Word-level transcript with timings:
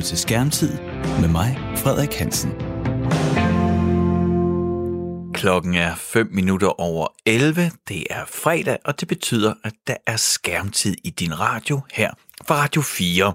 lytter 0.00 0.08
til 0.08 0.18
Skærmtid 0.18 0.78
med 1.20 1.28
mig, 1.28 1.58
Frederik 1.76 2.14
Hansen. 2.14 2.52
Klokken 5.34 5.74
er 5.74 5.94
5 5.94 6.28
minutter 6.32 6.80
over 6.80 7.06
11. 7.26 7.70
Det 7.88 8.06
er 8.10 8.24
fredag, 8.24 8.78
og 8.84 9.00
det 9.00 9.08
betyder, 9.08 9.54
at 9.64 9.72
der 9.86 9.96
er 10.06 10.16
skærmtid 10.16 10.96
i 11.04 11.10
din 11.10 11.40
radio 11.40 11.80
her 11.92 12.10
fra 12.46 12.54
Radio 12.54 12.82
4. 12.82 13.32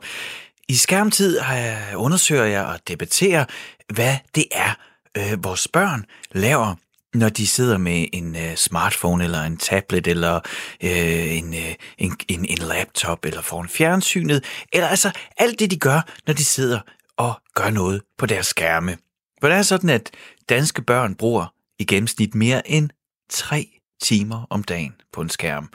I 0.70 0.75
skærmtid 0.75 1.39
øh, 1.39 1.93
undersøger 1.95 2.45
jeg 2.45 2.66
og 2.66 2.79
debatterer, 2.88 3.45
hvad 3.93 4.18
det 4.36 4.45
er, 4.52 4.73
øh, 5.18 5.43
vores 5.43 5.68
børn 5.68 6.05
laver 6.32 6.75
når 7.16 7.29
de 7.29 7.47
sidder 7.47 7.77
med 7.77 8.05
en 8.13 8.36
uh, 8.36 8.55
smartphone 8.55 9.23
eller 9.23 9.41
en 9.41 9.57
tablet 9.57 10.07
eller 10.07 10.39
uh, 10.84 11.38
en, 11.38 11.48
uh, 11.49 11.73
en, 11.98 12.18
en, 12.27 12.45
en 12.45 12.57
laptop 12.57 13.25
eller 13.25 13.41
foran 13.41 13.70
fjernsynet, 13.70 14.43
eller 14.73 14.88
altså 14.88 15.12
alt 15.38 15.59
det, 15.59 15.72
de 15.72 15.80
gør, 15.80 16.02
når 16.27 16.34
de 16.34 16.45
sidder 16.45 16.80
og 17.17 17.41
gør 17.55 17.70
noget 17.70 18.02
på 18.17 18.25
deres 18.25 18.48
skærme. 18.48 18.98
For 19.41 19.48
det 19.48 19.58
er 19.58 19.62
sådan, 19.62 19.89
at 19.89 20.12
danske 20.49 20.81
børn 20.81 21.16
bruger 21.16 21.53
i 21.80 21.86
gennemsnit 21.86 22.36
mere 22.36 22.72
end 22.72 22.89
tre 23.30 23.67
timer 24.02 24.47
om 24.50 24.63
dagen 24.63 24.94
på 25.13 25.22
en 25.22 25.30
skærm. 25.30 25.70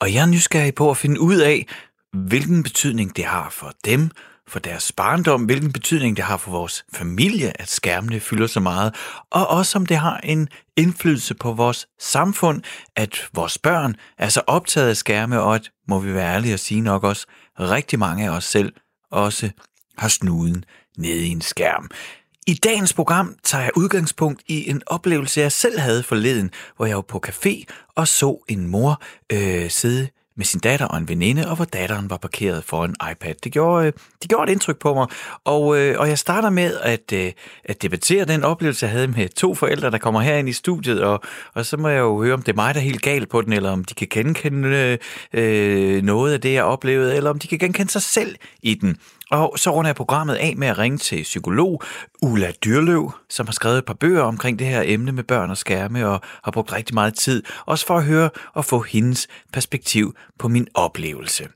Og 0.00 0.14
jeg 0.14 0.22
er 0.22 0.26
nysgerrig 0.26 0.74
på 0.74 0.90
at 0.90 0.96
finde 0.96 1.20
ud 1.20 1.36
af, 1.36 1.66
hvilken 2.12 2.62
betydning 2.62 3.16
det 3.16 3.24
har 3.24 3.50
for 3.50 3.72
dem, 3.84 4.10
for 4.48 4.58
deres 4.58 4.92
barndom, 4.92 5.44
hvilken 5.44 5.72
betydning 5.72 6.16
det 6.16 6.24
har 6.24 6.36
for 6.36 6.50
vores 6.50 6.84
familie, 6.92 7.60
at 7.60 7.68
skærmene 7.68 8.20
fylder 8.20 8.46
så 8.46 8.60
meget, 8.60 8.94
og 9.30 9.48
også 9.48 9.78
om 9.78 9.86
det 9.86 9.96
har 9.96 10.16
en 10.16 10.48
indflydelse 10.76 11.34
på 11.34 11.52
vores 11.52 11.86
samfund, 11.98 12.62
at 12.96 13.28
vores 13.34 13.58
børn 13.58 13.96
er 14.18 14.28
så 14.28 14.42
optaget 14.46 14.88
af 14.88 14.96
skærme, 14.96 15.40
og 15.40 15.54
at, 15.54 15.70
må 15.88 15.98
vi 15.98 16.14
være 16.14 16.34
ærlige 16.34 16.54
og 16.54 16.60
sige 16.60 16.80
nok 16.80 17.04
også, 17.04 17.26
rigtig 17.60 17.98
mange 17.98 18.24
af 18.24 18.30
os 18.30 18.44
selv 18.44 18.72
også 19.10 19.50
har 19.98 20.08
snuden 20.08 20.64
nede 20.98 21.26
i 21.26 21.28
en 21.28 21.40
skærm. 21.40 21.90
I 22.46 22.54
dagens 22.54 22.92
program 22.92 23.36
tager 23.44 23.64
jeg 23.64 23.76
udgangspunkt 23.76 24.42
i 24.46 24.70
en 24.70 24.82
oplevelse, 24.86 25.40
jeg 25.40 25.52
selv 25.52 25.78
havde 25.78 26.02
forleden, 26.02 26.50
hvor 26.76 26.86
jeg 26.86 26.96
var 26.96 27.02
på 27.02 27.22
café 27.26 27.64
og 27.94 28.08
så 28.08 28.44
en 28.48 28.66
mor 28.66 29.02
øh, 29.32 29.70
sidde 29.70 30.08
med 30.36 30.44
sin 30.44 30.60
datter 30.60 30.86
og 30.86 30.98
en 30.98 31.08
veninde, 31.08 31.50
og 31.50 31.56
hvor 31.56 31.64
datteren 31.64 32.10
var 32.10 32.16
parkeret 32.16 32.64
for 32.64 32.84
en 32.84 32.94
iPad. 33.12 33.34
Det 33.44 33.52
gjorde, 33.52 33.86
øh, 33.86 33.92
det 34.22 34.28
gjorde 34.30 34.50
et 34.50 34.52
indtryk 34.52 34.78
på 34.78 34.94
mig, 34.94 35.06
og, 35.44 35.78
øh, 35.78 36.00
og 36.00 36.08
jeg 36.08 36.18
starter 36.18 36.50
med 36.50 36.76
at, 36.82 37.12
øh, 37.12 37.32
at 37.64 37.82
debattere 37.82 38.24
den 38.24 38.44
oplevelse, 38.44 38.86
jeg 38.86 38.92
havde 38.92 39.08
med 39.08 39.28
to 39.28 39.54
forældre, 39.54 39.90
der 39.90 39.98
kommer 39.98 40.20
herind 40.20 40.48
i 40.48 40.52
studiet, 40.52 41.02
og, 41.02 41.22
og 41.54 41.66
så 41.66 41.76
må 41.76 41.88
jeg 41.88 41.98
jo 41.98 42.22
høre, 42.22 42.34
om 42.34 42.42
det 42.42 42.52
er 42.52 42.56
mig, 42.56 42.74
der 42.74 42.80
er 42.80 42.84
helt 42.84 43.02
galt 43.02 43.28
på 43.28 43.42
den, 43.42 43.52
eller 43.52 43.70
om 43.70 43.84
de 43.84 43.94
kan 43.94 44.08
genkende 44.10 44.98
øh, 45.32 46.02
noget 46.02 46.32
af 46.32 46.40
det, 46.40 46.52
jeg 46.52 46.64
oplevede, 46.64 47.16
eller 47.16 47.30
om 47.30 47.38
de 47.38 47.48
kan 47.48 47.58
genkende 47.58 47.92
sig 47.92 48.02
selv 48.02 48.36
i 48.62 48.74
den. 48.74 48.96
Og 49.30 49.58
så 49.58 49.70
runder 49.70 49.88
jeg 49.88 49.96
programmet 49.96 50.34
af 50.34 50.54
med 50.56 50.68
at 50.68 50.78
ringe 50.78 50.98
til 50.98 51.22
psykolog 51.22 51.82
Ulla 52.22 52.52
Dyrløv, 52.64 53.12
som 53.30 53.46
har 53.46 53.52
skrevet 53.52 53.78
et 53.78 53.84
par 53.84 53.94
bøger 53.94 54.22
omkring 54.22 54.58
det 54.58 54.66
her 54.66 54.82
emne 54.84 55.12
med 55.12 55.24
børn 55.24 55.50
og 55.50 55.56
skærme, 55.56 56.08
og 56.08 56.20
har 56.44 56.50
brugt 56.50 56.72
rigtig 56.72 56.94
meget 56.94 57.14
tid, 57.14 57.42
også 57.66 57.86
for 57.86 57.96
at 57.96 58.04
høre 58.04 58.30
og 58.54 58.64
få 58.64 58.80
hendes 58.80 59.28
perspektiv 59.52 60.14
på 60.38 60.48
min 60.48 60.68
oplevelse. 60.74 61.48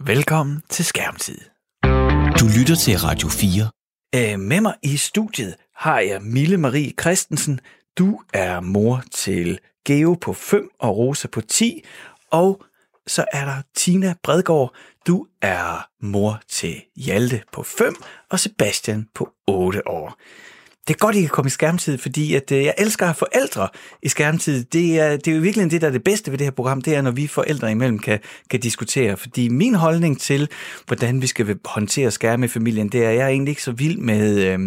Velkommen 0.00 0.62
til 0.68 0.84
Skærmtid. 0.84 1.38
Du 2.40 2.46
lytter 2.58 2.74
til 2.74 2.98
Radio 2.98 3.28
4. 3.28 3.70
Æ, 4.12 4.36
med 4.36 4.60
mig 4.60 4.74
i 4.82 4.96
studiet 4.96 5.54
har 5.76 6.00
jeg 6.00 6.22
Mille 6.22 6.56
Marie 6.56 6.92
Christensen. 7.00 7.60
Du 7.98 8.20
er 8.32 8.60
mor 8.60 9.02
til 9.12 9.58
Geo 9.86 10.14
på 10.14 10.32
5 10.32 10.68
og 10.80 10.96
Rosa 10.96 11.28
på 11.28 11.40
10, 11.40 11.84
og 12.30 12.62
så 13.06 13.24
er 13.32 13.44
der 13.44 13.62
Tina 13.76 14.14
Bredgaard. 14.22 14.74
Du 15.06 15.26
er 15.42 15.88
mor 16.00 16.40
til 16.48 16.82
Hjalte 16.96 17.42
på 17.52 17.62
5 17.62 17.94
og 18.30 18.40
Sebastian 18.40 19.08
på 19.14 19.32
8 19.46 19.88
år. 19.88 20.16
Det 20.90 20.96
er 20.96 20.98
godt, 20.98 21.16
I 21.16 21.20
kan 21.20 21.28
komme 21.28 21.46
i 21.46 21.50
skærmtid, 21.50 21.98
fordi 21.98 22.34
at, 22.34 22.52
øh, 22.52 22.64
jeg 22.64 22.74
elsker 22.78 23.04
at 23.04 23.08
have 23.08 23.14
forældre 23.14 23.68
i 24.02 24.08
skærmtid. 24.08 24.64
Det 24.64 24.98
er, 24.98 25.16
det 25.16 25.28
er 25.28 25.34
jo 25.34 25.40
virkelig 25.42 25.70
det, 25.70 25.80
der 25.80 25.86
er 25.86 25.92
det 25.92 26.04
bedste 26.04 26.30
ved 26.30 26.38
det 26.38 26.46
her 26.46 26.50
program, 26.50 26.80
det 26.82 26.94
er, 26.94 27.02
når 27.02 27.10
vi 27.10 27.26
forældre 27.26 27.70
imellem 27.70 27.98
kan, 27.98 28.18
kan 28.50 28.60
diskutere. 28.60 29.16
Fordi 29.16 29.48
min 29.48 29.74
holdning 29.74 30.20
til, 30.20 30.48
hvordan 30.86 31.22
vi 31.22 31.26
skal 31.26 31.58
håndtere 31.64 32.10
skærme 32.10 32.44
i 32.44 32.48
familien, 32.48 32.88
det 32.88 33.04
er, 33.04 33.10
jeg 33.10 33.24
er 33.24 33.28
egentlig 33.28 33.52
ikke 33.52 33.62
så 33.62 33.72
vild 33.72 33.98
med 33.98 34.44
øh, 34.44 34.58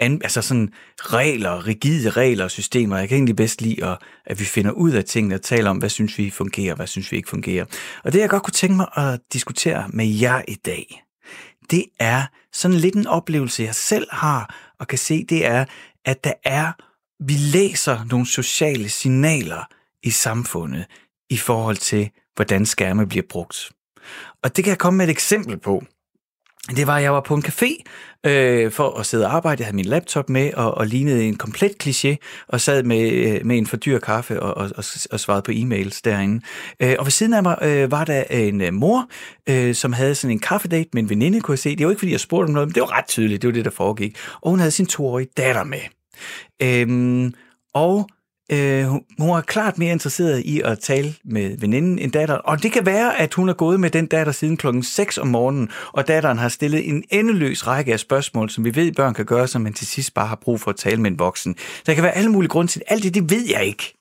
an, 0.00 0.20
altså 0.22 0.42
sådan 0.42 0.68
regler, 0.98 1.66
rigide 1.66 2.10
regler 2.10 2.44
og 2.44 2.50
systemer. 2.50 2.98
Jeg 2.98 3.08
kan 3.08 3.16
egentlig 3.16 3.36
bedst 3.36 3.62
lide, 3.62 3.84
at, 3.86 3.98
at 4.26 4.40
vi 4.40 4.44
finder 4.44 4.70
ud 4.70 4.90
af 4.90 5.04
tingene 5.04 5.34
og 5.34 5.42
taler 5.42 5.70
om, 5.70 5.78
hvad 5.78 5.88
synes 5.88 6.18
vi 6.18 6.30
fungerer, 6.30 6.74
hvad 6.74 6.86
synes 6.86 7.12
vi 7.12 7.16
ikke 7.16 7.28
fungerer. 7.28 7.64
Og 8.04 8.12
det, 8.12 8.20
jeg 8.20 8.28
godt 8.28 8.42
kunne 8.42 8.52
tænke 8.52 8.76
mig 8.76 8.86
at 8.96 9.20
diskutere 9.32 9.84
med 9.88 10.06
jer 10.06 10.42
i 10.48 10.54
dag, 10.54 11.02
det 11.70 11.84
er 12.00 12.22
sådan 12.52 12.76
lidt 12.76 12.94
en 12.94 13.06
oplevelse, 13.06 13.62
jeg 13.62 13.74
selv 13.74 14.06
har 14.10 14.54
og 14.82 14.88
kan 14.88 14.98
se, 14.98 15.24
det 15.24 15.46
er, 15.46 15.64
at 16.04 16.24
der 16.24 16.32
er, 16.44 16.72
vi 17.24 17.32
læser 17.32 18.04
nogle 18.10 18.26
sociale 18.26 18.88
signaler 18.88 19.64
i 20.02 20.10
samfundet 20.10 20.86
i 21.30 21.36
forhold 21.36 21.76
til, 21.76 22.10
hvordan 22.34 22.66
skærme 22.66 23.06
bliver 23.06 23.26
brugt. 23.28 23.72
Og 24.42 24.56
det 24.56 24.64
kan 24.64 24.70
jeg 24.70 24.78
komme 24.78 24.96
med 24.96 25.06
et 25.06 25.10
eksempel 25.10 25.58
på 25.58 25.82
det 26.70 26.86
var, 26.86 26.96
at 26.96 27.02
jeg 27.02 27.12
var 27.12 27.20
på 27.20 27.34
en 27.34 27.44
café 27.46 27.82
øh, 28.26 28.72
for 28.72 28.98
at 28.98 29.06
sidde 29.06 29.26
og 29.26 29.34
arbejde. 29.34 29.60
Jeg 29.60 29.66
havde 29.66 29.76
min 29.76 29.84
laptop 29.84 30.28
med 30.28 30.54
og, 30.54 30.74
og 30.74 30.86
lignede 30.86 31.24
en 31.24 31.36
komplet 31.36 31.72
kliché 31.82 32.16
og 32.48 32.60
sad 32.60 32.82
med, 32.82 33.10
øh, 33.10 33.46
med 33.46 33.58
en 33.58 33.66
for 33.66 33.76
dyr 33.76 33.98
kaffe 33.98 34.42
og, 34.42 34.56
og, 34.56 34.84
og 35.10 35.20
svarede 35.20 35.42
på 35.42 35.52
e-mails 35.52 36.00
derinde. 36.04 36.44
Øh, 36.80 36.94
og 36.98 37.06
ved 37.06 37.10
siden 37.10 37.34
af 37.34 37.42
mig 37.42 37.58
øh, 37.62 37.90
var 37.90 38.04
der 38.04 38.24
en 38.30 38.60
øh, 38.60 38.74
mor, 38.74 39.08
øh, 39.48 39.74
som 39.74 39.92
havde 39.92 40.14
sådan 40.14 40.36
en 40.36 40.38
kaffedate 40.38 40.88
med 40.92 41.02
en 41.02 41.10
veninde, 41.10 41.40
kunne 41.40 41.52
jeg 41.52 41.58
se. 41.58 41.76
Det 41.76 41.86
var 41.86 41.92
ikke, 41.92 42.00
fordi 42.00 42.12
jeg 42.12 42.20
spurgte 42.20 42.48
om 42.48 42.52
noget, 42.52 42.68
men 42.68 42.74
det 42.74 42.80
var 42.80 42.98
ret 42.98 43.06
tydeligt. 43.08 43.42
Det 43.42 43.48
var 43.48 43.54
det, 43.54 43.64
der 43.64 43.70
foregik. 43.70 44.16
Og 44.40 44.50
hun 44.50 44.58
havde 44.58 44.70
sin 44.70 44.86
toårige 44.86 45.28
datter 45.36 45.64
med. 45.64 45.80
Øh, 46.62 47.32
og 47.74 48.08
Øh, 48.52 48.86
hun 49.18 49.30
er 49.30 49.40
klart 49.40 49.78
mere 49.78 49.92
interesseret 49.92 50.40
i 50.40 50.60
at 50.60 50.78
tale 50.78 51.14
med 51.24 51.56
veninden 51.58 51.98
end 51.98 52.12
datteren. 52.12 52.40
Og 52.44 52.62
det 52.62 52.72
kan 52.72 52.86
være, 52.86 53.20
at 53.20 53.34
hun 53.34 53.48
er 53.48 53.52
gået 53.52 53.80
med 53.80 53.90
den 53.90 54.06
datter 54.06 54.32
siden 54.32 54.56
klokken 54.56 54.82
6 54.82 55.18
om 55.18 55.26
morgenen, 55.26 55.70
og 55.92 56.08
datteren 56.08 56.38
har 56.38 56.48
stillet 56.48 56.88
en 56.88 57.04
endeløs 57.10 57.66
række 57.66 57.92
af 57.92 58.00
spørgsmål, 58.00 58.50
som 58.50 58.64
vi 58.64 58.74
ved, 58.74 58.92
børn 58.92 59.14
kan 59.14 59.24
gøre, 59.24 59.48
som 59.48 59.62
man 59.62 59.72
til 59.72 59.86
sidst 59.86 60.14
bare 60.14 60.26
har 60.26 60.36
brug 60.36 60.60
for 60.60 60.70
at 60.70 60.76
tale 60.76 61.00
med 61.00 61.10
en 61.10 61.18
voksen. 61.18 61.56
Der 61.86 61.94
kan 61.94 62.02
være 62.02 62.16
alle 62.16 62.30
mulige 62.30 62.48
grunde 62.48 62.72
til 62.72 62.80
det. 62.80 62.86
Alt 62.90 63.02
det, 63.02 63.14
det 63.14 63.30
ved 63.30 63.48
jeg 63.50 63.64
ikke. 63.64 63.94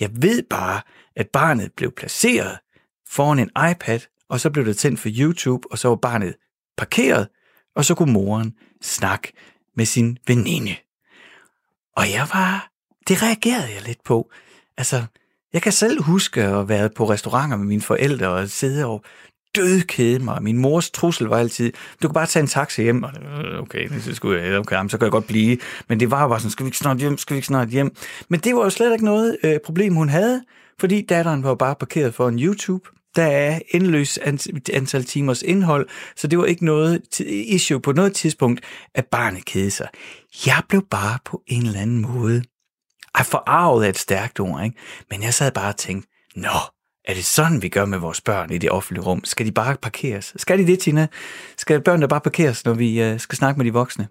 Jeg 0.00 0.10
ved 0.12 0.42
bare, 0.50 0.80
at 1.16 1.28
barnet 1.28 1.72
blev 1.76 1.92
placeret 1.96 2.58
foran 3.10 3.38
en 3.38 3.50
iPad, 3.70 4.00
og 4.28 4.40
så 4.40 4.50
blev 4.50 4.64
det 4.64 4.76
tændt 4.76 5.00
for 5.00 5.08
YouTube, 5.12 5.68
og 5.70 5.78
så 5.78 5.88
var 5.88 5.96
barnet 5.96 6.34
parkeret, 6.76 7.28
og 7.76 7.84
så 7.84 7.94
kunne 7.94 8.12
moren 8.12 8.54
snakke 8.82 9.32
med 9.76 9.84
sin 9.84 10.18
veninde. 10.26 10.76
Og 11.96 12.10
jeg 12.12 12.28
var 12.32 12.69
det 13.10 13.22
reagerede 13.22 13.68
jeg 13.74 13.82
lidt 13.86 14.04
på. 14.04 14.30
Altså, 14.76 15.02
jeg 15.52 15.62
kan 15.62 15.72
selv 15.72 16.02
huske 16.02 16.42
at 16.42 16.68
være 16.68 16.90
på 16.96 17.10
restauranter 17.10 17.56
med 17.56 17.66
mine 17.66 17.82
forældre 17.82 18.28
og 18.28 18.48
sidde 18.48 18.86
og 18.86 19.04
dødkede 19.54 20.18
mig. 20.18 20.42
Min 20.42 20.58
mors 20.58 20.90
trussel 20.90 21.26
var 21.26 21.36
altid, 21.36 21.72
du 22.02 22.08
kan 22.08 22.14
bare 22.14 22.26
tage 22.26 22.40
en 22.40 22.46
taxa 22.46 22.82
hjem. 22.82 23.02
Og, 23.02 23.10
øh, 23.22 23.62
okay, 23.62 23.88
det 23.88 24.16
skulle 24.16 24.42
jeg, 24.42 24.58
okay, 24.58 24.88
så 24.88 24.98
kan 24.98 25.04
jeg 25.04 25.12
godt 25.12 25.26
blive. 25.26 25.58
Men 25.88 26.00
det 26.00 26.10
var 26.10 26.22
jo 26.22 26.28
bare 26.28 26.40
sådan, 26.40 26.50
skal 26.50 26.64
vi 26.64 26.68
ikke 26.68 26.78
snart 26.78 26.98
hjem, 26.98 27.18
skal 27.18 27.34
vi 27.34 27.38
ikke 27.38 27.46
snart 27.46 27.68
hjem? 27.68 27.96
Men 28.28 28.40
det 28.40 28.56
var 28.56 28.62
jo 28.62 28.70
slet 28.70 28.92
ikke 28.92 29.04
noget 29.04 29.36
øh, 29.44 29.58
problem, 29.64 29.94
hun 29.94 30.08
havde, 30.08 30.42
fordi 30.80 31.06
datteren 31.08 31.42
var 31.42 31.54
bare 31.54 31.74
parkeret 31.74 32.14
for 32.14 32.28
en 32.28 32.38
YouTube. 32.38 32.88
Der 33.16 33.26
er 33.26 33.58
endeløs 33.68 34.18
antal 34.72 35.04
timers 35.04 35.42
indhold, 35.42 35.88
så 36.16 36.26
det 36.26 36.38
var 36.38 36.44
ikke 36.44 36.64
noget 36.64 37.20
issue 37.26 37.80
på 37.80 37.92
noget 37.92 38.14
tidspunkt, 38.14 38.60
at 38.94 39.06
barnet 39.06 39.44
kede 39.44 39.70
sig. 39.70 39.88
Jeg 40.46 40.62
blev 40.68 40.82
bare 40.90 41.18
på 41.24 41.42
en 41.46 41.66
eller 41.66 41.80
anden 41.80 42.00
måde 42.00 42.42
ej, 43.14 43.24
forarvet 43.24 43.84
er 43.84 43.88
et 43.88 43.98
stærkt 43.98 44.40
ord, 44.40 44.64
ikke? 44.64 44.76
Men 45.10 45.22
jeg 45.22 45.34
sad 45.34 45.52
bare 45.52 45.68
og 45.68 45.76
tænkte, 45.76 46.08
nå, 46.36 46.58
er 47.04 47.14
det 47.14 47.24
sådan, 47.24 47.62
vi 47.62 47.68
gør 47.68 47.84
med 47.84 47.98
vores 47.98 48.20
børn 48.20 48.52
i 48.52 48.58
det 48.58 48.70
offentlige 48.70 49.04
rum? 49.04 49.24
Skal 49.24 49.46
de 49.46 49.52
bare 49.52 49.76
parkeres? 49.76 50.32
Skal 50.36 50.58
de 50.58 50.66
det, 50.66 50.78
Tina? 50.78 51.06
Skal 51.56 51.80
børnene 51.80 52.08
bare 52.08 52.20
parkeres, 52.20 52.64
når 52.64 52.74
vi 52.74 53.12
uh, 53.12 53.20
skal 53.20 53.36
snakke 53.38 53.58
med 53.58 53.66
de 53.66 53.72
voksne? 53.72 54.08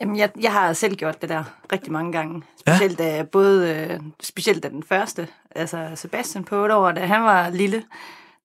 Jamen, 0.00 0.16
jeg, 0.16 0.30
jeg 0.40 0.52
har 0.52 0.72
selv 0.72 0.96
gjort 0.96 1.22
det 1.22 1.28
der 1.28 1.44
rigtig 1.72 1.92
mange 1.92 2.12
gange. 2.12 2.42
Specielt, 2.60 3.00
ja? 3.00 3.16
da, 3.16 3.22
både, 3.22 3.74
øh, 3.74 4.00
specielt 4.22 4.62
da 4.62 4.68
den 4.68 4.82
første, 4.82 5.28
altså 5.50 5.90
Sebastian 5.94 6.44
på 6.44 6.62
8 6.62 6.74
år, 6.76 6.92
da 6.92 7.06
han 7.06 7.22
var 7.22 7.50
lille, 7.50 7.84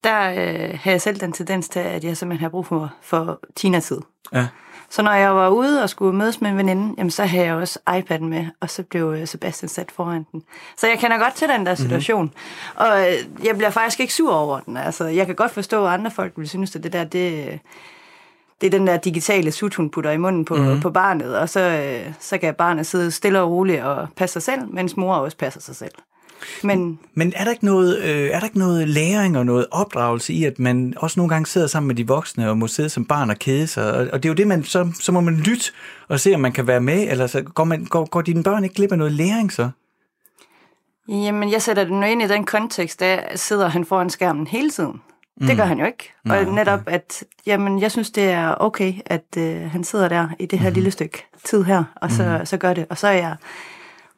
der 0.03 0.29
øh, 0.29 0.79
havde 0.81 0.93
jeg 0.93 1.01
selv 1.01 1.19
den 1.19 1.31
tendens 1.31 1.69
til, 1.69 1.79
at 1.79 2.03
jeg 2.03 2.17
simpelthen 2.17 2.39
havde 2.39 2.51
brug 2.51 2.65
for, 2.65 2.93
for 3.01 3.39
Tina-tid. 3.55 4.01
Ja. 4.33 4.47
Så 4.93 5.01
når 5.01 5.11
jeg 5.11 5.35
var 5.35 5.49
ude 5.49 5.83
og 5.83 5.89
skulle 5.89 6.17
mødes 6.17 6.41
med 6.41 6.49
en 6.49 6.57
veninde, 6.57 6.95
jamen, 6.97 7.11
så 7.11 7.25
havde 7.25 7.45
jeg 7.45 7.55
også 7.55 7.79
iPad'en 7.89 8.23
med, 8.23 8.45
og 8.59 8.69
så 8.69 8.83
blev 8.83 9.15
øh, 9.17 9.27
Sebastian 9.27 9.69
sat 9.69 9.91
foran 9.91 10.25
den. 10.31 10.43
Så 10.77 10.87
jeg 10.87 10.99
kender 10.99 11.17
godt 11.17 11.33
til 11.33 11.49
den 11.49 11.65
der 11.65 11.71
mhm. 11.71 11.81
situation. 11.81 12.25
Mm-hmm. 12.25 12.91
Og 12.91 13.01
øh, 13.01 13.45
jeg 13.45 13.57
bliver 13.57 13.69
faktisk 13.69 13.99
ikke 13.99 14.13
sur 14.13 14.33
over 14.33 14.59
den. 14.59 14.77
Altså, 14.77 15.05
jeg 15.05 15.25
kan 15.25 15.35
godt 15.35 15.51
forstå, 15.51 15.85
at 15.85 15.93
andre 15.93 16.11
folk 16.11 16.33
vil 16.35 16.49
synes, 16.49 16.75
at 16.75 16.83
det 16.83 16.93
der, 16.93 17.03
det, 17.03 17.59
det 18.61 18.67
er 18.67 18.71
den 18.71 18.87
der 18.87 18.97
digitale 18.97 19.51
sut, 19.51 19.75
hun 19.75 19.89
putter 19.89 20.11
i 20.11 20.17
munden 20.17 20.45
på, 20.45 20.55
mm-hmm. 20.55 20.81
på 20.81 20.89
barnet, 20.89 21.37
og 21.37 21.49
så, 21.49 21.59
øh, 21.59 22.13
så 22.19 22.37
kan 22.37 22.53
barnet 22.53 22.85
sidde 22.85 23.11
stille 23.11 23.41
og 23.41 23.51
roligt 23.51 23.81
og 23.81 24.07
passe 24.17 24.33
sig 24.33 24.43
selv, 24.43 24.73
mens 24.73 24.97
mor 24.97 25.15
også 25.15 25.37
passer 25.37 25.61
sig 25.61 25.75
selv. 25.75 25.93
Men 26.63 26.99
Men 27.13 27.33
er 27.35 27.43
der 27.43 27.51
ikke 27.51 27.65
noget, 27.65 28.01
øh, 28.01 28.29
er 28.29 28.39
der 28.39 28.45
ikke 28.45 28.59
noget 28.59 28.89
læring 28.89 29.37
og 29.37 29.45
noget 29.45 29.65
opdragelse 29.71 30.33
i, 30.33 30.43
at 30.43 30.59
man 30.59 30.93
også 30.97 31.19
nogle 31.19 31.29
gange 31.29 31.45
sidder 31.45 31.67
sammen 31.67 31.87
med 31.87 31.95
de 31.95 32.07
voksne 32.07 32.49
og 32.49 32.57
må 32.57 32.67
sidde 32.67 32.89
som 32.89 33.05
barn 33.05 33.29
og 33.29 33.39
kede 33.39 33.67
sig? 33.67 33.93
Og, 33.93 34.07
og 34.13 34.23
det 34.23 34.29
er 34.29 34.33
jo 34.33 34.35
det, 34.35 34.47
man 34.47 34.63
så, 34.63 34.91
så 34.99 35.11
må 35.11 35.21
man 35.21 35.35
lytte 35.35 35.65
og 36.07 36.19
se, 36.19 36.35
om 36.35 36.41
man 36.41 36.51
kan 36.51 36.67
være 36.67 36.81
med, 36.81 37.11
eller 37.11 37.27
så 37.27 37.41
går, 37.41 37.63
man, 37.63 37.85
går, 37.85 38.05
går 38.05 38.21
dine 38.21 38.43
børn 38.43 38.63
ikke 38.63 38.75
glip 38.75 38.91
af 38.91 38.97
noget 38.97 39.13
læring 39.13 39.51
så? 39.51 39.69
Jamen, 41.09 41.51
jeg 41.51 41.61
sætter 41.61 41.83
det 41.83 41.93
nu 41.93 42.05
ind 42.05 42.21
i 42.21 42.27
den 42.27 42.43
kontekst, 42.43 42.99
der 42.99 43.19
sidder 43.35 43.67
han 43.67 43.85
foran 43.85 44.09
skærmen 44.09 44.47
hele 44.47 44.69
tiden. 44.69 45.01
Mm. 45.37 45.47
Det 45.47 45.57
gør 45.57 45.65
han 45.65 45.79
jo 45.79 45.85
ikke. 45.85 46.13
Nej, 46.25 46.45
og 46.45 46.53
netop, 46.53 46.79
at 46.87 47.23
jamen, 47.45 47.81
jeg 47.81 47.91
synes, 47.91 48.11
det 48.11 48.23
er 48.23 48.55
okay, 48.59 48.93
at 49.05 49.25
øh, 49.37 49.71
han 49.71 49.83
sidder 49.83 50.07
der 50.07 50.27
i 50.39 50.45
det 50.45 50.59
her 50.59 50.69
mm. 50.69 50.73
lille 50.73 50.91
stykke 50.91 51.25
tid 51.43 51.63
her, 51.63 51.83
og 51.95 52.11
så, 52.11 52.37
mm. 52.39 52.45
så 52.45 52.57
gør 52.57 52.73
det. 52.73 52.85
Og 52.89 52.97
så 52.97 53.07
er 53.07 53.11
jeg 53.11 53.35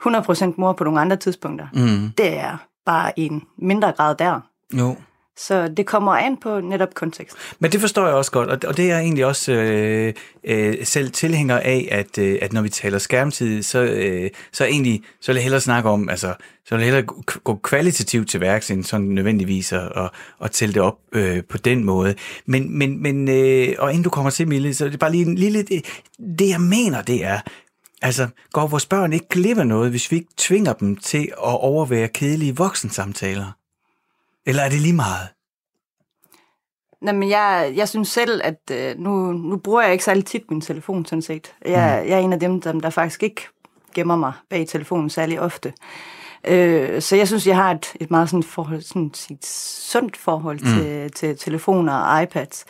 100% 0.08 0.54
mor 0.58 0.74
på 0.74 0.84
nogle 0.84 1.02
andre 1.02 1.16
tidspunkter. 1.16 1.68
Mm. 1.74 2.12
Det 2.18 2.38
er 2.38 2.58
bare 2.86 3.20
en 3.20 3.44
mindre 3.58 3.92
grad 3.92 4.16
der. 4.16 4.40
Jo. 4.74 4.96
Så 5.38 5.68
det 5.68 5.86
kommer 5.86 6.12
an 6.12 6.38
på 6.38 6.60
netop 6.62 6.94
kontekst. 6.94 7.36
Men 7.60 7.72
det 7.72 7.82
forstår 7.82 8.06
jeg 8.06 8.16
også 8.16 8.32
godt, 8.32 8.64
og- 8.66 8.78
det 8.78 8.86
er 8.92 8.96
jeg 8.96 9.00
egentlig 9.04 9.26
også 9.26 9.52
øh, 9.52 10.14
øh, 10.44 10.76
selv 10.84 11.12
tilhænger 11.12 11.60
af, 11.60 11.88
at, 11.92 12.18
øh, 12.18 12.40
at 12.42 12.54
når 12.54 12.62
vi 12.62 12.70
taler 12.70 12.98
skærmtid, 12.98 13.64
så, 13.64 13.80
øh, 13.84 14.30
så 14.54 14.66
egentlig, 14.66 15.04
så 15.22 15.32
vil 15.32 15.36
jeg 15.36 15.44
hellere 15.44 15.62
snakke 15.62 15.90
om, 15.90 16.10
altså, 16.10 16.34
så 16.66 16.76
vil 16.76 16.80
jeg 16.80 16.86
hellere 16.94 17.04
gå- 17.06 17.22
gå 17.44 17.56
kvalitativt 17.56 18.30
til 18.30 18.42
værks, 18.42 18.72
end 18.72 18.84
sådan 18.84 19.06
nødvendigvis 19.08 19.74
at, 19.74 19.92
at, 19.96 20.10
at 20.44 20.52
tælle 20.52 20.74
det 20.74 20.82
op 20.82 20.98
øh, 21.14 21.44
på 21.50 21.58
den 21.58 21.84
måde. 21.84 22.16
Men, 22.46 22.78
men, 22.78 23.02
men 23.04 23.30
øh, 23.30 23.68
og 23.80 23.90
inden 23.92 24.04
du 24.04 24.10
kommer 24.10 24.30
til, 24.30 24.48
Mille, 24.48 24.74
så 24.74 24.86
er 24.86 24.90
det 24.90 25.00
bare 25.00 25.12
lige 25.12 25.26
en 25.26 25.36
lille, 25.36 25.62
det, 25.64 25.86
det 26.40 26.50
jeg 26.50 26.62
mener, 26.62 27.02
det 27.02 27.26
er, 27.26 27.40
altså, 28.06 28.28
går 28.52 28.68
vores 28.68 28.86
børn 28.86 29.14
ikke 29.14 29.28
glip 29.30 29.58
af 29.58 29.68
noget, 29.68 29.90
hvis 29.90 30.12
vi 30.12 30.16
ikke 30.16 30.34
tvinger 30.38 30.74
dem 30.74 30.96
til 30.96 31.32
at 31.32 31.62
overvære 31.62 32.08
kedelige 32.08 32.56
voksensamtaler? 32.56 33.52
Eller 34.46 34.64
er 34.64 34.70
det 34.70 34.82
lige 34.82 34.94
meget? 34.94 35.28
Men 37.02 37.30
jeg, 37.30 37.74
jeg 37.76 37.90
synes 37.90 38.08
selv, 38.08 38.42
at 38.44 38.72
øh, 38.72 39.00
nu, 39.00 39.32
nu 39.32 39.58
bruger 39.58 39.82
jeg 39.82 39.92
ikke 39.92 40.04
særlig 40.04 40.26
tit 40.26 40.52
min 40.52 40.62
telefon, 40.62 41.06
sådan 41.06 41.22
set. 41.22 41.54
Jeg, 41.66 42.02
mm. 42.04 42.10
jeg 42.10 42.16
er 42.16 42.20
en 42.20 42.34
af 42.34 42.40
dem, 42.40 42.62
der, 42.62 42.72
der 42.72 42.90
faktisk 42.90 43.24
ikke 43.24 43.48
gemmer 43.96 44.16
mig 44.16 44.34
bag 44.50 44.68
telefonen 44.68 45.10
særlig 45.10 45.40
ofte. 45.40 45.74
Øh, 46.48 47.02
så 47.02 47.16
jeg 47.16 47.28
synes, 47.28 47.48
jeg 47.48 47.56
har 47.56 47.72
et, 47.72 47.94
et 48.00 48.12
meget 48.12 48.30
sådan 48.30 48.44
forhold, 48.44 48.82
sådan 48.82 49.12
et 49.32 49.46
sundt 49.92 50.18
forhold 50.18 50.60
mm. 50.60 50.66
til, 50.66 51.12
til 51.12 51.38
telefoner 51.38 51.94
og 51.94 52.24
iPads. 52.24 52.66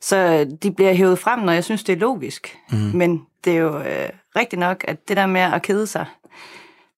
Så 0.00 0.46
de 0.62 0.72
bliver 0.72 0.92
hævet 0.92 1.18
frem, 1.18 1.38
når 1.38 1.52
jeg 1.52 1.64
synes, 1.64 1.84
det 1.84 1.92
er 1.92 1.96
logisk. 1.96 2.58
Mm. 2.72 2.78
Men 2.78 3.26
det 3.44 3.52
er 3.52 3.60
jo 3.60 3.78
øh, 3.78 4.08
rigtigt 4.36 4.60
nok, 4.60 4.84
at 4.88 5.08
det 5.08 5.16
der 5.16 5.26
med 5.26 5.40
at 5.40 5.62
kede 5.62 5.86
sig, 5.86 6.06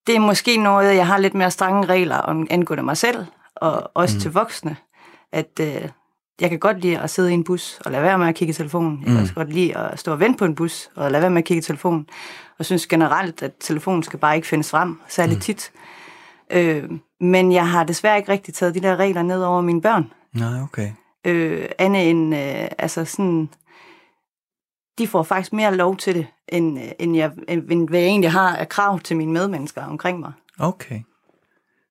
det 0.07 0.17
er 0.17 0.21
måske 0.21 0.57
noget, 0.57 0.97
jeg 0.97 1.07
har 1.07 1.19
lidt 1.19 1.35
mere 1.35 1.51
strenge 1.51 1.87
regler 1.87 2.17
om 2.17 2.47
angående 2.51 2.83
mig 2.85 2.97
selv, 2.97 3.27
og 3.57 3.91
også 3.95 4.17
mm. 4.17 4.21
til 4.21 4.33
voksne. 4.33 4.77
At 5.33 5.61
øh, 5.61 5.89
jeg 6.41 6.51
kan 6.51 6.59
godt 6.59 6.81
lide 6.81 6.99
at 6.99 7.11
sidde 7.11 7.31
i 7.31 7.35
en 7.35 7.45
bus 7.45 7.81
og 7.85 7.93
lade 7.93 8.03
være 8.03 8.19
med 8.19 8.27
at 8.27 8.35
kigge 8.35 8.51
i 8.51 8.55
telefonen. 8.55 9.03
Jeg 9.05 9.13
kan 9.13 9.23
også 9.23 9.35
godt 9.35 9.53
lide 9.53 9.77
at 9.77 9.99
stå 9.99 10.13
og 10.13 10.21
vente 10.21 10.39
på 10.39 10.45
en 10.45 10.55
bus 10.55 10.91
og 10.97 11.11
lade 11.11 11.21
være 11.21 11.31
med 11.31 11.39
at 11.39 11.45
kigge 11.45 11.59
i 11.59 11.63
telefonen. 11.63 12.09
Og 12.59 12.65
synes 12.65 12.87
generelt, 12.87 13.43
at 13.43 13.53
telefonen 13.61 14.03
skal 14.03 14.19
bare 14.19 14.37
ikke 14.37 14.49
findes 14.49 14.71
frem, 14.71 15.01
særligt 15.09 15.39
mm. 15.39 15.41
tit. 15.41 15.73
Øh, 16.51 16.85
men 17.21 17.53
jeg 17.53 17.69
har 17.71 17.85
desværre 17.85 18.17
ikke 18.17 18.33
rigtig 18.33 18.55
taget 18.55 18.75
de 18.75 18.81
der 18.81 18.97
regler 18.97 19.23
ned 19.23 19.43
over 19.43 19.61
mine 19.61 19.83
børn. 19.83 20.13
Nej, 20.33 20.63
okay. 20.63 20.91
Øh, 21.25 21.69
andet 21.79 22.11
end, 22.11 22.35
øh, 22.35 22.69
altså 22.79 23.05
sådan, 23.05 23.49
de 24.99 25.07
får 25.09 25.23
faktisk 25.23 25.53
mere 25.53 25.77
lov 25.77 25.97
til 25.97 26.15
det, 26.15 26.27
end, 26.49 26.79
øh, 26.79 26.89
end, 26.99 27.17
jeg, 27.17 27.31
end 27.49 27.89
hvad 27.89 28.01
jeg 28.01 28.09
egentlig 28.09 28.31
har 28.31 28.57
af 28.57 28.69
krav 28.69 29.01
til 29.01 29.17
mine 29.17 29.33
medmennesker 29.33 29.85
omkring 29.85 30.21
mig. 30.21 30.33
Okay. 30.59 31.01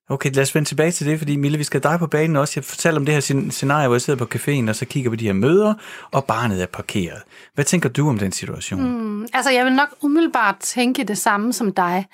Okay, 0.09 0.31
lad 0.33 0.43
os 0.43 0.55
vende 0.55 0.69
tilbage 0.69 0.91
til 0.91 1.07
det, 1.07 1.17
fordi 1.17 1.35
Mille, 1.35 1.57
vi 1.57 1.63
skal 1.63 1.83
dig 1.83 1.99
på 1.99 2.07
banen 2.07 2.35
også. 2.35 2.53
Jeg 2.55 2.63
fortæller 2.63 2.99
om 2.99 3.05
det 3.05 3.13
her 3.13 3.21
scen- 3.21 3.51
scenarie, 3.51 3.87
hvor 3.87 3.95
jeg 3.95 4.01
sidder 4.01 4.25
på 4.25 4.37
caféen, 4.37 4.69
og 4.69 4.75
så 4.75 4.85
kigger 4.85 5.09
på 5.09 5.15
de 5.15 5.25
her 5.25 5.33
møder, 5.33 5.73
og 6.11 6.25
barnet 6.25 6.61
er 6.61 6.65
parkeret. 6.65 7.21
Hvad 7.55 7.65
tænker 7.65 7.89
du 7.89 8.09
om 8.09 8.17
den 8.17 8.31
situation? 8.31 8.81
Mm. 8.81 9.27
Altså, 9.33 9.51
jeg 9.51 9.65
vil 9.65 9.73
nok 9.73 9.89
umiddelbart 10.01 10.55
tænke 10.59 11.03
det 11.03 11.17
samme 11.17 11.53
som 11.53 11.73
dig. 11.73 12.05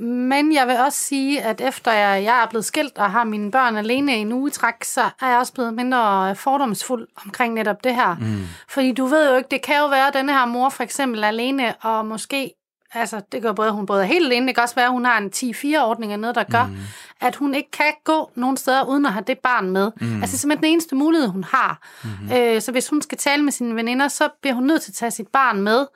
Men 0.00 0.54
jeg 0.54 0.66
vil 0.66 0.76
også 0.76 0.98
sige, 0.98 1.42
at 1.42 1.60
efter 1.60 1.92
jeg, 1.92 2.24
jeg 2.24 2.42
er 2.42 2.46
blevet 2.46 2.64
skilt 2.64 2.98
og 2.98 3.10
har 3.10 3.24
mine 3.24 3.50
børn 3.50 3.76
alene 3.76 4.16
i 4.16 4.20
en 4.20 4.32
uge 4.32 4.50
træk, 4.50 4.84
så 4.84 5.00
er 5.22 5.28
jeg 5.28 5.38
også 5.38 5.52
blevet 5.52 5.74
mindre 5.74 6.34
fordomsfuld 6.36 7.08
omkring 7.24 7.54
netop 7.54 7.84
det 7.84 7.94
her. 7.94 8.14
Mm. 8.14 8.46
Fordi 8.68 8.92
du 8.92 9.06
ved 9.06 9.30
jo 9.30 9.36
ikke, 9.36 9.48
det 9.50 9.62
kan 9.62 9.76
jo 9.78 9.86
være, 9.86 10.08
at 10.08 10.14
denne 10.14 10.32
her 10.32 10.46
mor 10.46 10.68
for 10.68 10.82
eksempel 10.82 11.22
er 11.22 11.28
alene, 11.28 11.74
og 11.80 12.06
måske, 12.06 12.52
altså 12.94 13.20
det 13.32 13.42
kan 13.42 13.54
både, 13.54 13.70
hun 13.70 13.86
både 13.86 14.02
er 14.02 14.06
helt 14.06 14.26
alene, 14.26 14.46
det 14.46 14.54
kan 14.54 14.62
også 14.62 14.74
være, 14.74 14.86
at 14.86 14.92
hun 14.92 15.04
har 15.04 15.18
en 15.18 15.30
10-4-ordning 15.36 16.12
eller 16.12 16.20
noget, 16.20 16.36
der 16.36 16.44
gør, 16.44 16.66
mm. 16.66 16.76
at 17.20 17.36
hun 17.36 17.54
ikke 17.54 17.70
kan 17.70 17.92
gå 18.04 18.30
nogen 18.34 18.56
steder 18.56 18.84
uden 18.84 19.06
at 19.06 19.12
have 19.12 19.24
det 19.26 19.38
barn 19.38 19.70
med. 19.70 19.90
Mm. 20.00 20.14
Altså 20.14 20.32
det 20.32 20.34
er 20.34 20.38
simpelthen 20.38 20.62
den 20.62 20.72
eneste 20.72 20.94
mulighed, 20.94 21.28
hun 21.28 21.44
har. 21.44 21.88
Mm-hmm. 22.04 22.32
Øh, 22.36 22.60
så 22.60 22.72
hvis 22.72 22.88
hun 22.88 23.02
skal 23.02 23.18
tale 23.18 23.42
med 23.42 23.52
sine 23.52 23.76
veninder, 23.76 24.08
så 24.08 24.28
bliver 24.42 24.54
hun 24.54 24.64
nødt 24.64 24.82
til 24.82 24.90
at 24.90 24.94
tage 24.94 25.10
sit 25.10 25.28
barn 25.28 25.60
med, 25.60 25.86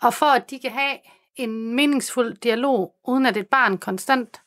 og 0.00 0.14
for 0.14 0.26
at 0.26 0.50
de 0.50 0.58
kan 0.58 0.70
have 0.70 0.96
en 1.36 1.74
meningsfuld 1.74 2.36
dialog, 2.36 2.94
uden 3.08 3.26
at 3.26 3.36
et 3.36 3.46
barn 3.46 3.78
konstant 3.78 4.40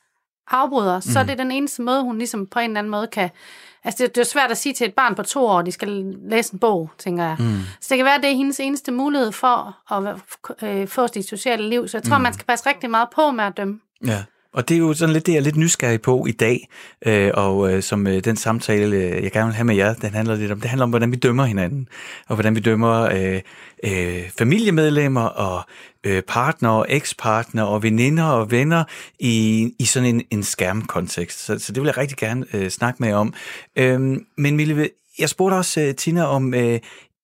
afbryder, 0.48 0.96
mm. 0.96 1.02
så 1.02 1.20
er 1.20 1.24
det 1.24 1.38
den 1.38 1.52
eneste 1.52 1.82
måde, 1.82 2.04
hun 2.04 2.18
ligesom 2.18 2.48
på 2.48 2.60
en 2.60 2.70
eller 2.70 2.80
anden 2.80 2.92
måde 2.92 3.08
kan... 3.08 3.30
Altså, 3.84 4.04
det, 4.04 4.16
det 4.16 4.22
er 4.22 4.26
svært 4.26 4.52
at 4.52 4.58
sige 4.58 4.74
til 4.74 4.88
et 4.88 4.94
barn 4.94 5.16
på 5.16 5.24
to 5.24 5.46
år, 5.46 5.60
at 5.60 5.66
de 5.66 5.72
skal 5.72 6.16
læse 6.30 6.54
en 6.54 6.60
bog, 6.60 6.90
tænker 6.98 7.24
jeg. 7.24 7.36
Mm. 7.40 7.60
Så 7.82 7.88
det 7.90 7.98
kan 7.98 8.06
være, 8.06 8.16
at 8.16 8.24
det 8.24 8.32
er 8.32 8.36
hendes 8.36 8.60
eneste 8.60 8.92
mulighed 8.92 9.32
for 9.32 9.78
at 9.94 10.16
øh, 10.64 10.88
få 10.88 11.08
sit 11.08 11.30
sociale 11.30 11.70
liv. 11.70 11.88
Så 11.88 11.98
jeg 11.98 12.04
tror, 12.04 12.18
mm. 12.18 12.24
man 12.24 12.34
skal 12.34 12.46
passe 12.46 12.70
rigtig 12.70 12.90
meget 12.90 13.08
på 13.16 13.32
med 13.32 13.44
at 13.44 13.58
dømme. 13.58 13.80
Ja. 14.06 14.24
Og 14.54 14.70
det 14.70 14.76
er 14.76 14.80
jo 14.80 14.94
sådan 14.94 15.14
lidt 15.14 15.26
det, 15.26 15.32
jeg 15.32 15.40
er 15.40 15.44
lidt 15.44 15.56
nysgerrig 15.56 16.02
på 16.02 16.26
i 16.26 16.32
dag, 16.32 16.68
øh, 17.06 17.32
og 17.34 17.74
øh, 17.74 17.84
som 17.84 18.08
øh, 18.08 18.24
den 18.24 18.36
samtale, 18.36 18.96
øh, 18.96 19.24
jeg 19.24 19.32
gerne 19.32 19.46
vil 19.46 19.56
have 19.56 19.66
med 19.66 19.76
jer, 19.76 19.94
den 19.94 20.14
handler 20.14 20.36
lidt 20.36 20.52
om, 20.52 20.62
det 20.62 20.70
handler 20.70 20.84
om, 20.84 20.90
hvordan 20.90 21.12
vi 21.12 21.16
dømmer 21.16 21.46
hinanden, 21.46 21.88
og 22.28 22.36
hvordan 22.36 22.56
vi 22.56 22.60
dømmer 22.60 23.02
øh, 23.02 23.42
øh, 23.84 24.30
familiemedlemmer 24.38 25.26
og 25.26 25.64
øh, 26.04 26.22
partnere, 26.22 26.92
ekspartner 26.92 27.64
og 27.64 27.84
veninder 27.84 28.24
og 28.24 28.52
venner 28.52 28.84
i, 29.20 29.70
i 29.80 29.86
sådan 29.86 30.16
en, 30.16 30.24
en 30.32 30.44
skærmkontekst. 30.44 31.46
Så, 31.46 31.60
så 31.60 31.74
det 31.74 31.82
vil 31.82 31.88
jeg 31.88 31.98
rigtig 31.98 32.18
gerne 32.18 32.46
øh, 32.54 32.70
snakke 32.70 32.98
med 33.00 33.10
jer 33.10 33.16
om. 33.16 33.34
Øh, 33.76 34.00
men 34.38 34.56
Mille, 34.56 34.90
jeg 35.20 35.30
spurgte 35.30 35.56
også 35.56 35.82
øh, 35.82 35.96
Tina 35.96 36.26
om, 36.26 36.54
øh, 36.54 36.80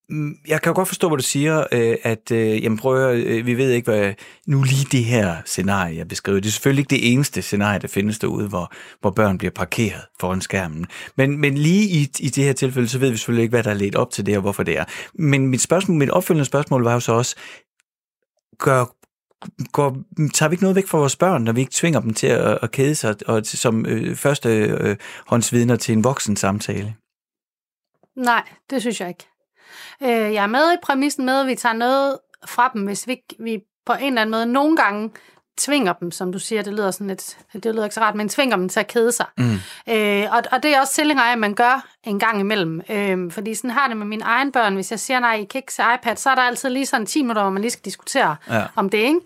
Mm, 0.10 0.36
jeg 0.48 0.62
kan 0.62 0.70
jo 0.70 0.76
godt 0.76 0.88
forstå, 0.88 1.08
hvad 1.08 1.18
du 1.18 1.24
siger, 1.24 1.66
øh, 1.72 1.98
at 2.04 2.32
øh, 2.32 2.64
jamen 2.64 2.78
prøv, 2.78 3.16
øh, 3.16 3.46
vi 3.46 3.58
ved 3.58 3.72
ikke, 3.72 3.92
hvad 3.92 4.14
nu 4.48 4.64
lige 4.64 4.88
det 4.92 5.06
her 5.06 5.36
scenarie, 5.46 5.98
jeg 5.98 6.08
beskriver. 6.08 6.40
Det 6.40 6.48
er 6.48 6.52
selvfølgelig 6.52 6.82
ikke 6.82 6.90
det 6.90 7.14
eneste 7.14 7.42
scenarie, 7.42 7.80
der 7.80 7.88
findes 7.88 8.20
derude, 8.20 8.48
hvor, 8.48 8.74
hvor 9.02 9.10
børn 9.10 9.38
bliver 9.38 9.52
parkeret 9.52 10.02
foran 10.20 10.42
skærmen. 10.42 10.86
Men, 11.16 11.38
men 11.38 11.58
lige 11.58 11.90
i, 11.90 12.10
i 12.20 12.30
det 12.30 12.44
her 12.44 12.54
tilfælde, 12.54 12.88
så 12.88 13.00
ved 13.00 13.12
vi 13.12 13.18
selvfølgelig 13.18 13.44
ikke, 13.44 13.54
hvad 13.54 13.64
der 13.64 13.70
er 13.70 13.74
ledt 13.74 13.96
op 13.96 14.12
til 14.12 14.26
det, 14.26 14.36
og 14.36 14.42
hvorfor 14.42 14.64
det 14.64 14.78
er. 14.78 14.86
Men 15.14 15.48
mit, 15.48 15.62
spørgsmål, 15.62 15.98
mit 15.98 16.10
opfølgende 16.10 16.46
spørgsmål 16.46 16.84
var 16.84 16.94
jo 16.94 17.00
så 17.00 17.14
også, 17.14 17.36
gør, 18.58 18.86
går, 19.72 19.98
tager 20.34 20.50
vi 20.50 20.54
ikke 20.54 20.64
noget 20.64 20.76
væk 20.76 20.88
fra 20.88 20.98
vores 20.98 21.16
børn, 21.16 21.44
når 21.44 21.52
vi 21.52 21.60
ikke 21.60 21.74
tvinger 21.74 22.00
dem 22.00 22.14
til 22.14 22.28
at, 22.28 22.60
at 22.62 22.72
kede 22.72 22.96
sig 22.96 23.16
og 23.26 23.44
til, 23.44 23.60
som 23.60 23.86
øh, 23.86 24.16
første 24.16 24.50
øh, 24.50 24.96
håndsvidner 25.28 25.76
til 25.76 25.94
en 25.94 26.04
voksen 26.04 26.36
samtale? 26.36 26.96
Nej, 28.16 28.44
det 28.70 28.82
synes 28.82 29.02
jeg 29.02 29.08
ikke. 29.08 29.29
Øh, 30.04 30.10
jeg 30.10 30.44
er 30.44 30.48
med 30.48 30.74
i 30.74 30.78
præmissen 30.84 31.26
med, 31.26 31.40
at 31.40 31.48
vi 31.48 31.56
tager 31.56 31.74
noget 31.74 32.18
fra 32.46 32.72
dem, 32.74 32.86
hvis 32.86 33.08
vi, 33.08 33.22
vi 33.40 33.60
på 33.86 33.94
en 33.94 34.08
eller 34.08 34.22
anden 34.22 34.32
måde 34.32 34.46
nogle 34.46 34.78
gange 34.78 35.12
tvinger 35.60 35.94
dem, 35.94 36.12
som 36.12 36.32
du 36.32 36.40
siger, 36.40 36.62
det 36.62 36.74
lyder 36.74 36.92
sådan 36.92 37.08
lidt, 37.08 37.38
det 37.54 37.66
lyder 37.66 37.84
ikke 37.84 37.96
så 37.96 38.02
rart, 38.02 38.16
men 38.16 38.30
tvinger 38.30 38.58
dem 38.58 38.70
til 38.70 38.80
at 38.80 38.88
kede 38.88 39.12
sig. 39.12 39.26
Mm. 39.38 39.54
Øh, 39.90 40.26
og, 40.32 40.44
og 40.52 40.64
det 40.64 40.76
er 40.76 40.82
også 40.82 40.94
tilhænger 40.94 41.24
af, 41.24 41.32
at 41.32 41.40
man 41.40 41.54
gør 41.54 41.88
en 42.04 42.20
gang 42.20 42.40
imellem. 42.40 42.82
Øh, 42.90 43.32
fordi 43.32 43.56
sådan 43.56 43.70
har 43.70 43.88
det 43.88 43.98
med 43.98 44.06
mine 44.06 44.24
egen 44.24 44.52
børn. 44.52 44.76
Hvis 44.76 44.92
jeg 44.92 45.00
siger, 45.00 45.20
nej, 45.20 45.36
I 45.36 45.44
kan 45.44 45.60
ikke 45.60 45.74
se 45.74 45.84
iPad, 45.96 46.16
så 46.16 46.30
er 46.30 46.36
der 46.36 46.42
altid 46.42 46.70
lige 46.70 46.86
sådan 46.86 47.06
10 47.06 47.22
minutter, 47.22 47.42
hvor 47.42 47.52
man 47.52 47.62
lige 47.62 47.72
skal 47.72 47.86
diskutere 47.86 48.36
ja. 48.50 48.64
om 48.76 48.90
det, 48.90 48.98
ikke? 48.98 49.20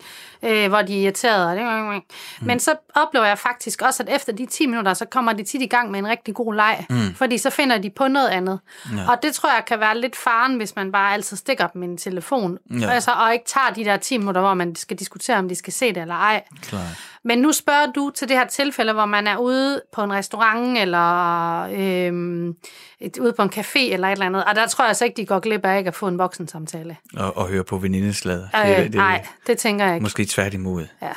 Øh, 0.44 0.68
hvor 0.68 0.82
de 0.82 0.98
er 0.98 1.02
irriterede. 1.02 1.60
Mm. 1.60 2.02
Men 2.46 2.60
så 2.60 2.74
oplever 2.94 3.26
jeg 3.26 3.38
faktisk 3.38 3.82
også, 3.82 4.02
at 4.02 4.16
efter 4.16 4.32
de 4.32 4.46
10 4.46 4.66
minutter, 4.66 4.94
så 4.94 5.04
kommer 5.04 5.32
de 5.32 5.42
tit 5.42 5.62
i 5.62 5.66
gang 5.66 5.90
med 5.90 5.98
en 5.98 6.08
rigtig 6.08 6.34
god 6.34 6.54
leg. 6.54 6.86
Mm. 6.90 7.14
Fordi 7.14 7.38
så 7.38 7.50
finder 7.50 7.78
de 7.78 7.90
på 7.90 8.08
noget 8.08 8.28
andet. 8.28 8.60
Ja. 8.92 9.10
Og 9.10 9.22
det 9.22 9.34
tror 9.34 9.54
jeg 9.54 9.64
kan 9.66 9.80
være 9.80 9.98
lidt 9.98 10.16
faren, 10.16 10.56
hvis 10.56 10.76
man 10.76 10.92
bare 10.92 11.12
altid 11.12 11.36
stikker 11.36 11.66
dem 11.66 11.82
i 11.82 11.86
en 11.86 11.96
telefon. 11.96 12.58
Ja. 12.80 12.90
Altså, 12.90 13.10
og 13.10 13.32
ikke 13.32 13.44
tager 13.46 13.70
de 13.76 13.84
der 13.84 13.96
10 13.96 14.18
minutter, 14.18 14.40
hvor 14.40 14.54
man 14.54 14.74
skal 14.74 14.98
diskutere, 14.98 15.36
om 15.36 15.48
de 15.48 15.54
skal 15.54 15.72
se 15.72 15.88
det 15.88 15.96
eller 15.96 16.14
ej. 16.14 16.42
Klar. 16.62 16.86
Men 17.24 17.38
nu 17.38 17.52
spørger 17.52 17.86
du 17.92 18.10
til 18.14 18.28
det 18.28 18.36
her 18.36 18.46
tilfælde, 18.46 18.92
hvor 18.92 19.06
man 19.06 19.26
er 19.26 19.36
ude 19.36 19.82
på 19.92 20.02
en 20.02 20.12
restaurant, 20.12 20.78
eller 20.78 21.60
øhm, 21.62 22.56
et, 23.04 23.18
ude 23.18 23.32
på 23.32 23.42
en 23.42 23.50
café, 23.54 23.92
eller 23.92 24.08
et 24.08 24.12
eller 24.12 24.26
andet. 24.26 24.44
Og 24.44 24.54
der 24.54 24.66
tror 24.66 24.86
jeg 24.86 24.96
så 24.96 25.04
ikke, 25.04 25.16
de 25.16 25.26
går 25.26 25.40
glip 25.40 25.64
af 25.64 25.78
ikke 25.78 25.88
at 25.88 25.94
få 25.94 26.08
en 26.08 26.18
voksen 26.18 26.48
samtale. 26.48 26.96
Og, 27.16 27.36
og 27.36 27.48
høre 27.48 27.64
på 27.64 27.78
venindeslaget. 27.78 28.50
Øh, 28.54 28.68
det, 28.68 28.76
det, 28.76 28.94
nej, 28.94 29.26
det 29.46 29.58
tænker 29.58 29.84
jeg 29.84 29.94
ikke. 29.94 30.02
Måske 30.02 30.24
tværtimod. 30.24 30.86
Ja. 31.02 31.12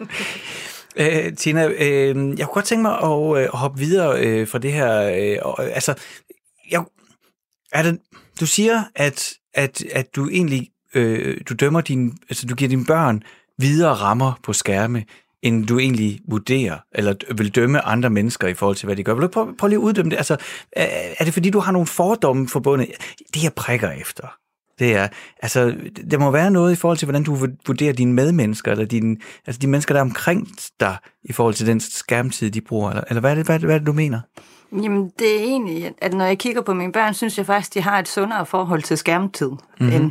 Øh, 0.96 1.36
Tina, 1.36 1.66
øh, 1.66 2.38
jeg 2.38 2.46
kunne 2.46 2.54
godt 2.54 2.64
tænke 2.64 2.82
mig 2.82 2.98
at, 3.02 3.42
øh, 3.42 3.48
hoppe 3.52 3.78
videre 3.78 4.26
øh, 4.26 4.48
fra 4.48 4.58
det 4.58 4.72
her. 4.72 5.02
Øh, 5.02 5.36
og, 5.42 5.64
altså, 5.64 5.94
jeg, 6.70 6.84
er 7.72 7.82
det, 7.82 7.98
du 8.40 8.46
siger, 8.46 8.84
at, 8.94 9.32
at, 9.54 9.84
at 9.92 10.16
du 10.16 10.28
egentlig 10.28 10.68
øh, 10.94 11.40
du 11.48 11.54
dømmer 11.54 11.80
din, 11.80 12.18
altså 12.28 12.46
du 12.46 12.54
giver 12.54 12.68
dine 12.68 12.84
børn 12.84 13.22
videre 13.58 13.94
rammer 13.94 14.40
på 14.42 14.52
skærme 14.52 15.04
end 15.42 15.66
du 15.66 15.78
egentlig 15.78 16.20
vurderer, 16.28 16.78
eller 16.94 17.14
vil 17.34 17.54
dømme 17.54 17.84
andre 17.84 18.10
mennesker 18.10 18.48
i 18.48 18.54
forhold 18.54 18.76
til, 18.76 18.86
hvad 18.86 18.96
de 18.96 19.04
gør. 19.04 19.14
Vil 19.14 19.22
du 19.22 19.28
prøve, 19.28 19.54
prøve 19.58 19.68
lige 19.68 19.78
at 19.78 19.82
uddømme 19.82 20.10
det? 20.10 20.16
Altså, 20.16 20.36
er, 20.72 20.86
er 21.18 21.24
det 21.24 21.34
fordi, 21.34 21.50
du 21.50 21.58
har 21.58 21.72
nogle 21.72 21.86
fordomme 21.86 22.48
forbundet? 22.48 22.88
Det, 23.34 23.42
jeg 23.42 23.52
prikker 23.52 23.90
efter, 23.90 24.26
det 24.78 24.94
er, 24.94 25.08
altså, 25.42 25.74
der 26.10 26.18
må 26.18 26.30
være 26.30 26.50
noget 26.50 26.72
i 26.72 26.76
forhold 26.76 26.98
til, 26.98 27.06
hvordan 27.06 27.22
du 27.22 27.34
vurderer 27.66 27.92
dine 27.92 28.12
medmennesker, 28.12 28.72
eller 28.72 28.84
dine, 28.84 29.16
altså 29.46 29.58
de 29.58 29.66
mennesker, 29.66 29.94
der 29.94 30.00
er 30.00 30.04
omkring 30.04 30.48
dig, 30.80 30.96
i 31.24 31.32
forhold 31.32 31.54
til 31.54 31.66
den 31.66 31.80
skærmtid, 31.80 32.50
de 32.50 32.60
bruger, 32.60 32.90
eller, 32.90 33.04
eller 33.08 33.20
hvad, 33.20 33.30
er 33.30 33.34
det, 33.34 33.44
hvad, 33.44 33.54
er 33.54 33.58
det, 33.58 33.66
hvad 33.66 33.74
er 33.74 33.78
det, 33.78 33.86
du 33.86 33.92
mener? 33.92 34.20
Jamen, 34.72 35.12
det 35.18 35.34
er 35.34 35.40
egentlig, 35.40 35.92
at 35.98 36.14
når 36.14 36.24
jeg 36.24 36.38
kigger 36.38 36.62
på 36.62 36.74
mine 36.74 36.92
børn, 36.92 37.14
synes 37.14 37.38
jeg 37.38 37.46
faktisk, 37.46 37.74
de 37.74 37.80
har 37.80 37.98
et 37.98 38.08
sundere 38.08 38.46
forhold 38.46 38.82
til 38.82 38.98
skærmtid, 38.98 39.48
mm-hmm. 39.48 39.92
end 39.92 40.10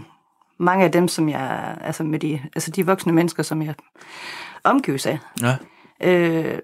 mange 0.57 0.85
af 0.85 0.91
dem, 0.91 1.07
som 1.07 1.29
jeg, 1.29 1.77
altså 1.81 2.03
med 2.03 2.19
de, 2.19 2.41
altså 2.55 2.71
de 2.71 2.85
voksne 2.85 3.13
mennesker, 3.13 3.43
som 3.43 3.61
jeg 3.61 3.75
omgives 4.63 5.05
af. 5.05 5.19
Ja. 5.41 5.55
Øh, 6.03 6.59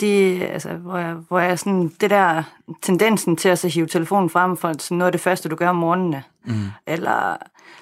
det, 0.00 0.42
altså, 0.42 0.68
hvor 0.68 0.98
jeg, 0.98 1.14
hvor 1.14 1.38
jeg 1.38 1.58
sådan, 1.58 1.88
det 2.00 2.10
der 2.10 2.42
tendensen 2.82 3.36
til 3.36 3.48
at 3.48 3.58
så 3.58 3.68
hive 3.68 3.86
telefonen 3.86 4.30
frem 4.30 4.56
for 4.56 4.72
sådan 4.78 4.98
noget 4.98 5.08
af 5.08 5.12
det 5.12 5.20
første, 5.20 5.48
du 5.48 5.56
gør 5.56 5.68
om 5.68 5.76
morgenen, 5.76 6.16
mm. 6.44 6.54
eller 6.86 7.36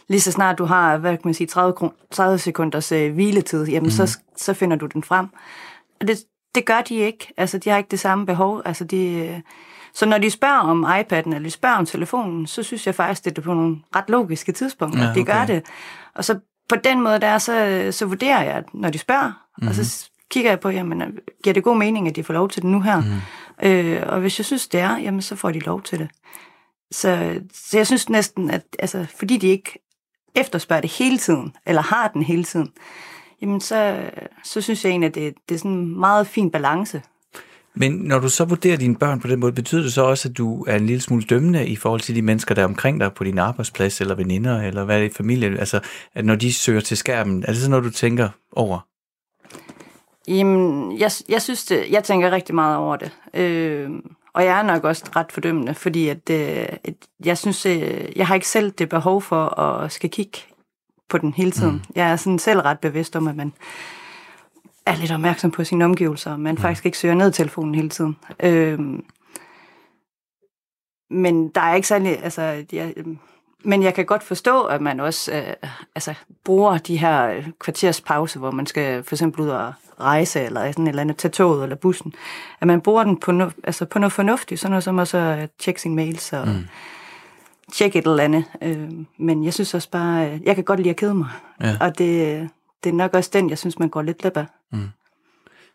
lige 0.09 0.21
så 0.21 0.33
snart 0.33 0.59
du 0.59 0.64
har, 0.64 0.97
hvad 0.97 1.12
kan 1.12 1.21
man 1.25 1.35
sige, 1.35 1.47
30, 1.47 1.75
kron- 1.80 2.09
30 2.11 2.38
sekunders 2.38 2.92
øh, 2.92 3.14
hviletid, 3.14 3.68
jamen 3.68 3.87
mm. 3.87 3.90
så, 3.90 4.18
så 4.37 4.54
finder 4.54 4.76
du 4.76 4.87
den 4.87 5.02
frem. 5.02 5.26
Og 6.00 6.09
det, 6.09 6.18
det 6.54 6.64
gør 6.64 6.80
de 6.80 6.94
ikke. 6.94 7.33
Altså, 7.37 7.59
de 7.59 7.71
har 7.71 7.78
ikke 7.78 7.90
det 7.90 8.00
samme 8.00 8.26
behov. 8.26 8.62
Altså, 8.64 8.85
de, 8.85 9.42
så 9.94 10.06
når 10.06 10.18
de 10.18 10.30
spørger 10.30 10.58
om 10.58 10.84
iPad'en, 10.84 11.14
eller 11.26 11.38
de 11.38 11.50
spørger 11.50 11.76
om 11.76 11.86
telefonen, 11.86 12.46
så 12.46 12.62
synes 12.62 12.86
jeg 12.86 12.94
faktisk, 12.94 13.24
det 13.24 13.38
er 13.38 13.42
på 13.42 13.54
nogle 13.54 13.76
ret 13.96 14.04
logiske 14.10 14.52
tidspunkter, 14.52 15.02
Ja, 15.04 15.10
okay. 15.10 15.20
de 15.20 15.24
gør 15.24 15.46
det. 15.46 15.62
Og 16.14 16.24
så 16.24 16.38
på 16.68 16.76
den 16.76 17.00
måde 17.00 17.20
der, 17.20 17.38
så, 17.38 17.88
så 17.90 18.06
vurderer 18.06 18.42
jeg, 18.42 18.64
når 18.72 18.90
de 18.90 18.98
spørger, 18.98 19.26
mm-hmm. 19.28 19.68
og 19.68 19.74
så 19.74 19.84
s- 19.84 20.10
kigger 20.30 20.50
jeg 20.50 20.60
på, 20.60 20.68
jamen, 20.70 21.02
giver 21.44 21.54
det 21.54 21.64
god 21.64 21.76
mening, 21.76 22.08
at 22.08 22.16
de 22.16 22.24
får 22.24 22.34
lov 22.34 22.48
til 22.48 22.62
det 22.62 22.70
nu 22.70 22.80
her? 22.80 23.00
Mm. 23.00 23.68
Øh, 23.68 24.02
og 24.06 24.20
hvis 24.20 24.38
jeg 24.38 24.44
synes, 24.46 24.68
det 24.68 24.80
er, 24.80 24.98
jamen, 24.98 25.22
så 25.22 25.36
får 25.36 25.50
de 25.50 25.58
lov 25.58 25.82
til 25.82 25.98
det. 25.98 26.08
Så, 26.90 27.40
så 27.52 27.76
jeg 27.78 27.86
synes 27.86 28.08
næsten, 28.08 28.50
at 28.50 28.62
altså, 28.78 29.06
fordi 29.18 29.36
de 29.36 29.46
ikke 29.46 29.78
efterspørger 30.34 30.80
det 30.80 30.90
hele 30.90 31.18
tiden, 31.18 31.56
eller 31.66 31.82
har 31.82 32.08
den 32.08 32.22
hele 32.22 32.44
tiden, 32.44 32.70
jamen 33.42 33.60
så, 33.60 34.00
så 34.44 34.60
synes 34.60 34.84
jeg 34.84 34.90
egentlig, 34.90 35.08
at 35.08 35.14
det, 35.14 35.34
det 35.48 35.54
er 35.54 35.58
sådan 35.58 35.70
en 35.70 36.00
meget 36.00 36.26
fin 36.26 36.50
balance. 36.50 37.02
Men 37.76 37.93
når 37.93 38.19
du 38.19 38.28
så 38.28 38.45
vurderer 38.45 38.76
dine 38.76 38.97
børn 38.97 39.21
på 39.21 39.28
den 39.28 39.40
måde, 39.40 39.52
betyder 39.52 39.83
det 39.83 39.93
så 39.93 40.02
også, 40.02 40.28
at 40.28 40.38
du 40.38 40.64
er 40.64 40.76
en 40.76 40.87
lille 40.87 41.00
smule 41.00 41.23
dømmende 41.23 41.66
i 41.66 41.76
forhold 41.76 42.00
til 42.00 42.14
de 42.14 42.23
mennesker, 42.23 42.54
der 42.54 42.62
er 42.62 42.66
omkring 42.66 43.00
dig 43.00 43.12
på 43.12 43.25
din 43.25 43.38
arbejdsplads, 43.38 44.00
eller 44.00 44.14
veninder, 44.14 44.62
eller 44.62 44.85
hvad 44.85 44.97
er 44.97 45.00
det 45.00 45.11
i 45.11 45.14
familie? 45.14 45.59
Altså, 45.59 45.81
at 46.14 46.25
når 46.25 46.35
de 46.35 46.52
søger 46.52 46.81
til 46.81 46.97
skærmen, 46.97 47.43
er 47.43 47.47
det 47.47 47.57
så 47.57 47.71
noget, 47.71 47.85
du 47.85 47.90
tænker 47.90 48.28
over? 48.52 48.78
Jamen, 50.28 50.99
jeg, 50.99 51.11
jeg 51.28 51.43
synes 51.43 51.64
det, 51.64 51.85
jeg 51.90 52.04
tænker 52.04 52.31
rigtig 52.31 52.54
meget 52.54 52.76
over 52.76 52.97
det. 52.97 53.11
Øh, 53.35 53.90
og 54.35 54.45
jeg 54.45 54.59
er 54.59 54.62
nok 54.62 54.85
også 54.85 55.04
ret 55.16 55.33
fordømmende, 55.33 55.75
fordi 55.75 56.09
at, 56.09 56.31
øh, 56.31 56.66
at 56.85 56.95
jeg 57.25 57.38
synes, 57.38 57.66
øh, 57.66 58.04
jeg 58.16 58.26
har 58.26 58.35
ikke 58.35 58.49
selv 58.49 58.71
det 58.71 58.88
behov 58.88 59.23
for 59.23 59.61
at 59.61 59.93
skal 59.93 60.11
kigge 60.11 60.38
på 61.09 61.19
den 61.19 61.35
hele 61.35 61.50
tiden. 61.50 61.75
Mm. 61.75 61.95
Jeg 61.95 62.11
er 62.11 62.16
sådan 62.16 62.38
selv 62.38 62.61
ret 62.61 62.78
bevidst 62.78 63.16
om, 63.16 63.28
at 63.28 63.37
man 63.37 63.52
er 64.86 64.96
lidt 64.96 65.12
opmærksom 65.12 65.50
på 65.50 65.64
sine 65.64 65.84
omgivelser, 65.84 66.36
man 66.36 66.54
mm. 66.54 66.60
faktisk 66.60 66.86
ikke 66.86 66.98
søger 66.98 67.14
ned 67.14 67.28
i 67.28 67.32
telefonen 67.32 67.74
hele 67.74 67.88
tiden. 67.88 68.16
Øh, 68.40 68.78
men 71.10 71.48
der 71.48 71.60
er 71.60 71.74
ikke 71.74 71.88
særlig, 71.88 72.24
altså, 72.24 72.64
jeg, 72.72 72.94
men 73.64 73.82
jeg 73.82 73.94
kan 73.94 74.06
godt 74.06 74.22
forstå, 74.22 74.62
at 74.62 74.80
man 74.80 75.00
også 75.00 75.32
øh, 75.32 75.70
altså, 75.94 76.14
bruger 76.44 76.78
de 76.78 76.96
her 76.96 77.26
øh, 77.26 77.48
kvarters 77.60 78.00
pause, 78.00 78.38
hvor 78.38 78.50
man 78.50 78.66
skal 78.66 79.02
for 79.02 79.14
eksempel 79.14 79.40
ud 79.40 79.48
og 79.48 79.72
rejse, 80.00 80.40
eller 80.40 80.72
sådan 80.72 80.84
et 80.84 80.88
eller 80.88 81.02
andet, 81.02 81.16
tage 81.16 81.32
toget 81.32 81.62
eller 81.62 81.76
bussen, 81.76 82.14
at 82.60 82.66
man 82.66 82.80
bruger 82.80 83.04
den 83.04 83.16
på, 83.16 83.32
no, 83.32 83.50
altså 83.64 83.84
på 83.84 83.98
noget 83.98 84.12
fornuftigt, 84.12 84.60
sådan 84.60 84.70
noget 84.70 84.84
som 84.84 84.98
også 84.98 85.18
at 85.18 85.50
tjekke 85.58 85.80
sine 85.80 85.94
mails 85.94 86.32
og 86.32 86.48
mm. 86.48 86.66
tjekke 87.72 87.98
et 87.98 88.06
eller 88.06 88.24
andet. 88.24 88.44
Øh, 88.62 88.90
men 89.18 89.44
jeg 89.44 89.54
synes 89.54 89.74
også 89.74 89.90
bare, 89.90 90.30
øh, 90.30 90.42
jeg 90.42 90.54
kan 90.54 90.64
godt 90.64 90.80
lide 90.80 90.90
at 90.90 90.96
kede 90.96 91.14
mig, 91.14 91.28
Ja. 91.60 91.76
og 91.80 91.98
det, 91.98 92.48
det 92.84 92.90
er 92.90 92.94
nok 92.94 93.14
også 93.14 93.30
den, 93.32 93.50
jeg 93.50 93.58
synes, 93.58 93.78
man 93.78 93.88
går 93.88 94.02
lidt 94.02 94.18
glip 94.18 94.36
af. 94.36 94.46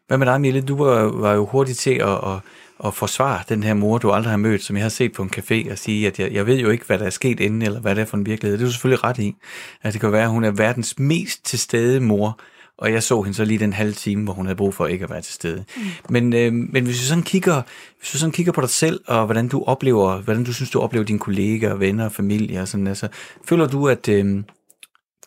Hvad 0.07 0.17
med 0.17 0.27
dig, 0.27 0.41
Mille? 0.41 0.61
Du 0.61 0.83
var, 0.83 1.01
var 1.01 1.33
jo 1.33 1.45
hurtig 1.45 1.77
til 1.77 1.93
at, 1.93 2.09
at, 2.09 2.39
at 2.85 2.93
forsvare 2.93 3.43
den 3.49 3.63
her 3.63 3.73
mor, 3.73 3.97
du 3.97 4.11
aldrig 4.11 4.31
har 4.31 4.37
mødt, 4.37 4.63
som 4.63 4.75
jeg 4.75 4.83
har 4.83 4.89
set 4.89 5.13
på 5.13 5.23
en 5.23 5.31
café, 5.37 5.71
og 5.71 5.77
sige, 5.77 6.07
at 6.07 6.19
jeg, 6.19 6.31
jeg 6.31 6.45
ved 6.45 6.59
jo 6.59 6.69
ikke, 6.69 6.85
hvad 6.85 6.99
der 6.99 7.05
er 7.05 7.09
sket 7.09 7.39
inden, 7.39 7.61
eller 7.61 7.79
hvad 7.79 7.95
det 7.95 8.01
er 8.01 8.05
for 8.05 8.17
en 8.17 8.25
virkelighed. 8.25 8.57
Det 8.57 8.63
er 8.63 8.67
du 8.67 8.71
selvfølgelig 8.71 9.03
ret 9.03 9.17
i. 9.17 9.35
At 9.81 9.93
det 9.93 10.01
kan 10.01 10.11
være, 10.11 10.23
at 10.23 10.29
hun 10.29 10.43
er 10.43 10.51
verdens 10.51 10.99
mest 10.99 11.45
til 11.45 11.59
stede 11.59 11.99
mor, 11.99 12.39
og 12.77 12.91
jeg 12.91 13.03
så 13.03 13.21
hende 13.21 13.35
så 13.37 13.45
lige 13.45 13.59
den 13.59 13.73
halve 13.73 13.93
time, 13.93 14.23
hvor 14.23 14.33
hun 14.33 14.45
havde 14.45 14.57
brug 14.57 14.73
for 14.73 14.87
ikke 14.87 15.03
at 15.03 15.09
være 15.09 15.21
til 15.21 15.33
stede. 15.33 15.65
Mm. 15.77 15.81
Men, 16.09 16.33
øh, 16.33 16.53
men 16.53 16.85
hvis 16.85 16.99
du 16.99 17.03
sådan 17.03 17.23
kigger, 17.23 17.61
hvis 17.99 18.11
du 18.11 18.17
sådan 18.17 18.31
kigger 18.31 18.51
på 18.51 18.61
dig 18.61 18.69
selv, 18.69 18.99
og 19.07 19.25
hvordan 19.25 19.47
du 19.47 19.63
oplever, 19.63 20.21
hvordan 20.21 20.43
du 20.43 20.53
synes, 20.53 20.71
du 20.71 20.79
oplever 20.79 21.05
dine 21.05 21.19
kollegaer, 21.19 21.75
venner 21.75 22.05
og 22.05 22.11
familie, 22.11 22.61
og 22.61 22.67
sådan, 22.67 22.87
altså, 22.87 23.07
føler 23.45 23.67
du, 23.67 23.87
at 23.87 24.09
øh, 24.09 24.43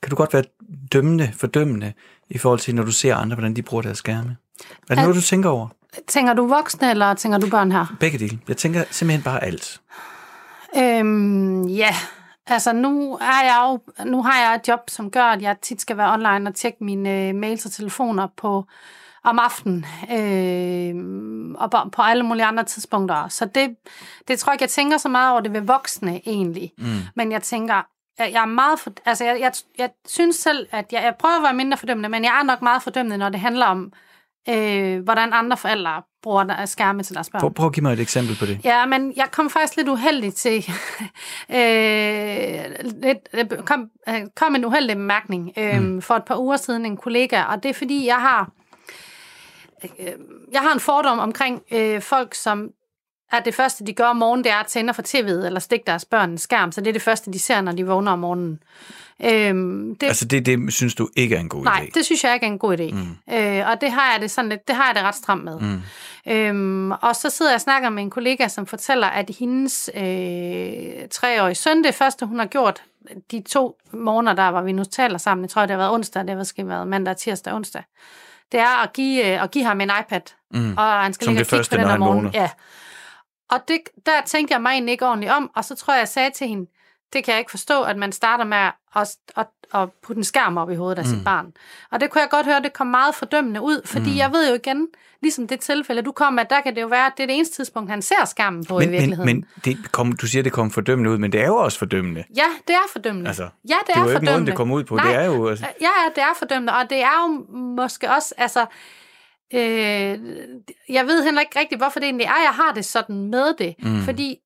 kan 0.02 0.11
du 0.11 0.16
godt 0.16 0.35
være 0.35 0.44
dømmende, 0.92 1.32
fordømmende, 1.37 1.92
i 2.30 2.38
forhold 2.38 2.61
til, 2.61 2.75
når 2.75 2.82
du 2.82 2.92
ser 2.92 3.16
andre, 3.16 3.37
hvordan 3.37 3.56
de 3.56 3.62
bruger 3.62 3.82
deres 3.82 3.99
skærme? 3.99 4.37
Er 4.90 4.94
det 4.94 4.97
noget, 4.97 5.16
du 5.16 5.21
tænker 5.21 5.50
over? 5.50 5.68
Tænker 6.09 6.35
du 6.35 6.47
voksne, 6.47 6.90
eller 6.90 7.14
tænker 7.14 7.38
du 7.38 7.50
børn 7.50 7.73
her? 7.73 7.97
Begge 8.00 8.18
dele. 8.18 8.38
Jeg 8.49 8.56
tænker 8.56 8.85
simpelthen 8.90 9.23
bare 9.23 9.44
alt. 9.44 9.80
Øhm, 10.76 11.66
ja, 11.66 11.94
altså 12.47 12.73
nu, 12.73 13.14
er 13.14 13.42
jeg 13.44 13.68
jo, 13.68 14.04
nu 14.04 14.23
har 14.23 14.40
jeg 14.40 14.54
et 14.54 14.68
job, 14.68 14.80
som 14.88 15.11
gør, 15.11 15.25
at 15.25 15.42
jeg 15.42 15.56
tit 15.62 15.80
skal 15.80 15.97
være 15.97 16.12
online 16.12 16.50
og 16.50 16.54
tjekke 16.54 16.85
mine 16.85 17.28
øh, 17.28 17.35
mails 17.35 17.66
og 17.66 17.73
telefoner 17.73 18.28
på 18.37 18.64
om 19.25 19.38
aftenen 19.38 19.87
øh, 20.12 20.94
og 21.59 21.71
på, 21.71 21.76
på 21.92 22.02
alle 22.02 22.23
mulige 22.23 22.44
andre 22.44 22.64
tidspunkter. 22.64 23.28
Så 23.28 23.44
det, 23.44 23.76
det 24.28 24.38
tror 24.38 24.50
jeg 24.50 24.54
ikke, 24.54 24.62
jeg 24.62 24.71
tænker 24.71 24.97
så 24.97 25.09
meget 25.09 25.32
over 25.32 25.40
det 25.40 25.52
ved 25.52 25.61
voksne 25.61 26.21
egentlig. 26.28 26.73
Mm. 26.78 26.85
Men 27.16 27.32
jeg 27.32 27.42
tænker, 27.42 27.87
jeg, 28.19 28.42
er 28.42 28.47
meget 28.47 28.81
for, 28.81 28.92
altså 29.04 29.25
jeg, 29.25 29.40
jeg, 29.40 29.52
jeg 29.78 29.90
synes 30.07 30.37
selv, 30.37 30.66
at 30.71 30.92
jeg, 30.92 31.02
jeg 31.02 31.14
prøver 31.19 31.37
at 31.37 31.42
være 31.42 31.54
mindre 31.54 31.78
fordømmende, 31.78 32.09
men 32.09 32.25
jeg 32.25 32.38
er 32.38 32.42
nok 32.42 32.62
meget 32.62 32.83
fordømmende, 32.83 33.19
når 33.19 33.28
det 33.28 33.40
handler 33.40 33.66
om, 33.66 33.92
øh, 34.49 35.00
hvordan 35.00 35.33
andre 35.33 35.57
forældre 35.57 36.02
bruger 36.23 36.45
der- 36.45 36.66
skærme 36.66 37.02
til 37.02 37.14
deres 37.14 37.31
børn. 37.31 37.40
Prøv, 37.40 37.54
prøv 37.54 37.66
at 37.66 37.73
give 37.73 37.83
mig 37.83 37.92
et 37.92 38.00
eksempel 38.00 38.37
på 38.37 38.47
det. 38.47 38.61
Ja, 38.64 38.87
men 38.87 39.12
jeg 39.16 39.28
kom 39.31 39.50
faktisk 39.50 39.76
lidt 39.76 39.88
uheldig 39.88 40.35
til... 40.35 40.57
øh, 41.57 42.64
lidt, 43.02 43.33
det 43.33 43.64
kom, 43.64 43.90
øh, 44.09 44.21
kom 44.37 44.54
en 44.54 44.64
uheldig 44.64 44.97
bemærkning 44.97 45.52
øh, 45.57 45.81
mm. 45.81 46.02
for 46.02 46.14
et 46.14 46.25
par 46.25 46.38
uger 46.38 46.57
siden 46.57 46.87
en 46.87 46.97
kollega, 46.97 47.42
og 47.42 47.62
det 47.62 47.69
er 47.69 47.75
fordi, 47.75 48.07
jeg 48.07 48.21
har... 48.21 48.50
Øh, 49.85 50.07
jeg 50.52 50.61
har 50.61 50.73
en 50.73 50.81
fordom 50.81 51.19
omkring 51.19 51.62
øh, 51.73 52.00
folk, 52.00 52.35
som 52.35 52.69
at 53.32 53.44
det 53.44 53.54
første, 53.54 53.86
de 53.86 53.92
gør 53.92 54.04
om 54.04 54.16
morgenen, 54.16 54.44
det 54.44 54.52
er 54.52 54.56
at 54.56 54.66
tænde 54.66 54.94
for 54.94 55.02
tv'et 55.02 55.46
eller 55.46 55.60
stikke 55.60 55.84
deres 55.86 56.04
børn 56.04 56.30
en 56.30 56.38
skærm. 56.38 56.72
Så 56.72 56.80
det 56.80 56.88
er 56.88 56.92
det 56.92 57.02
første, 57.02 57.32
de 57.32 57.38
ser, 57.38 57.60
når 57.60 57.72
de 57.72 57.86
vågner 57.86 58.12
om 58.12 58.18
morgenen. 58.18 58.58
Øhm, 59.24 59.96
det, 59.96 60.06
Altså, 60.06 60.24
det, 60.24 60.46
det 60.46 60.72
synes 60.72 60.94
du 60.94 61.08
ikke 61.16 61.36
er 61.36 61.40
en 61.40 61.48
god 61.48 61.64
Nej, 61.64 61.86
idé? 61.88 61.90
det 61.94 62.04
synes 62.04 62.24
jeg 62.24 62.34
ikke 62.34 62.46
er 62.46 62.50
en 62.50 62.58
god 62.58 62.78
idé. 62.78 62.94
Mm. 62.94 63.34
Øh, 63.34 63.68
og 63.70 63.80
det 63.80 63.90
har 63.90 64.12
jeg 64.12 64.20
det 64.20 64.30
sådan 64.30 64.48
lidt, 64.48 64.68
det 64.68 64.76
har 64.76 64.86
jeg 64.86 64.94
det 64.94 65.02
ret 65.02 65.14
stramt 65.14 65.44
med. 65.44 65.60
Mm. 65.60 65.82
Øhm, 66.32 66.90
og 66.90 67.16
så 67.16 67.30
sidder 67.30 67.50
jeg 67.50 67.54
og 67.54 67.60
snakker 67.60 67.90
med 67.90 68.02
en 68.02 68.10
kollega, 68.10 68.48
som 68.48 68.66
fortæller, 68.66 69.06
at 69.06 69.30
hendes 69.38 69.90
øh, 69.94 70.02
treårige 71.10 71.54
søn, 71.54 71.84
det 71.84 71.94
første, 71.94 72.26
hun 72.26 72.38
har 72.38 72.46
gjort, 72.46 72.82
de 73.30 73.42
to 73.48 73.78
morgener, 73.92 74.32
der 74.32 74.48
var 74.48 74.62
vi 74.62 74.72
nu 74.72 74.84
taler 74.84 75.18
sammen, 75.18 75.42
jeg 75.44 75.50
tror, 75.50 75.62
det 75.62 75.70
har 75.70 75.76
været 75.76 75.90
onsdag, 75.90 76.22
det 76.22 76.30
har 76.30 76.36
måske 76.36 76.68
været 76.68 76.88
mandag, 76.88 77.16
tirsdag, 77.16 77.54
onsdag, 77.54 77.82
det 78.52 78.60
er 78.60 78.82
at 78.82 78.92
give, 78.92 79.32
øh, 79.32 79.42
at 79.42 79.50
give 79.50 79.64
ham 79.64 79.80
en 79.80 79.90
iPad, 80.00 80.20
mm. 80.50 80.74
og 80.76 80.84
han 80.84 81.12
skal 81.12 81.24
Som 81.24 81.34
ligge 81.34 81.44
det 81.44 81.46
og 81.46 81.50
kigge 81.50 81.58
første, 81.58 81.76
på 81.76 81.82
den 81.82 81.90
om 81.90 81.98
morgenen. 81.98 82.30
Ja. 82.34 82.50
Og 83.52 83.68
det, 83.68 83.78
der 84.06 84.12
tænkte 84.26 84.52
jeg 84.54 84.62
mig 84.62 84.71
egentlig 84.71 84.92
ikke 84.92 85.06
ordentligt 85.06 85.32
om, 85.32 85.50
og 85.54 85.64
så 85.64 85.75
tror 85.75 85.94
jeg, 85.94 86.00
jeg 86.00 86.09
sagde 86.09 86.30
til 86.30 86.49
hende, 86.49 86.66
det 87.12 87.25
kan 87.25 87.32
jeg 87.32 87.38
ikke 87.38 87.50
forstå, 87.50 87.82
at 87.82 87.97
man 87.97 88.12
starter 88.12 88.44
med 88.44 88.56
at, 88.97 89.16
at, 89.37 89.47
at 89.75 89.88
putte 90.02 90.18
en 90.21 90.25
skærm 90.25 90.56
op 90.56 90.71
i 90.71 90.75
hovedet 90.75 90.99
af 90.99 91.04
mm. 91.04 91.11
sit 91.11 91.25
barn. 91.25 91.52
Og 91.90 92.00
det 92.00 92.11
kunne 92.11 92.21
jeg 92.21 92.30
godt 92.30 92.47
høre, 92.47 92.62
det 92.62 92.73
kom 92.73 92.87
meget 92.87 93.14
fordømmende 93.14 93.61
ud, 93.61 93.87
fordi 93.87 94.11
mm. 94.11 94.16
jeg 94.16 94.32
ved 94.32 94.49
jo 94.49 94.54
igen, 94.54 94.88
ligesom 95.23 95.49
det 95.49 95.61
tilfælde, 95.61 96.02
du 96.02 96.12
kom 96.12 96.35
med, 96.35 96.44
der 96.50 96.61
kan 96.61 96.75
det 96.75 96.82
jo 96.82 96.87
være, 96.87 97.06
at 97.06 97.12
det 97.16 97.23
er 97.23 97.26
det 97.26 97.37
eneste 97.37 97.56
tidspunkt, 97.56 97.90
han 97.90 98.02
ser 98.02 98.25
skærmen 98.25 98.64
på 98.64 98.78
i 98.78 98.78
Men, 98.78 98.90
men, 98.90 98.92
virkeligheden. 98.92 99.26
men 99.37 99.44
det 99.64 99.92
kom, 99.92 100.12
du 100.12 100.26
siger, 100.26 100.42
det 100.42 100.52
kom 100.52 100.71
fordømmende 100.71 101.11
ud, 101.11 101.18
men 101.18 101.32
det 101.32 101.40
er 101.40 101.47
jo 101.47 101.56
også 101.56 101.78
fordømmende. 101.78 102.25
Ja, 102.37 102.49
det 102.68 102.75
er 102.75 102.88
fordømmende. 102.92 103.28
Altså, 103.28 103.42
ja, 103.42 103.75
det, 103.87 103.87
det 103.87 103.97
er 103.97 104.04
jo 104.04 104.11
ikke 104.11 104.25
måden, 104.25 104.47
det 104.47 104.54
kommer 104.54 104.75
ud 104.75 104.85
på. 104.85 104.97
Nej, 104.97 105.06
Det 105.06 105.16
er 105.16 105.25
jo... 105.25 105.49
Altså, 105.49 105.66
Ja, 105.80 105.87
ja, 105.87 106.11
det 106.14 106.23
er 106.23 106.35
fordømmende, 106.38 106.73
og 106.73 106.90
det 106.90 107.02
er 107.02 107.23
jo 107.23 107.56
måske 107.59 108.11
også, 108.11 108.35
altså, 108.38 108.66
øh, 109.54 110.18
jeg 110.88 111.06
ved 111.06 111.25
heller 111.25 111.40
ikke 111.40 111.59
rigtigt, 111.59 111.80
hvorfor 111.80 112.00
det 112.00 112.06
egentlig 112.06 112.25
er, 112.25 112.42
jeg 112.44 112.52
har 112.52 112.73
det 112.75 112.85
sådan 112.85 113.30
med 113.30 113.54
det, 113.59 113.75
mm. 113.78 114.02
fordi 114.02 114.38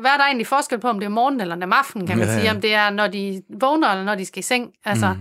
hvad 0.00 0.10
er 0.10 0.16
der 0.16 0.24
egentlig 0.24 0.46
forskel 0.46 0.78
på, 0.78 0.88
om 0.88 0.98
det 0.98 1.06
er 1.06 1.10
morgen 1.10 1.40
eller 1.40 1.56
om 1.64 1.72
aften, 1.72 2.06
kan 2.06 2.18
man 2.18 2.26
Ja, 2.26 2.32
ja, 2.32 2.40
sige, 2.40 2.50
om 2.50 2.60
det 2.60 2.74
er, 2.74 2.90
når 2.90 3.06
de 3.06 3.42
vågner, 3.60 3.88
eller 3.88 4.04
når 4.04 4.14
de 4.14 4.26
skal 4.26 4.38
i 4.38 4.42
seng, 4.42 4.72
altså, 4.84 5.12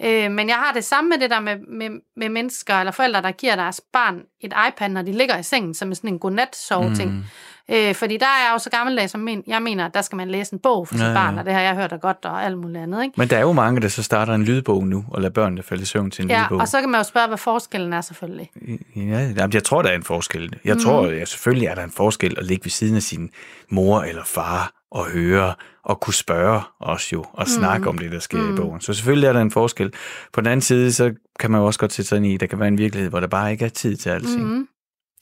mm. 0.00 0.06
øh, 0.06 0.30
men 0.30 0.48
jeg 0.48 0.56
har 0.56 0.72
det 0.72 0.84
samme 0.84 1.10
med 1.10 1.18
det 1.18 1.30
der 1.30 1.40
med, 1.40 1.56
med, 1.68 1.90
med 2.16 2.28
mennesker 2.28 2.74
eller 2.74 2.90
forældre, 2.90 3.22
der 3.22 3.30
giver 3.30 3.56
deres 3.56 3.80
barn 3.92 4.22
et 4.40 4.54
iPad, 4.68 4.88
når 4.88 5.02
de 5.02 5.12
ligger 5.12 5.38
i 5.38 5.42
sengen, 5.42 5.74
som 5.74 5.90
er 5.90 5.94
sådan 5.94 6.10
en 6.10 6.18
godnat 6.18 6.56
sove 6.56 6.94
ting. 6.94 7.26
Øh, 7.72 7.94
fordi 7.94 8.16
der 8.16 8.26
er 8.26 8.44
jeg 8.46 8.50
jo 8.54 8.58
så 8.58 8.70
gammeldags, 8.70 9.12
som 9.12 9.20
men, 9.20 9.42
jeg 9.46 9.62
mener, 9.62 9.86
at 9.86 9.94
der 9.94 10.02
skal 10.02 10.16
man 10.16 10.28
læse 10.30 10.52
en 10.52 10.58
bog 10.58 10.88
for 10.88 10.94
sit 10.94 11.02
Ja, 11.02 11.08
ja, 11.08 11.14
barn, 11.14 11.38
og 11.38 11.44
det 11.44 11.52
har 11.52 11.60
jeg 11.60 11.74
hørt 11.74 11.92
og 11.92 12.00
godt 12.00 12.16
og 12.24 12.44
alt 12.44 12.58
muligt 12.58 12.82
andet. 12.82 13.02
Ikke? 13.02 13.14
Men 13.16 13.30
der 13.30 13.36
er 13.36 13.40
jo 13.40 13.52
mange, 13.52 13.80
der 13.80 13.88
så 13.88 14.02
starter 14.02 14.34
en 14.34 14.44
lydbog 14.44 14.86
nu, 14.86 15.04
og 15.10 15.20
lader 15.22 15.32
børnene 15.32 15.62
falde 15.62 15.82
i 15.82 15.86
søvn 15.86 16.10
til 16.10 16.24
en 16.24 16.30
Ja, 16.30 16.42
lydbog. 16.42 16.58
og 16.60 16.68
så 16.68 16.80
kan 16.80 16.88
man 16.90 17.00
jo 17.00 17.04
spørge, 17.04 17.28
hvad 17.28 17.38
forskellen 17.38 17.92
er 17.92 18.00
selvfølgelig. 18.00 18.50
Ja, 18.96 19.02
jamen, 19.36 19.52
jeg 19.54 19.64
tror, 19.64 19.82
der 19.82 19.88
er 19.90 19.94
en 19.94 20.02
forskel. 20.02 20.42
Jeg 20.42 20.50
Mhm. 20.64 20.74
mm. 20.74 20.80
tror, 20.84 21.06
ja, 21.06 21.24
selvfølgelig 21.24 21.66
er 21.66 21.74
der 21.74 21.84
en 21.84 21.90
forskel 21.90 22.34
at 22.38 22.44
ligge 22.46 22.64
ved 22.64 22.70
siden 22.70 22.96
af 22.96 23.02
sin 23.02 23.30
mor 23.70 24.00
eller 24.02 24.24
far 24.24 24.70
og 24.90 25.06
høre 25.06 25.54
og 25.84 26.00
kunne 26.00 26.14
spørge 26.14 26.60
os 26.80 27.12
jo 27.12 27.24
og 27.32 27.48
snakke 27.48 27.78
Mhm. 27.80 27.88
om 27.88 27.98
det, 27.98 28.12
der 28.12 28.18
sker 28.18 28.38
mm. 28.42 28.54
i 28.54 28.56
bogen. 28.56 28.80
Så 28.80 28.92
selvfølgelig 28.92 29.26
er 29.28 29.32
der 29.32 29.40
en 29.40 29.50
forskel. 29.50 29.92
På 30.32 30.40
den 30.40 30.46
anden 30.46 30.60
side, 30.62 30.92
så 30.92 31.12
kan 31.40 31.50
man 31.50 31.60
jo 31.60 31.66
også 31.66 31.80
godt 31.80 31.92
sætte 31.92 32.08
sig 32.08 32.16
ind 32.16 32.26
i, 32.26 32.34
at 32.34 32.40
der 32.40 32.46
kan 32.46 32.58
være 32.58 32.68
en 32.68 32.78
virkelighed, 32.78 33.10
hvor 33.10 33.20
der 33.20 33.26
bare 33.26 33.52
ikke 33.52 33.64
er 33.64 33.68
tid 33.68 33.96
til 33.96 34.10
alting. 34.10 34.42
Mm. 34.42 34.68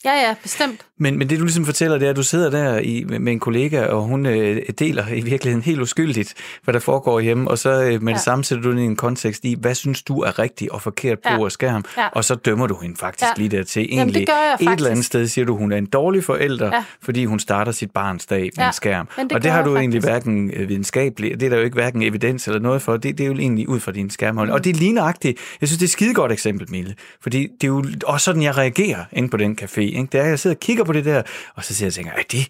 Ja, 0.05 0.11
ja, 0.27 0.35
bestemt. 0.43 0.81
Men, 0.99 1.17
men 1.17 1.29
det 1.29 1.39
du 1.39 1.43
ligesom 1.43 1.65
fortæller, 1.65 1.97
det 1.97 2.05
er, 2.05 2.09
at 2.09 2.15
du 2.15 2.23
sidder 2.23 2.49
der 2.49 2.79
i, 2.79 3.03
med, 3.19 3.31
en 3.33 3.39
kollega, 3.39 3.85
og 3.85 4.01
hun 4.03 4.25
øh, 4.25 4.61
deler 4.79 5.07
i 5.13 5.21
virkeligheden 5.21 5.63
helt 5.63 5.81
uskyldigt, 5.81 6.33
hvad 6.63 6.73
der 6.73 6.79
foregår 6.79 7.19
hjemme, 7.19 7.51
og 7.51 7.57
så 7.57 7.69
øh, 7.83 8.01
med 8.03 8.13
ja. 8.13 8.15
Det 8.15 8.23
samme 8.23 8.43
sætter 8.43 8.63
du 8.63 8.71
den 8.71 8.79
i 8.79 8.83
en 8.83 8.95
kontekst 8.95 9.45
i, 9.45 9.55
hvad 9.59 9.75
synes 9.75 10.03
du 10.03 10.19
er 10.19 10.39
rigtigt 10.39 10.71
og 10.71 10.81
forkert 10.81 11.19
på 11.19 11.29
Ja. 11.33 11.45
af 11.45 11.51
skærm, 11.51 11.85
Ja. 11.97 12.07
og 12.07 12.25
så 12.25 12.35
dømmer 12.35 12.67
du 12.67 12.77
hende 12.81 12.95
faktisk 12.99 13.23
ja. 13.23 13.27
Lige 13.37 13.57
dertil. 13.57 13.81
Jamen, 13.89 13.97
Egentlig, 13.99 14.19
det 14.19 14.27
gør 14.27 14.33
jeg 14.33 14.53
Et 14.53 14.59
eller 14.59 14.71
andet 14.71 14.87
faktisk. 14.87 15.07
sted 15.07 15.27
siger 15.27 15.45
du, 15.45 15.57
hun 15.57 15.71
er 15.71 15.77
en 15.77 15.85
dårlig 15.85 16.23
forælder, 16.23 16.65
ja. 16.75 16.83
Fordi 17.03 17.25
hun 17.25 17.39
starter 17.39 17.71
sit 17.71 17.91
barns 17.91 18.25
dag 18.25 18.41
med 18.41 18.49
ja. 18.57 18.67
En 18.67 18.73
skærm. 18.73 19.07
men 19.17 19.27
det 19.29 19.35
og 19.35 19.43
det 19.43 19.51
har 19.51 19.63
du 19.63 19.75
egentlig 19.75 20.03
faktisk. 20.03 20.25
hverken 20.25 20.51
øh, 20.53 20.69
videnskabeligt, 20.69 21.39
det 21.39 21.45
er 21.45 21.49
der 21.49 21.57
jo 21.57 21.63
ikke 21.63 21.75
hverken 21.75 22.01
evidens 22.03 22.47
eller 22.47 22.59
noget 22.59 22.81
for, 22.81 22.97
det, 22.97 23.17
det 23.17 23.23
er 23.23 23.27
jo 23.27 23.33
egentlig 23.33 23.69
ud 23.69 23.79
fra 23.79 23.91
din 23.91 24.09
skærmhold. 24.09 24.47
Mm. 24.49 24.53
Og 24.53 24.63
det 24.63 24.69
er 24.75 24.79
ligneragtigt. 24.79 25.39
Jeg 25.61 25.69
synes, 25.69 25.77
det 25.79 25.83
er 25.85 25.87
et 25.87 25.91
skidegodt 25.91 26.31
eksempel, 26.31 26.71
Mille, 26.71 26.95
fordi 27.21 27.47
det 27.61 27.63
er 27.63 27.67
jo 27.67 27.85
også 28.05 28.25
sådan, 28.25 28.41
jeg 28.41 28.57
reagerer 28.57 29.03
inde 29.13 29.29
på 29.29 29.37
den 29.37 29.57
café. 29.61 29.86
Ikke? 29.95 30.07
Det 30.11 30.19
er, 30.19 30.25
jeg 30.25 30.39
sidder 30.39 30.55
og 30.55 30.59
kigger 30.59 30.83
på 30.83 30.93
det 30.93 31.05
der, 31.05 31.21
og 31.55 31.63
så 31.63 31.75
siger 31.75 31.85
jeg 31.85 31.89
og 31.89 31.93
tænker, 31.93 32.11
er 32.11 32.23
det, 32.31 32.47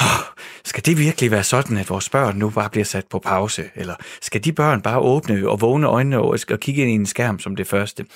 oh, 0.00 0.24
skal 0.64 0.86
det 0.86 0.98
virkelig 0.98 1.30
være 1.30 1.44
sådan, 1.44 1.76
at 1.76 1.90
vores 1.90 2.08
børn 2.08 2.36
nu 2.36 2.50
bare 2.50 2.70
bliver 2.70 2.84
sat 2.84 3.06
på 3.06 3.18
pause? 3.18 3.64
Eller 3.74 3.94
skal 4.20 4.44
de 4.44 4.52
børn 4.52 4.82
bare 4.82 4.98
åbne 4.98 5.48
og 5.48 5.60
vågne 5.60 5.86
øjnene 5.86 6.18
og, 6.18 6.38
og 6.50 6.60
kigge 6.60 6.82
ind 6.82 6.90
i 6.90 6.94
en 6.94 7.06
skærm 7.06 7.38
som 7.38 7.56
det 7.56 7.66
første? 7.66 8.06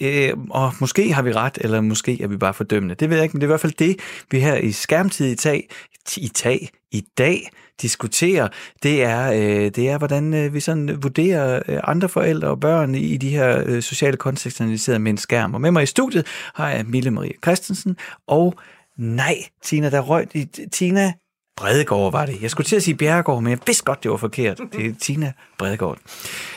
Øh, 0.00 0.32
og 0.50 0.72
måske 0.80 1.12
har 1.12 1.22
vi 1.22 1.32
ret, 1.32 1.58
eller 1.60 1.80
måske 1.80 2.22
er 2.22 2.26
vi 2.26 2.36
bare 2.36 2.54
fordømmende. 2.54 2.94
Det 2.94 3.10
ved 3.10 3.16
jeg 3.16 3.24
ikke, 3.24 3.32
men 3.32 3.40
det 3.40 3.46
er 3.46 3.48
i 3.48 3.54
hvert 3.54 3.60
fald 3.60 3.72
det, 3.72 4.00
vi 4.30 4.40
her 4.40 4.56
i 4.56 4.72
skærmtid 4.72 5.32
i 5.32 5.36
tag, 5.36 5.68
i 6.16 6.28
tag, 6.28 6.68
i 6.90 7.04
dag 7.18 7.50
diskuterer, 7.82 8.48
det 8.82 9.02
er, 9.02 9.32
øh, 9.32 9.70
det 9.70 9.88
er 9.88 9.98
hvordan 9.98 10.34
øh, 10.34 10.54
vi 10.54 10.60
sådan 10.60 11.02
vurderer 11.02 11.62
øh, 11.68 11.80
andre 11.84 12.08
forældre 12.08 12.48
og 12.48 12.60
børn 12.60 12.94
i 12.94 13.16
de 13.16 13.28
her 13.28 13.62
øh, 13.66 13.82
sociale 13.82 14.16
kontekster, 14.16 14.64
analyseret 14.64 15.00
med 15.00 15.10
en 15.10 15.18
skærm. 15.18 15.54
Og 15.54 15.60
med 15.60 15.70
mig 15.70 15.82
i 15.82 15.86
studiet 15.86 16.26
har 16.54 16.70
jeg 16.70 16.86
Mille 16.86 17.10
Marie 17.10 17.32
Christensen, 17.42 17.96
og 18.26 18.54
nej, 18.98 19.34
Tina, 19.62 19.90
der 19.90 20.00
røg 20.00 20.28
Tina 20.72 21.12
Bredegaard 21.56 22.12
var 22.12 22.26
det. 22.26 22.42
Jeg 22.42 22.50
skulle 22.50 22.66
til 22.66 22.76
at 22.76 22.82
sige 22.82 22.94
Bjerregård, 22.94 23.42
men 23.42 23.50
jeg 23.50 23.58
vidste 23.66 23.84
godt, 23.84 24.02
det 24.02 24.10
var 24.10 24.16
forkert. 24.16 24.60
Det 24.72 24.86
er 24.86 24.94
Tina 25.00 25.32
Bredegaard. 25.58 25.98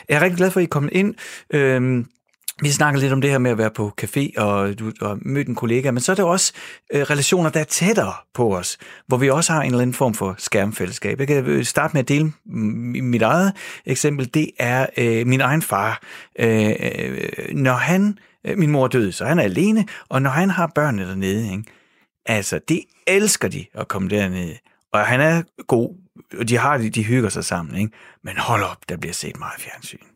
Jeg 0.08 0.16
er 0.16 0.20
rigtig 0.20 0.36
glad 0.36 0.50
for, 0.50 0.60
at 0.60 0.62
I 0.62 0.64
er 0.64 0.68
kommet 0.68 0.92
ind. 0.92 1.14
Øhm, 1.50 2.06
vi 2.62 2.70
snakker 2.70 3.00
lidt 3.00 3.12
om 3.12 3.20
det 3.20 3.30
her 3.30 3.38
med 3.38 3.50
at 3.50 3.58
være 3.58 3.70
på 3.70 3.92
café 4.02 4.40
og, 4.40 4.78
du, 4.78 4.92
og 5.00 5.18
møde 5.22 5.48
en 5.48 5.54
kollega, 5.54 5.90
men 5.90 6.00
så 6.00 6.12
er 6.12 6.16
der 6.16 6.24
også 6.24 6.52
øh, 6.92 7.02
relationer, 7.02 7.50
der 7.50 7.60
er 7.60 7.64
tættere 7.64 8.12
på 8.34 8.56
os, 8.56 8.78
hvor 9.06 9.16
vi 9.16 9.30
også 9.30 9.52
har 9.52 9.62
en 9.62 9.66
eller 9.66 9.82
anden 9.82 9.94
form 9.94 10.14
for 10.14 10.34
skærmfællesskab. 10.38 11.18
Jeg 11.18 11.26
kan 11.26 11.46
øh, 11.46 11.64
starte 11.64 11.94
med 11.94 12.00
at 12.00 12.08
dele 12.08 12.32
mit 13.02 13.22
eget 13.22 13.52
eksempel. 13.86 14.34
Det 14.34 14.50
er 14.58 14.86
øh, 14.96 15.26
min 15.26 15.40
egen 15.40 15.62
far. 15.62 16.02
Øh, 16.38 16.70
øh 16.80 17.54
når 17.54 17.74
han, 17.74 18.18
øh, 18.46 18.58
min 18.58 18.70
mor 18.70 18.86
døde, 18.88 19.12
så 19.12 19.24
han 19.24 19.38
er 19.38 19.42
alene, 19.42 19.86
og 20.08 20.22
når 20.22 20.30
han 20.30 20.50
har 20.50 20.72
børnene 20.74 21.08
dernede, 21.08 21.52
ikke? 21.52 21.64
altså, 22.26 22.60
det 22.68 22.80
elsker 23.06 23.48
de 23.48 23.66
at 23.74 23.88
komme 23.88 24.08
dernede. 24.08 24.58
Og 24.92 25.06
han 25.06 25.20
er 25.20 25.42
god, 25.66 25.94
og 26.38 26.48
de 26.48 26.56
har 26.56 26.78
de 26.78 27.04
hygger 27.04 27.28
sig 27.28 27.44
sammen, 27.44 27.76
ikke? 27.76 27.92
Men 28.24 28.36
hold 28.38 28.62
op, 28.62 28.88
der 28.88 28.96
bliver 28.96 29.12
set 29.12 29.38
meget 29.38 29.60
fjernsyn. 29.60 30.15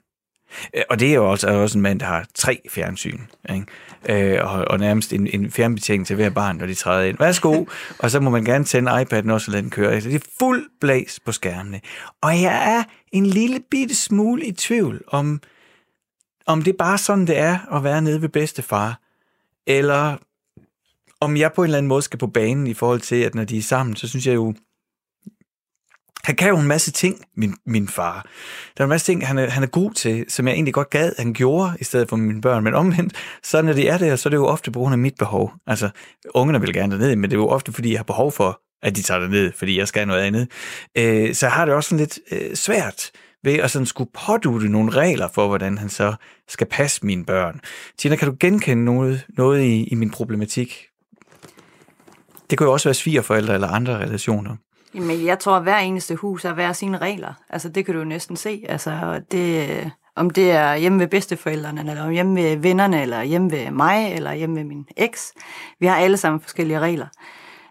Øh, 0.74 0.82
Og 0.90 1.00
det 1.00 1.10
er 1.10 1.14
jo 1.14 1.30
også, 1.30 1.48
er 1.48 1.52
også 1.52 1.78
en 1.78 1.82
mand, 1.82 2.00
der 2.00 2.06
har 2.06 2.26
tre 2.34 2.60
fjernsyn, 2.70 3.20
ikke? 3.50 3.66
Øh, 4.08 4.44
og, 4.44 4.64
og 4.68 4.78
nærmest 4.78 5.12
en, 5.12 5.26
en 5.26 5.50
fjernbetjening 5.50 6.06
til 6.06 6.16
hver 6.16 6.30
barn, 6.30 6.56
når 6.56 6.66
de 6.66 6.74
træder 6.74 7.04
ind. 7.04 7.18
Værsgo, 7.18 7.64
og 7.98 8.10
så 8.10 8.20
må 8.20 8.30
man 8.30 8.44
gerne 8.44 8.64
tænde 8.64 8.90
iPad'en 8.90 9.32
også 9.32 9.50
og 9.50 9.52
lade 9.52 9.62
den 9.62 9.70
køre. 9.70 9.92
Altså, 9.92 10.08
det 10.08 10.16
er 10.16 10.28
fuld 10.38 10.66
blæs 10.80 11.20
på 11.24 11.32
skærmene. 11.32 11.80
Og 12.20 12.42
jeg 12.42 12.76
er 12.76 12.84
en 13.12 13.26
lille 13.26 13.60
bitte 13.70 13.94
smule 13.94 14.46
i 14.46 14.52
tvivl 14.52 15.02
om, 15.06 15.40
om 16.46 16.62
det 16.62 16.72
er 16.72 16.76
bare 16.78 16.98
sådan, 16.98 17.26
det 17.26 17.38
er 17.38 17.76
at 17.76 17.84
være 17.84 18.02
nede 18.02 18.22
ved 18.22 18.28
bedstefar, 18.28 19.00
eller 19.66 20.16
om 21.20 21.36
jeg 21.36 21.52
på 21.52 21.62
en 21.62 21.64
eller 21.64 21.78
anden 21.78 21.88
måde 21.88 22.02
skal 22.02 22.18
på 22.18 22.26
banen 22.26 22.66
i 22.66 22.74
forhold 22.74 23.00
til, 23.00 23.16
at 23.16 23.34
når 23.34 23.44
de 23.44 23.58
er 23.58 23.62
sammen, 23.62 23.96
så 23.96 24.08
synes 24.08 24.26
jeg 24.26 24.34
jo, 24.34 24.54
han 26.24 26.36
kan 26.36 26.48
jo 26.48 26.58
en 26.58 26.66
masse 26.66 26.92
ting, 26.92 27.24
min, 27.36 27.54
min 27.66 27.88
far. 27.88 28.26
Der 28.76 28.82
er 28.82 28.86
en 28.86 28.88
masse 28.88 29.12
ting, 29.12 29.26
han 29.26 29.38
er, 29.38 29.50
han 29.50 29.62
er 29.62 29.66
god 29.66 29.92
til, 29.92 30.24
som 30.28 30.46
jeg 30.46 30.54
egentlig 30.54 30.74
godt 30.74 30.90
gad, 30.90 31.12
han 31.18 31.34
gjorde, 31.34 31.72
i 31.80 31.84
stedet 31.84 32.08
for 32.08 32.16
mine 32.16 32.40
børn. 32.40 32.64
Men 32.64 32.74
omvendt, 32.74 33.14
så 33.42 33.62
når 33.62 33.72
de 33.72 33.88
er 33.88 33.98
der, 33.98 34.16
så 34.16 34.28
er 34.28 34.30
det 34.30 34.36
jo 34.36 34.46
ofte 34.46 34.70
på 34.70 34.78
grund 34.78 34.92
af 34.92 34.98
mit 34.98 35.14
behov. 35.18 35.52
Altså, 35.66 35.90
ungerne 36.34 36.60
vil 36.60 36.74
gerne 36.74 36.92
derned, 36.92 37.16
men 37.16 37.30
det 37.30 37.36
er 37.36 37.40
jo 37.40 37.48
ofte, 37.48 37.72
fordi 37.72 37.90
jeg 37.90 37.98
har 37.98 38.04
behov 38.04 38.32
for, 38.32 38.60
at 38.82 38.96
de 38.96 39.02
tager 39.02 39.20
derned, 39.20 39.52
fordi 39.56 39.78
jeg 39.78 39.88
skal 39.88 40.06
noget 40.06 40.20
andet. 40.20 40.48
Øh, 40.98 41.34
så 41.34 41.46
jeg 41.46 41.52
har 41.52 41.64
det 41.64 41.74
også 41.74 41.88
sådan 41.88 41.98
lidt 41.98 42.18
øh, 42.32 42.54
svært 42.54 43.10
ved 43.44 43.54
at 43.54 43.70
sådan 43.70 43.86
skulle 43.86 44.10
pådute 44.26 44.68
nogle 44.68 44.90
regler 44.90 45.28
for, 45.34 45.48
hvordan 45.48 45.78
han 45.78 45.88
så 45.88 46.14
skal 46.48 46.66
passe 46.66 47.06
mine 47.06 47.24
børn. 47.24 47.60
Tina, 47.98 48.16
kan 48.16 48.28
du 48.28 48.36
genkende 48.40 48.84
noget, 48.84 49.26
noget 49.36 49.62
i, 49.62 49.84
i 49.84 49.94
min 49.94 50.10
problematik? 50.10 50.86
Det 52.50 52.58
kunne 52.58 52.66
jo 52.66 52.72
også 52.72 52.88
være 52.88 52.94
svigerforældre 52.94 53.54
eller 53.54 53.68
andre 53.68 53.98
relationer. 53.98 54.56
Jamen, 54.94 55.26
jeg 55.26 55.38
tror, 55.38 55.56
at 55.56 55.62
hver 55.62 55.78
eneste 55.78 56.14
hus 56.14 56.42
har 56.42 56.54
hver 56.54 56.72
sine 56.72 56.98
regler. 56.98 57.32
Altså, 57.48 57.68
det 57.68 57.84
kan 57.84 57.94
du 57.94 58.00
jo 58.00 58.06
næsten 58.06 58.36
se. 58.36 58.64
Altså, 58.68 59.20
det, 59.30 59.90
om 60.16 60.30
det 60.30 60.50
er 60.50 60.74
hjemme 60.74 60.98
ved 60.98 61.08
bedsteforældrene, 61.08 61.90
eller 61.90 62.10
hjemme 62.10 62.42
ved 62.42 62.56
vennerne, 62.56 63.02
eller 63.02 63.22
hjemme 63.22 63.50
ved 63.50 63.70
mig, 63.70 64.12
eller 64.12 64.32
hjemme 64.32 64.56
ved 64.56 64.64
min 64.64 64.86
eks. 64.96 65.32
Vi 65.80 65.86
har 65.86 65.96
alle 65.96 66.16
sammen 66.16 66.40
forskellige 66.40 66.78
regler. 66.78 67.06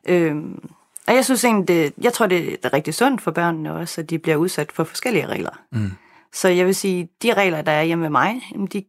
Øhm, 0.08 0.70
og 1.08 1.16
jeg 1.16 1.26
synes 1.26 1.44
egentlig, 1.44 1.68
det, 1.68 1.94
jeg 2.02 2.14
tror, 2.14 2.28
det 2.28 2.58
er 2.64 2.74
rigtig 2.74 2.94
sundt 2.94 3.22
for 3.22 3.32
børnene 3.32 3.74
også, 3.74 4.02
at 4.02 4.10
de 4.10 4.20
bliver 4.20 4.38
udsat 4.38 4.72
for 4.72 4.84
forskellige 4.84 5.28
regler. 5.28 5.60
Mm. 5.72 5.92
Så 6.34 6.48
jeg 6.48 6.66
vil 6.66 6.76
sige, 6.76 7.10
de 7.24 7.34
regler, 7.34 7.62
der 7.62 7.72
er 7.72 7.84
hjemme 7.84 8.04
ved 8.04 8.10
mig, 8.10 8.42
de, 8.74 8.84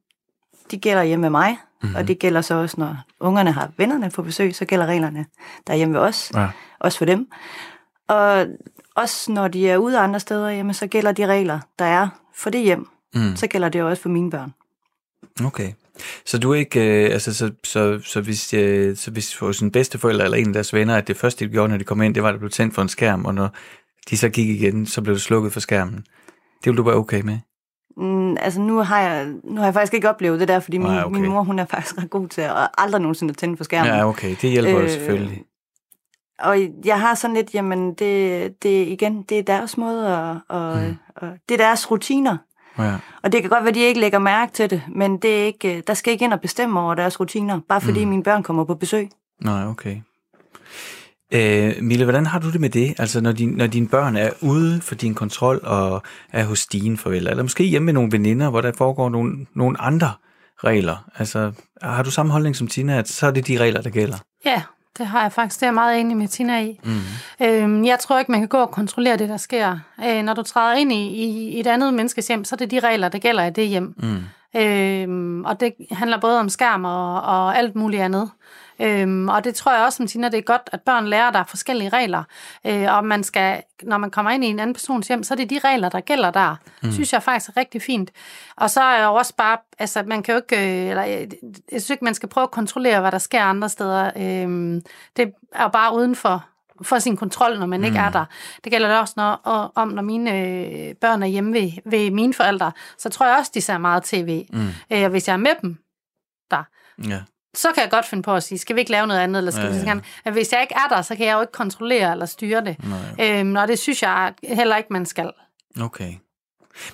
de 0.71 0.79
gælder 0.79 1.03
hjemme 1.03 1.23
ved 1.23 1.31
mig. 1.31 1.59
Mm-hmm. 1.83 1.97
Og 1.97 2.09
det 2.09 2.19
gælder 2.19 2.41
så 2.41 2.55
også, 2.55 2.75
når 2.79 2.97
ungerne 3.21 3.53
har 3.53 3.71
vennerne 3.77 4.11
på 4.11 4.23
besøg, 4.23 4.55
så 4.55 4.65
gælder 4.65 4.87
reglerne, 4.87 5.27
der 5.67 5.73
er 5.73 5.77
hjemme 5.77 5.95
ved 5.95 6.01
os. 6.01 6.33
Ja. 6.35 6.49
Også 6.81 6.99
for 6.99 7.05
dem. 7.05 7.29
Og 8.11 8.47
også 8.95 9.33
når 9.33 9.49
de 9.49 9.69
er 9.69 9.77
ude 9.77 9.99
andre 9.99 10.21
steder, 10.21 10.49
jamen, 10.49 10.75
så 10.75 10.87
gælder 10.87 11.13
de 11.13 11.27
regler, 11.27 11.61
der 11.79 11.85
er 11.85 12.09
for 12.35 12.51
det 12.51 12.61
hjem. 12.61 12.87
Mm. 13.15 13.37
Så 13.37 13.47
gælder 13.47 13.69
det 13.69 13.83
også 13.83 14.03
for 14.03 14.09
mine 14.09 14.31
børn. 14.31 14.53
Okay. 15.45 15.73
Så 16.27 16.39
du 16.39 16.53
ikke, 16.53 17.05
øh, 17.05 17.13
altså, 17.13 17.35
så, 17.35 17.51
så, 17.65 18.01
så, 18.05 18.21
hvis, 18.21 18.55
øh, 18.55 18.97
så 18.97 19.11
hvis 19.11 19.39
hos 19.39 19.61
en 19.61 19.71
bedsteforælder 19.71 20.25
eller 20.25 20.37
en 20.37 20.47
af 20.47 20.53
deres 20.53 20.75
venner, 20.75 20.97
at 20.97 21.09
det 21.09 21.17
første, 21.17 21.45
de 21.45 21.51
gjorde, 21.51 21.69
når 21.69 21.77
de 21.77 21.85
kom 21.85 22.03
ind, 22.03 22.15
det 22.15 22.23
var, 22.23 22.29
at 22.29 22.33
der 22.33 22.39
blev 22.39 22.51
tændt 22.51 22.75
for 22.75 22.83
en 22.83 22.89
skærm, 22.89 23.25
og 23.25 23.35
når 23.35 23.49
de 24.11 24.17
så 24.17 24.29
gik 24.29 24.49
igen, 24.49 24.87
så 24.87 25.03
blev 25.03 25.15
det 25.15 25.23
slukket 25.23 25.53
for 25.53 25.61
skærmen. 25.61 25.95
Det 25.97 26.67
ville 26.67 26.77
du 26.77 26.83
være 26.83 26.97
okay 26.97 27.21
med? 27.21 27.39
Mm, 27.97 28.37
altså 28.41 28.61
nu 28.61 28.79
har, 28.79 29.01
jeg, 29.01 29.27
nu 29.45 29.57
har 29.57 29.65
jeg 29.65 29.75
faktisk 29.75 29.95
ikke 29.95 30.09
oplevet 30.09 30.41
det 30.41 30.49
der, 30.49 30.61
fordi 30.61 30.79
min, 30.79 30.87
Nej, 30.87 31.03
okay. 31.05 31.21
min 31.21 31.31
mor 31.31 31.43
hun 31.43 31.59
er 31.59 31.65
faktisk 31.65 31.99
ret 31.99 32.11
god 32.11 32.29
til 32.29 32.41
at 32.41 32.69
aldrig 32.79 33.01
nogensinde 33.01 33.35
tænde 33.35 33.57
for 33.57 33.65
skærmen. 33.65 33.93
Ja, 33.93 34.09
okay. 34.09 34.37
Det 34.43 34.51
hjælper 34.51 34.77
øh, 34.79 34.85
Øh, 34.85 34.91
selvfølgelig. 34.91 35.43
Og 36.41 36.59
jeg 36.85 37.01
har 37.01 37.15
sådan 37.15 37.37
lidt, 37.37 37.55
jamen 37.55 37.95
det, 37.95 38.63
det 38.63 38.89
igen, 38.89 39.23
det 39.23 39.39
er 39.39 39.43
deres 39.43 39.77
måde, 39.77 40.09
at, 40.09 40.37
og, 40.49 40.77
mm. 40.77 40.97
og 41.17 41.29
det 41.49 41.61
er 41.61 41.65
deres 41.67 41.91
rutiner. 41.91 42.37
Ja. 42.79 42.95
Og 43.23 43.33
det 43.33 43.41
kan 43.41 43.51
godt 43.51 43.63
være, 43.63 43.69
at 43.69 43.75
de 43.75 43.81
ikke 43.81 44.01
lægger 44.01 44.19
mærke 44.19 44.53
til 44.53 44.71
det, 44.71 44.83
men 44.89 45.19
det 45.19 45.41
er 45.41 45.45
ikke, 45.45 45.77
øh, 45.77 45.83
der 45.87 45.95
skal 45.95 46.13
ikke 46.13 46.25
ind 46.25 46.33
og 46.33 46.41
bestemme 46.41 46.81
over 46.81 46.95
deres 46.95 47.21
rutiner, 47.21 47.61
bare 47.69 47.81
fordi 47.81 48.05
mm. 48.05 48.11
mine 48.11 48.23
børn 48.23 48.43
kommer 48.43 48.65
på 48.65 48.75
besøg. 48.75 49.09
Nej, 49.41 49.67
okay. 49.67 49.97
Øh, 51.33 51.75
Mille, 51.83 52.05
hvordan 52.05 52.27
har 52.27 52.39
du 52.39 52.53
det 52.53 52.61
med 52.61 52.71
det? 52.71 52.95
Altså, 52.99 53.21
når, 53.21 53.33
din, 53.33 53.49
når 53.49 53.67
dine 53.67 53.89
børn 53.89 54.17
er 54.17 54.31
ude 54.41 54.81
for 54.81 54.95
din 54.95 55.15
kontrol 55.15 55.61
og 55.63 56.03
er 56.33 56.45
hos 56.45 56.67
dine 56.67 56.97
forældre, 56.97 57.31
eller 57.31 57.43
måske 57.43 57.65
hjemme 57.65 57.87
med 57.87 57.93
nogle 57.93 58.13
veninder, 58.13 58.51
hvor 58.51 58.61
der 58.61 58.73
foregår 58.79 59.09
nogle, 59.09 59.47
nogle 59.55 59.81
andre 59.81 60.13
regler. 60.65 61.11
Altså, 61.17 61.53
har 61.83 62.03
du 62.03 62.11
samme 62.11 62.33
holdning 62.33 62.57
som 62.57 62.67
Tina, 62.67 62.99
at 62.99 63.09
så 63.09 63.27
er 63.27 63.31
det 63.31 63.47
de 63.47 63.59
regler, 63.59 63.83
der 63.83 63.91
gælder? 63.91 64.17
Ja, 64.45 64.63
det 64.99 65.07
har 65.07 65.23
jeg 65.23 65.33
faktisk. 65.33 65.61
Det 65.61 65.63
er 65.63 65.67
jeg 65.67 65.75
meget 65.75 66.01
enig 66.01 66.17
med 66.17 66.29
Tina 66.29 66.63
i. 66.63 66.81
Mm. 66.85 67.01
Øhm, 67.47 67.85
jeg 67.85 67.99
tror 67.99 68.19
ikke, 68.19 68.33
man 68.33 68.41
kan 68.41 68.49
gå 68.49 68.59
og 68.59 68.71
kontrollere 68.71 69.17
det, 69.17 69.29
der 69.29 69.37
sker. 69.37 69.79
Øh, 70.05 70.23
når 70.23 70.35
du 70.35 70.43
træder 70.43 70.77
ind 70.77 70.93
i, 70.93 71.07
i, 71.07 71.61
et 71.61 71.67
andet 71.67 71.95
menneskes 71.95 72.29
hjem, 72.29 72.45
så 72.45 72.55
er 72.55 72.57
det 72.57 72.71
de 72.71 72.81
regler, 72.81 73.09
der 73.09 73.19
gælder 73.19 73.45
i 73.45 73.51
det 73.51 73.69
hjem. 73.69 73.95
Mm. 73.97 74.61
Øhm, 74.61 75.45
og 75.45 75.61
det 75.61 75.75
handler 75.91 76.21
både 76.21 76.41
om 76.41 76.49
skærm 76.49 76.85
og, 76.85 77.23
og 77.23 77.59
alt 77.59 77.75
muligt 77.75 78.03
andet. 78.03 78.31
Øhm, 78.81 79.29
og 79.29 79.45
det 79.45 79.55
tror 79.55 79.73
jeg 79.75 79.85
også, 79.85 79.97
som 79.97 80.07
Tina, 80.07 80.29
det 80.29 80.39
er 80.39 80.43
godt, 80.43 80.71
at 80.73 80.81
børn 80.81 81.07
lærer, 81.07 81.29
at 81.29 81.35
der 81.35 81.41
er 81.41 81.45
forskellige 81.45 81.89
regler. 81.89 82.25
Øh, 82.67 82.97
og 82.97 83.05
man 83.05 83.25
skal, 83.25 83.63
når 83.83 83.99
man 83.99 84.11
kommer 84.11 84.31
ind 84.31 84.45
i 84.45 84.47
en 84.47 84.61
anden 84.61 84.75
persons 84.75 85.09
hjem, 85.09 85.23
så 85.23 85.35
er 85.35 85.37
det 85.37 85.51
de 85.51 85.59
regler, 85.65 85.89
der 85.89 86.01
gælder 86.01 86.31
der. 86.31 86.57
Mm. 86.83 86.93
synes 86.93 87.13
jeg 87.13 87.23
faktisk 87.23 87.51
er 87.51 87.61
rigtig 87.61 87.83
fint. 87.83 88.11
Og 88.57 88.71
så 88.71 88.81
er 88.81 88.99
jeg 88.99 89.09
også 89.09 89.35
bare, 89.37 89.59
altså 89.79 90.03
man 90.07 90.23
kan 90.23 90.35
jo 90.35 90.41
ikke, 90.41 90.83
øh, 90.85 90.91
eller 90.91 91.03
jeg, 91.03 91.29
jeg 91.73 91.81
synes 91.81 91.91
ikke, 91.91 92.05
man 92.05 92.15
skal 92.15 92.29
prøve 92.29 92.43
at 92.43 92.51
kontrollere, 92.51 93.01
hvad 93.01 93.13
der 93.13 93.19
sker 93.19 93.43
andre 93.43 93.69
steder. 93.69 94.11
Øhm, 94.17 94.81
det 95.17 95.33
er 95.53 95.63
jo 95.63 95.69
bare 95.69 95.95
uden 95.95 96.17
for 96.17 96.45
får 96.83 96.99
sin 96.99 97.17
kontrol, 97.17 97.59
når 97.59 97.67
man 97.67 97.81
mm. 97.81 97.87
ikke 97.87 97.99
er 97.99 98.11
der. 98.11 98.25
Det 98.65 98.73
gælder 98.73 98.89
det 98.89 99.01
også 99.01 99.15
når, 99.17 99.41
og, 99.45 99.73
om, 99.75 99.89
når 99.89 100.03
mine 100.03 100.31
øh, 100.31 100.95
børn 100.95 101.23
er 101.23 101.27
hjemme 101.27 101.53
ved, 101.53 101.71
ved 101.91 102.11
mine 102.11 102.35
forældre. 102.35 102.73
Så 102.99 103.09
tror 103.09 103.27
jeg 103.27 103.37
også, 103.37 103.51
de 103.55 103.61
ser 103.61 103.79
meget 103.79 104.03
tv. 104.03 104.47
Mm. 104.53 104.69
Øh, 104.93 105.11
hvis 105.11 105.29
jeg 105.29 105.33
er 105.35 105.39
med 105.39 105.53
dem 105.63 105.79
der, 106.51 106.63
Ja. 107.09 107.21
Så 107.55 107.69
kan 107.75 107.83
jeg 107.83 107.91
godt 107.91 108.07
finde 108.07 108.23
på 108.23 108.35
at 108.35 108.43
sige, 108.43 108.59
skal 108.59 108.77
vi 108.77 108.81
ikke 108.81 108.91
lave 108.91 109.07
noget 109.07 109.21
andet, 109.21 109.39
eller 109.39 109.51
skal 109.51 109.65
Ja, 109.65 109.71
vi 109.71 109.77
ja. 109.87 110.01
ja. 110.25 110.31
Hvis 110.31 110.53
jeg 110.53 110.63
ikke 110.63 110.75
er 110.75 110.95
der, 110.95 111.03
så 111.03 111.17
kan 111.17 111.27
jeg 111.27 111.35
jo 111.35 111.41
ikke 111.41 111.53
kontrollere 111.53 112.13
eller 112.13 112.27
styre 112.27 112.65
det. 112.65 112.77
Øhm, 113.21 113.57
og 113.57 113.69
det 113.69 113.79
synes 113.79 114.03
jeg 114.03 114.33
heller 114.43 114.77
ikke, 114.77 114.93
man 114.93 115.07
skal. 115.07 115.31
Okay. 115.81 116.13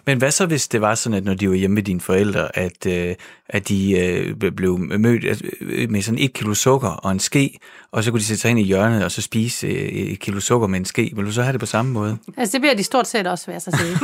Men 0.07 0.19
hvad 0.19 0.31
så, 0.31 0.47
hvis 0.47 0.69
det 0.69 0.81
var 0.81 0.95
sådan, 0.95 1.17
at 1.17 1.25
når 1.25 1.35
de 1.35 1.49
var 1.49 1.55
hjemme 1.55 1.75
med 1.75 1.83
dine 1.83 2.01
forældre, 2.01 2.59
at, 2.59 2.87
øh, 2.87 3.15
at 3.49 3.69
de 3.69 3.99
øh, 3.99 4.53
blev 4.53 4.79
mødt 4.79 5.43
øh, 5.61 5.91
med 5.91 6.03
sådan 6.03 6.19
et 6.19 6.33
kilo 6.33 6.55
sukker 6.55 6.89
og 6.89 7.13
en 7.13 7.21
ske, 7.21 7.59
og 7.93 8.05
så 8.05 8.11
kunne 8.11 8.21
de 8.21 8.25
sætte 8.25 8.41
sig 8.41 8.51
ind 8.51 8.59
i 8.59 8.63
hjørnet 8.63 9.05
og 9.05 9.11
så 9.11 9.23
spise 9.23 9.67
øh, 9.67 9.73
et 9.73 10.21
kilo 10.21 10.41
sukker 10.41 10.67
med 10.67 10.79
en 10.79 10.85
ske? 10.85 11.13
Vil 11.17 11.27
du 11.27 11.33
så 11.33 11.43
have 11.43 11.53
det 11.53 11.61
på 11.61 11.67
samme 11.67 11.93
måde? 11.93 12.19
Altså, 12.37 12.53
det 12.53 12.61
bliver 12.61 12.75
de 12.75 12.83
stort 12.85 13.09
set 13.09 13.27
også, 13.27 13.47
vil 13.47 13.53
jeg 13.53 13.63
så 13.63 13.71
sige. 13.71 13.99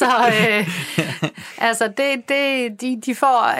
så 0.00 0.10
øh, 0.28 0.68
altså, 1.58 1.92
det, 1.96 2.28
det, 2.28 2.80
de, 2.80 3.00
de 3.06 3.14
får 3.14 3.54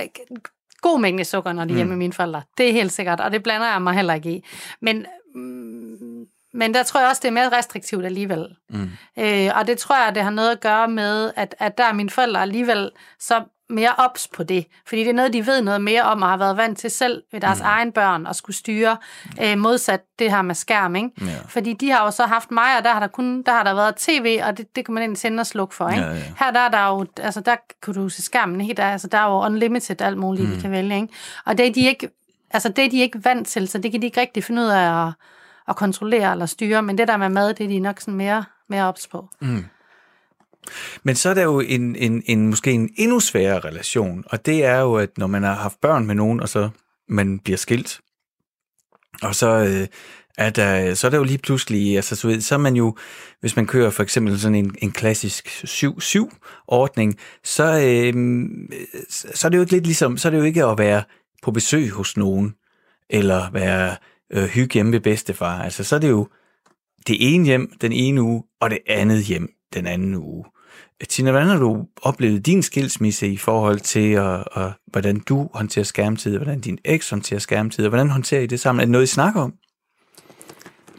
god 0.80 1.00
mængde 1.00 1.24
sukker, 1.24 1.52
når 1.52 1.64
de 1.64 1.72
er 1.72 1.76
hjemme 1.76 1.90
med 1.90 1.96
mine 1.96 2.12
forældre. 2.12 2.42
Det 2.58 2.68
er 2.68 2.72
helt 2.72 2.92
sikkert, 2.92 3.20
og 3.20 3.32
det 3.32 3.42
blander 3.42 3.70
jeg 3.72 3.82
mig 3.82 3.94
heller 3.94 4.14
ikke 4.14 4.30
i. 4.30 4.44
Men, 4.80 5.06
mm, 5.34 6.26
men 6.52 6.74
der 6.74 6.82
tror 6.82 7.00
jeg 7.00 7.08
også, 7.08 7.20
det 7.22 7.28
er 7.28 7.32
mere 7.32 7.58
restriktivt 7.58 8.04
alligevel. 8.04 8.46
Mm. 8.70 8.90
Øh, 9.18 9.50
og 9.54 9.66
det 9.66 9.78
tror 9.78 10.04
jeg, 10.04 10.14
det 10.14 10.22
har 10.22 10.30
noget 10.30 10.50
at 10.50 10.60
gøre 10.60 10.88
med, 10.88 11.32
at, 11.36 11.54
at 11.58 11.78
der 11.78 11.84
er 11.84 11.92
mine 11.92 12.10
forældre 12.10 12.42
alligevel 12.42 12.90
så 13.18 13.44
mere 13.70 13.94
ops 13.98 14.28
på 14.28 14.42
det. 14.42 14.66
Fordi 14.86 15.00
det 15.00 15.08
er 15.08 15.14
noget, 15.14 15.32
de 15.32 15.46
ved 15.46 15.62
noget 15.62 15.80
mere 15.80 16.02
om, 16.02 16.22
og 16.22 16.28
har 16.28 16.36
været 16.36 16.56
vant 16.56 16.78
til 16.78 16.90
selv 16.90 17.22
ved 17.32 17.40
deres 17.40 17.58
mm. 17.58 17.66
egen 17.66 17.92
børn 17.92 18.26
at 18.26 18.36
skulle 18.36 18.56
styre, 18.56 18.96
øh, 19.42 19.58
modsat 19.58 20.00
det 20.18 20.30
her 20.30 20.42
med 20.42 20.54
skærm. 20.54 20.96
Ikke? 20.96 21.10
Ja. 21.20 21.26
Fordi 21.48 21.72
de 21.72 21.90
har 21.90 22.04
jo 22.04 22.10
så 22.10 22.26
haft 22.26 22.50
mig, 22.50 22.78
og 22.78 22.84
der 22.84 22.92
har 22.92 23.00
der 23.00 23.06
kun 23.06 23.42
der 23.42 23.52
har 23.52 23.64
der 23.64 23.74
været 23.74 23.96
tv, 23.96 24.40
og 24.44 24.58
det, 24.58 24.76
det 24.76 24.84
kan 24.84 24.94
man 24.94 25.02
egentlig 25.02 25.18
tænde 25.18 25.40
og 25.40 25.46
slukke 25.46 25.74
for. 25.74 25.88
Ikke? 25.88 26.02
Ja, 26.02 26.12
ja. 26.12 26.22
Her 26.38 26.50
der 26.50 26.60
er 26.60 26.68
der 26.68 26.86
jo, 26.86 27.06
altså 27.20 27.40
der 27.40 27.56
kunne 27.82 28.02
du 28.02 28.08
se 28.08 28.22
skærmen? 28.22 28.76
Der, 28.76 28.84
altså, 28.84 29.08
der 29.08 29.18
er 29.18 29.24
jo 29.24 29.44
unlimited 29.44 30.02
alt 30.02 30.18
muligt, 30.18 30.48
mm. 30.48 30.54
vi 30.54 30.60
kan 30.60 30.70
vælge. 30.70 30.96
Ikke? 30.96 31.08
Og 31.44 31.58
det 31.58 31.66
er, 31.66 31.72
de 31.72 31.86
ikke, 31.86 32.08
altså, 32.50 32.68
det 32.68 32.84
er 32.84 32.90
de 32.90 33.00
ikke 33.00 33.24
vant 33.24 33.48
til, 33.48 33.68
så 33.68 33.78
det 33.78 33.92
kan 33.92 34.02
de 34.02 34.06
ikke 34.06 34.20
rigtig 34.20 34.44
finde 34.44 34.62
ud 34.62 34.66
af 34.66 35.06
at, 35.06 35.12
at 35.68 35.76
kontrollere 35.76 36.32
eller 36.32 36.46
styre. 36.46 36.82
Men 36.82 36.98
det 36.98 37.08
der 37.08 37.16
med 37.16 37.28
mad, 37.28 37.54
det 37.54 37.64
er 37.64 37.68
de 37.68 37.78
nok 37.78 38.00
sådan 38.00 38.14
mere, 38.14 38.44
mere 38.68 38.84
ops 38.84 39.06
på. 39.06 39.28
Men 41.02 41.16
så 41.16 41.30
er 41.30 41.34
der 41.34 41.42
jo 41.42 41.60
en, 41.60 41.96
en, 41.96 42.22
en 42.26 42.46
måske 42.46 42.72
en 42.72 42.90
endnu 42.96 43.20
sværere 43.20 43.60
relation, 43.60 44.24
og 44.26 44.46
det 44.46 44.64
er 44.64 44.78
jo, 44.78 44.94
at 44.94 45.18
når 45.18 45.26
man 45.26 45.42
har 45.42 45.54
haft 45.54 45.80
børn 45.80 46.06
med 46.06 46.14
nogen, 46.14 46.40
og 46.40 46.48
så 46.48 46.68
man 47.08 47.38
bliver 47.38 47.56
skilt, 47.56 48.00
og 49.22 49.34
så 49.34 49.48
øh, 49.48 49.86
er 50.38 50.50
der, 50.50 50.94
så 50.94 51.06
er 51.06 51.10
der 51.10 51.18
jo 51.18 51.24
lige 51.24 51.38
pludselig, 51.38 51.96
altså 51.96 52.16
så, 52.16 52.28
ved, 52.28 52.40
så 52.40 52.54
er 52.54 52.58
man 52.58 52.76
jo, 52.76 52.96
hvis 53.40 53.56
man 53.56 53.66
kører 53.66 53.90
for 53.90 54.02
eksempel 54.02 54.40
sådan 54.40 54.54
en, 54.54 54.74
en 54.78 54.92
klassisk 54.92 55.48
7-7-ordning, 55.48 57.18
så, 57.44 57.64
øh, 57.64 58.14
så 59.08 59.46
er 59.46 59.48
det 59.48 59.56
jo 59.56 59.62
ikke 59.62 59.72
lidt 59.72 59.84
ligesom, 59.84 60.16
så 60.16 60.28
er 60.28 60.30
det 60.30 60.38
jo 60.38 60.44
ikke 60.44 60.64
at 60.64 60.78
være 60.78 61.02
på 61.42 61.50
besøg 61.50 61.90
hos 61.90 62.16
nogen, 62.16 62.54
eller 63.10 63.50
være 63.50 63.96
øh, 64.32 64.44
hygge 64.44 64.74
hjemme 64.74 64.92
ved 64.92 65.00
bedstefar. 65.00 65.62
Altså 65.62 65.84
så 65.84 65.96
er 65.96 66.00
det 66.00 66.08
jo 66.08 66.28
det 67.06 67.34
ene 67.34 67.44
hjem 67.44 67.72
den 67.80 67.92
ene 67.92 68.22
uge, 68.22 68.42
og 68.60 68.70
det 68.70 68.78
andet 68.86 69.24
hjem 69.24 69.48
den 69.74 69.86
anden 69.86 70.14
uge. 70.14 70.44
Tina, 71.08 71.30
hvordan 71.30 71.48
har 71.48 71.56
du 71.58 71.86
oplevet 72.02 72.46
din 72.46 72.62
skilsmisse 72.62 73.28
i 73.28 73.36
forhold 73.36 73.80
til, 73.80 74.18
og, 74.18 74.44
og, 74.52 74.72
hvordan 74.86 75.20
du 75.20 75.48
håndterer 75.54 75.84
skærmtid, 75.84 76.36
og 76.36 76.42
hvordan 76.42 76.60
din 76.60 76.78
eks 76.84 77.10
håndterer 77.10 77.40
skærmtid, 77.40 77.84
og 77.84 77.88
hvordan 77.88 78.10
håndterer 78.10 78.40
I 78.40 78.46
det 78.46 78.60
sammen? 78.60 78.80
Er 78.80 78.84
det 78.84 78.92
noget, 78.92 79.04
I 79.04 79.06
snakker 79.06 79.40
om? 79.40 79.54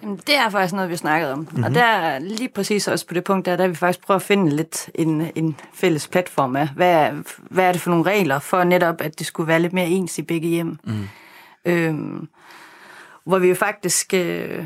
Jamen, 0.03 0.17
det 0.17 0.35
er 0.35 0.49
faktisk 0.49 0.73
noget, 0.73 0.89
vi 0.89 0.93
har 0.93 0.97
snakket 0.97 1.31
om. 1.31 1.39
Mm-hmm. 1.39 1.63
Og 1.63 1.73
der 1.75 1.83
er 1.83 2.19
lige 2.19 2.49
præcis 2.55 2.87
også 2.87 3.07
på 3.07 3.13
det 3.13 3.23
punkt, 3.23 3.45
der, 3.45 3.55
der 3.55 3.67
vi 3.67 3.75
faktisk 3.75 4.05
prøver 4.05 4.15
at 4.15 4.21
finde 4.21 4.55
lidt 4.55 4.89
en, 4.95 5.27
en 5.35 5.55
fælles 5.73 6.07
platform 6.07 6.55
af, 6.55 6.69
hvad, 6.75 6.93
er- 6.93 7.13
hvad 7.49 7.65
er 7.65 7.71
det 7.71 7.81
for 7.81 7.89
nogle 7.89 8.05
regler, 8.05 8.39
for 8.39 8.63
netop, 8.63 9.01
at 9.01 9.19
det 9.19 9.27
skulle 9.27 9.47
være 9.47 9.59
lidt 9.59 9.73
mere 9.73 9.87
ens 9.87 10.17
i 10.17 10.21
begge 10.21 10.47
hjem. 10.47 10.77
Mm. 10.83 11.07
Øhm, 11.65 12.27
hvor 13.25 13.39
vi 13.39 13.47
jo 13.47 13.55
faktisk, 13.55 14.13
øh, 14.13 14.65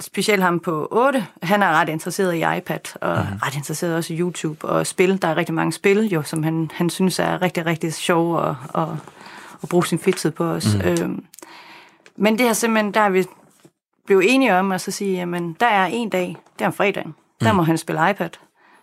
specielt 0.00 0.42
ham 0.42 0.60
på 0.60 0.88
8, 0.90 1.26
han 1.42 1.62
er 1.62 1.68
ret 1.68 1.88
interesseret 1.88 2.34
i 2.34 2.58
iPad, 2.58 2.96
og 3.00 3.16
mm. 3.16 3.38
ret 3.42 3.54
interesseret 3.54 3.96
også 3.96 4.14
i 4.14 4.18
YouTube 4.18 4.66
og 4.66 4.86
spil. 4.86 5.22
Der 5.22 5.28
er 5.28 5.36
rigtig 5.36 5.54
mange 5.54 5.72
spil, 5.72 6.08
jo, 6.08 6.22
som 6.22 6.42
han, 6.42 6.70
han 6.74 6.90
synes 6.90 7.18
er 7.18 7.42
rigtig, 7.42 7.66
rigtig 7.66 7.94
sjove 7.94 8.48
at, 8.48 8.54
at, 8.74 8.88
at 9.62 9.68
bruge 9.68 9.86
sin 9.86 9.98
fritid 9.98 10.30
på 10.30 10.44
os. 10.44 10.74
Mm. 10.74 10.88
Øhm, 10.88 11.24
men 12.16 12.38
det 12.38 12.46
her 12.46 12.52
simpelthen, 12.52 12.94
der 12.94 13.00
er 13.00 13.10
vi 13.10 13.24
blev 14.06 14.22
enige 14.24 14.56
om 14.56 14.72
at 14.72 14.80
så 14.80 14.90
sige, 14.90 15.12
jamen, 15.12 15.56
der 15.60 15.66
er 15.66 15.86
en 15.86 16.08
dag, 16.08 16.36
det 16.58 16.64
er 16.64 16.66
om 16.66 16.72
fredagen, 16.72 17.14
der 17.40 17.52
må 17.52 17.62
han 17.62 17.78
spille 17.78 18.10
iPad, 18.10 18.30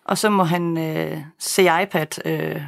og 0.05 0.17
så 0.17 0.29
må 0.29 0.43
han 0.43 0.77
øh, 0.77 1.17
se 1.39 1.61
iPad 1.83 2.25
øh, 2.25 2.61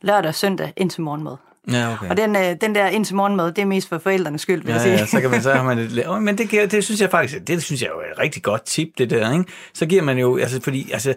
lørdag 0.00 0.28
og 0.28 0.34
søndag 0.34 0.72
indtil 0.76 1.02
morgenmad. 1.02 1.36
Ja, 1.72 1.92
okay. 1.92 2.10
Og 2.10 2.16
den, 2.16 2.36
øh, 2.36 2.56
den 2.60 2.74
der 2.74 2.88
indtil 2.88 3.16
morgenmad, 3.16 3.52
det 3.52 3.62
er 3.62 3.66
mest 3.66 3.88
for 3.88 3.98
forældrenes 3.98 4.42
skyld, 4.42 4.62
vil 4.62 4.68
Ja, 4.68 4.72
jeg 4.72 4.82
sige. 4.82 4.92
ja, 4.92 5.06
så 5.06 5.20
kan 5.20 5.30
man 5.30 5.42
så 5.42 5.52
har 5.52 5.62
man 5.62 5.78
et, 5.98 6.08
oh, 6.08 6.22
men 6.22 6.38
det, 6.38 6.48
giver, 6.48 6.66
det 6.66 6.84
synes 6.84 7.00
jeg 7.00 7.10
faktisk, 7.10 7.46
det 7.46 7.62
synes 7.62 7.82
jeg 7.82 7.90
jo 7.94 7.98
er 7.98 8.12
et 8.12 8.18
rigtig 8.18 8.42
godt 8.42 8.64
tip, 8.64 8.88
det 8.98 9.10
der, 9.10 9.32
ikke? 9.32 9.44
Så 9.74 9.86
giver 9.86 10.02
man 10.02 10.18
jo, 10.18 10.36
altså 10.36 10.60
fordi, 10.60 10.90
altså, 10.92 11.14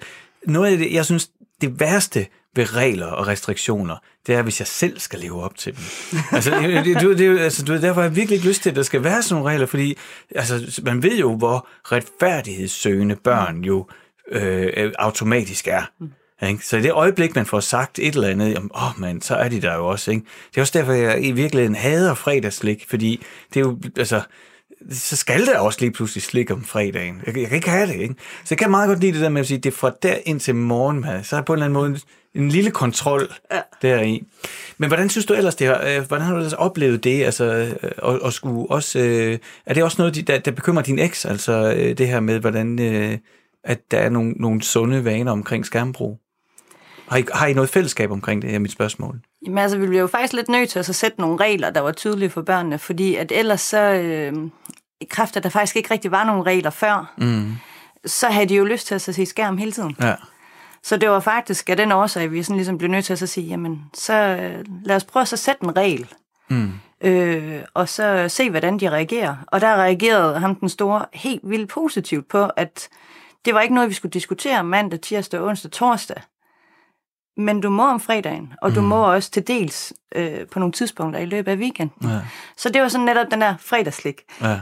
noget 0.47 0.71
af 0.71 0.77
det, 0.77 0.93
jeg 0.93 1.05
synes, 1.05 1.29
det 1.61 1.79
værste 1.79 2.25
ved 2.55 2.75
regler 2.75 3.05
og 3.05 3.27
restriktioner, 3.27 3.95
det 4.27 4.35
er, 4.35 4.41
hvis 4.41 4.59
jeg 4.59 4.67
selv 4.67 4.99
skal 4.99 5.19
leve 5.19 5.43
op 5.43 5.57
til 5.57 5.75
dem. 5.75 5.83
altså, 6.35 6.51
det, 6.61 6.85
det, 7.01 7.17
det, 7.17 7.39
altså, 7.39 7.65
du 7.65 7.81
derfor 7.81 8.01
har 8.01 8.07
jeg 8.07 8.15
virkelig 8.15 8.35
ikke 8.35 8.47
lyst 8.47 8.63
til, 8.63 8.69
at 8.69 8.75
der 8.75 8.83
skal 8.83 9.03
være 9.03 9.21
sådan 9.21 9.35
nogle 9.35 9.49
regler, 9.53 9.65
fordi 9.65 9.97
altså, 10.35 10.81
man 10.83 11.03
ved 11.03 11.17
jo, 11.17 11.35
hvor 11.35 11.67
retfærdighedssøgende 11.83 13.15
børn 13.15 13.63
jo 13.63 13.87
øh, 14.31 14.91
automatisk 14.99 15.67
er. 15.67 15.91
Ikke? 16.47 16.65
Så 16.65 16.77
i 16.77 16.81
det 16.81 16.91
øjeblik, 16.91 17.35
man 17.35 17.45
får 17.45 17.59
sagt 17.59 17.99
et 17.99 18.15
eller 18.15 18.27
andet, 18.27 18.53
jamen, 18.53 18.69
åh 18.75 18.99
man, 18.99 19.21
så 19.21 19.35
er 19.35 19.49
de 19.49 19.61
der 19.61 19.75
jo 19.75 19.87
også. 19.87 20.11
Ikke? 20.11 20.25
Det 20.49 20.57
er 20.57 20.61
også 20.61 20.79
derfor, 20.79 20.93
jeg 20.93 21.23
i 21.23 21.31
virkeligheden 21.31 21.75
hader 21.75 22.13
fredagslik, 22.13 22.85
fordi 22.89 23.25
det 23.53 23.59
er 23.59 23.61
jo, 23.61 23.77
altså, 23.97 24.21
så 24.91 25.15
skal 25.15 25.45
der 25.45 25.59
også 25.59 25.79
lige 25.81 25.91
pludselig 25.91 26.23
slik 26.23 26.51
om 26.51 26.63
fredagen. 26.63 27.21
Jeg, 27.25 27.37
jeg 27.37 27.47
kan 27.47 27.55
ikke 27.55 27.69
have 27.69 27.87
det, 27.87 27.95
ikke? 27.95 28.15
Så 28.43 28.47
jeg 28.49 28.57
kan 28.57 28.71
meget 28.71 28.87
godt 28.87 28.99
lide 28.99 29.13
det 29.13 29.21
der 29.21 29.29
med 29.29 29.41
at 29.41 29.47
sige, 29.47 29.57
det 29.57 29.71
er 29.71 29.75
fra 29.75 29.91
der 30.03 30.15
ind 30.25 30.39
til 30.39 30.55
morgenmad, 30.55 31.23
så 31.23 31.35
er 31.37 31.41
på 31.41 31.53
en 31.53 31.57
eller 31.57 31.65
anden 31.65 31.91
måde 31.91 31.99
en 32.35 32.49
lille 32.49 32.71
kontrol 32.71 33.31
ja. 33.51 33.61
deri. 33.81 34.23
Men 34.77 34.89
hvordan 34.89 35.09
synes 35.09 35.25
du 35.25 35.33
ellers 35.33 35.55
det 35.55 35.67
her, 35.67 35.97
øh, 35.97 36.07
hvordan 36.07 36.25
har 36.25 36.31
du 36.33 36.37
ellers 36.37 36.53
oplevet 36.53 37.03
det, 37.03 37.23
altså, 37.23 37.45
øh, 37.45 37.91
og, 37.97 38.21
og 38.21 38.33
skulle 38.33 38.69
også, 38.69 38.99
øh, 38.99 39.37
er 39.65 39.73
det 39.73 39.83
også 39.83 40.01
noget, 40.01 40.27
der, 40.27 40.39
der 40.39 40.51
bekymrer 40.51 40.83
din 40.83 40.99
eks, 40.99 41.25
altså 41.25 41.73
øh, 41.77 41.97
det 41.97 42.07
her 42.07 42.19
med, 42.19 42.39
hvordan, 42.39 42.79
øh, 42.79 43.17
at 43.63 43.91
der 43.91 43.97
er 43.97 44.09
nogle, 44.09 44.31
nogle 44.31 44.61
sunde 44.61 45.05
vaner 45.05 45.31
omkring 45.31 45.65
skærmbrug? 45.65 46.19
Har 47.11 47.17
I, 47.17 47.25
har 47.33 47.47
I 47.47 47.53
noget 47.53 47.69
fællesskab 47.69 48.11
omkring 48.11 48.41
det 48.41 48.51
her, 48.51 48.59
mit 48.59 48.71
spørgsmål? 48.71 49.19
Jamen 49.45 49.57
altså, 49.57 49.77
vi 49.77 49.87
blev 49.87 49.99
jo 49.99 50.07
faktisk 50.07 50.33
lidt 50.33 50.49
nødt 50.49 50.69
til 50.69 50.79
at 50.79 50.85
så 50.85 50.93
sætte 50.93 51.21
nogle 51.21 51.37
regler, 51.37 51.69
der 51.69 51.81
var 51.81 51.91
tydelige 51.91 52.29
for 52.29 52.41
børnene, 52.41 52.79
fordi 52.79 53.15
at 53.15 53.31
ellers 53.31 53.61
så, 53.61 53.79
øh, 53.79 54.33
i 55.01 55.05
kraft 55.09 55.35
af, 55.35 55.39
at 55.39 55.43
der 55.43 55.49
faktisk 55.49 55.75
ikke 55.75 55.91
rigtig 55.91 56.11
var 56.11 56.23
nogle 56.23 56.43
regler 56.43 56.69
før, 56.69 57.13
mm. 57.17 57.51
så 58.05 58.27
havde 58.27 58.49
de 58.49 58.55
jo 58.55 58.65
lyst 58.65 58.87
til 58.87 58.95
at 58.95 59.01
så 59.01 59.13
se 59.13 59.25
skærm 59.25 59.57
hele 59.57 59.71
tiden. 59.71 59.95
Ja. 60.01 60.15
Så 60.83 60.97
det 60.97 61.09
var 61.09 61.19
faktisk 61.19 61.69
af 61.69 61.77
den 61.77 61.91
årsag, 61.91 62.23
at 62.23 62.31
vi 62.31 62.43
sådan 62.43 62.55
ligesom 62.55 62.77
blev 62.77 62.91
nødt 62.91 63.05
til 63.05 63.13
at 63.13 63.19
så 63.19 63.27
sige, 63.27 63.47
jamen, 63.47 63.83
så 63.93 64.13
øh, 64.13 64.65
lad 64.85 64.95
os 64.95 65.03
prøve 65.03 65.21
at 65.21 65.27
så 65.27 65.37
sætte 65.37 65.63
en 65.63 65.77
regel. 65.77 66.07
Mm. 66.49 66.71
Øh, 67.03 67.61
og 67.73 67.89
så 67.89 68.25
se, 68.29 68.49
hvordan 68.49 68.79
de 68.79 68.89
reagerer. 68.89 69.35
Og 69.47 69.61
der 69.61 69.75
reagerede 69.75 70.39
ham 70.39 70.55
den 70.55 70.69
store 70.69 71.05
helt 71.13 71.41
vildt 71.43 71.69
positivt 71.69 72.29
på, 72.29 72.45
at 72.45 72.89
det 73.45 73.53
var 73.53 73.61
ikke 73.61 73.75
noget, 73.75 73.89
vi 73.89 73.93
skulle 73.93 74.11
diskutere 74.11 74.63
mandag, 74.63 75.01
tirsdag, 75.01 75.41
onsdag, 75.41 75.71
torsdag. 75.71 76.21
Men 77.41 77.61
du 77.61 77.69
må 77.69 77.87
om 77.87 77.99
fredagen, 77.99 78.53
og 78.61 78.75
du 78.75 78.81
må 78.81 79.13
også 79.13 79.31
til 79.31 79.47
dels 79.47 79.93
øh, 80.15 80.47
på 80.51 80.59
nogle 80.59 80.71
tidspunkter 80.71 81.19
i 81.19 81.25
løbet 81.25 81.51
af 81.51 81.55
weekenden. 81.57 82.09
Ja. 82.09 82.19
Så 82.57 82.69
det 82.69 82.81
var 82.81 82.87
sådan 82.87 83.05
netop 83.05 83.27
den 83.31 83.41
der 83.41 83.55
fredagsslik. 83.59 84.21
ja. 84.41 84.59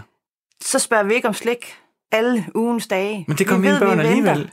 Så 0.64 0.80
spørger 0.80 1.04
vi 1.04 1.14
ikke 1.14 1.28
om 1.28 1.34
slik 1.34 1.76
alle 2.12 2.46
ugens 2.56 2.88
dage. 2.88 3.26
Men 3.28 3.38
det 3.38 3.48
Vi 3.48 3.58
mine 3.58 3.80
børn 3.80 4.00
alligevel. 4.00 4.52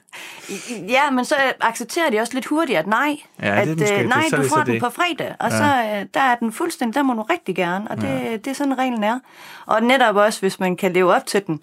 Ja, 0.88 1.10
men 1.10 1.24
så 1.24 1.34
accepterer 1.60 2.10
de 2.10 2.18
også 2.20 2.34
lidt 2.34 2.46
hurtigt, 2.46 2.78
at 2.78 2.86
nej, 2.86 3.16
Ja, 3.42 3.46
det 3.46 3.60
at 3.60 3.68
måske- 3.68 3.94
øh, 3.94 4.00
det- 4.00 4.08
nej, 4.08 4.24
så 4.30 4.36
er 4.36 4.38
du 4.38 4.42
det 4.42 4.50
så 4.50 4.56
får 4.56 4.64
den 4.64 4.74
det. 4.74 4.82
på 4.82 4.90
fredag, 4.90 5.34
og 5.40 5.50
ja. 5.50 5.58
så 5.58 5.64
øh, 5.64 6.06
der 6.14 6.20
er 6.20 6.34
den 6.34 6.52
fuldstændig, 6.52 6.94
der 6.94 7.02
må 7.02 7.12
du 7.14 7.22
rigtig 7.22 7.56
gerne, 7.56 7.90
og 7.90 7.96
det, 7.96 8.02
ja. 8.08 8.32
det 8.32 8.46
er 8.46 8.52
sådan 8.52 8.78
reglen 8.78 9.04
er. 9.04 9.18
Og 9.66 9.82
netop 9.82 10.16
også, 10.16 10.40
hvis 10.40 10.60
man 10.60 10.76
kan 10.76 10.92
leve 10.92 11.14
op 11.14 11.26
til 11.26 11.46
den, 11.46 11.60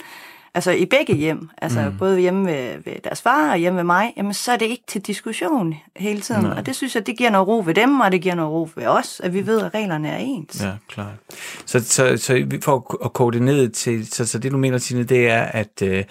altså 0.55 0.71
i 0.71 0.85
begge 0.85 1.15
hjem, 1.15 1.49
altså 1.57 1.89
mm. 1.89 1.97
både 1.97 2.19
hjemme 2.19 2.45
ved, 2.47 2.77
ved 2.85 2.93
deres 3.03 3.21
far 3.21 3.51
og 3.51 3.57
hjemme 3.57 3.77
ved 3.77 3.83
mig, 3.83 4.13
jamen 4.17 4.33
så 4.33 4.51
er 4.51 4.57
det 4.57 4.65
ikke 4.65 4.83
til 4.87 5.01
diskussion 5.01 5.73
hele 5.95 6.21
tiden, 6.21 6.45
og 6.45 6.65
det 6.65 6.75
synes 6.75 6.95
jeg, 6.95 7.07
det 7.07 7.17
giver 7.17 7.29
noget 7.29 7.47
ro 7.47 7.63
ved 7.65 7.73
dem, 7.73 7.99
og 7.99 8.11
det 8.11 8.21
giver 8.21 8.35
noget 8.35 8.51
ro 8.51 8.69
ved 8.75 8.85
os, 8.87 9.19
at 9.23 9.33
vi 9.33 9.45
ved, 9.45 9.61
at 9.61 9.73
reglerne 9.73 10.09
er 10.09 10.17
ens. 10.17 10.61
Ja, 10.63 10.71
klart. 10.89 11.13
Så, 11.65 11.79
så, 11.79 12.17
så 12.17 12.45
for 12.63 12.75
at- 12.93 13.05
at 13.05 13.13
kode 13.13 13.33
det 13.33 13.41
ned 13.45 13.69
til, 13.69 14.07
så, 14.07 14.25
så 14.27 14.39
det 14.39 14.51
du 14.51 14.57
mener, 14.57 14.77
Tine, 14.77 15.03
det 15.03 15.29
er, 15.29 15.41
at, 15.43 15.81
øh, 15.83 16.03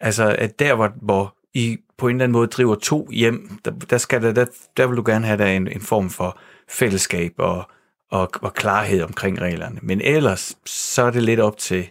altså, 0.00 0.36
at 0.38 0.58
der, 0.58 0.74
hvor, 0.74 0.92
hvor 1.02 1.36
I 1.54 1.76
på 1.98 2.08
en 2.08 2.16
eller 2.16 2.24
anden 2.24 2.32
måde 2.32 2.46
driver 2.46 2.74
to 2.74 3.08
hjem, 3.12 3.58
der, 3.64 3.70
der, 3.70 3.98
skal 3.98 4.22
der, 4.22 4.32
der, 4.32 4.46
der 4.76 4.86
vil 4.86 4.96
du 4.96 5.02
gerne 5.06 5.26
have 5.26 5.38
der 5.38 5.46
en, 5.46 5.68
en 5.68 5.80
form 5.80 6.10
for 6.10 6.38
fællesskab 6.68 7.32
og, 7.38 7.70
og, 8.10 8.30
og 8.42 8.54
klarhed 8.54 9.02
omkring 9.02 9.40
reglerne. 9.40 9.78
Men 9.82 10.00
ellers, 10.00 10.56
så 10.66 11.02
er 11.02 11.10
det 11.10 11.22
lidt 11.22 11.40
op 11.40 11.56
til 11.58 11.88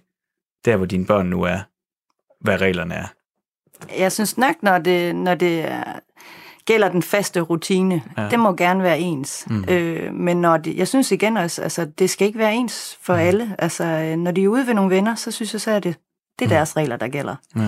der, 0.65 0.75
hvor 0.77 0.85
dine 0.85 1.05
børn 1.05 1.25
nu 1.25 1.41
er, 1.43 1.59
hvad 2.45 2.61
reglerne 2.61 2.93
er? 2.95 3.05
Jeg 3.99 4.11
synes 4.11 4.37
nok, 4.37 4.55
når 4.61 4.77
det, 4.77 5.15
når 5.15 5.35
det 5.35 5.61
er, 5.71 5.83
gælder 6.65 6.89
den 6.89 7.03
faste 7.03 7.41
rutine, 7.41 8.01
Ja. 8.17 8.29
det 8.29 8.39
må 8.39 8.53
gerne 8.55 8.83
være 8.83 8.99
ens. 8.99 9.45
Mm. 9.49 9.55
Mm. 9.55 9.65
Øh, 9.69 10.13
men 10.13 10.41
når 10.41 10.57
det, 10.57 10.75
jeg 10.77 10.87
synes 10.87 11.11
igen 11.11 11.37
også, 11.37 11.61
altså, 11.61 11.85
det 11.99 12.09
skal 12.09 12.27
ikke 12.27 12.39
være 12.39 12.53
ens 12.55 12.97
for 13.01 13.13
Mm. 13.13 13.19
mm. 13.19 13.27
alle. 13.27 13.55
Altså, 13.59 13.83
øh, 13.83 14.17
når 14.17 14.31
de 14.31 14.43
er 14.43 14.47
ude 14.47 14.67
ved 14.67 14.73
nogle 14.73 14.95
venner, 14.95 15.15
så 15.15 15.31
synes 15.31 15.53
jeg, 15.53 15.61
så 15.61 15.71
er 15.71 15.79
det, 15.79 15.95
det 16.39 16.45
er 16.45 16.49
Mm. 16.49 16.49
deres 16.49 16.77
regler, 16.77 16.97
der 16.97 17.07
gælder. 17.07 17.35
Ja. 17.55 17.61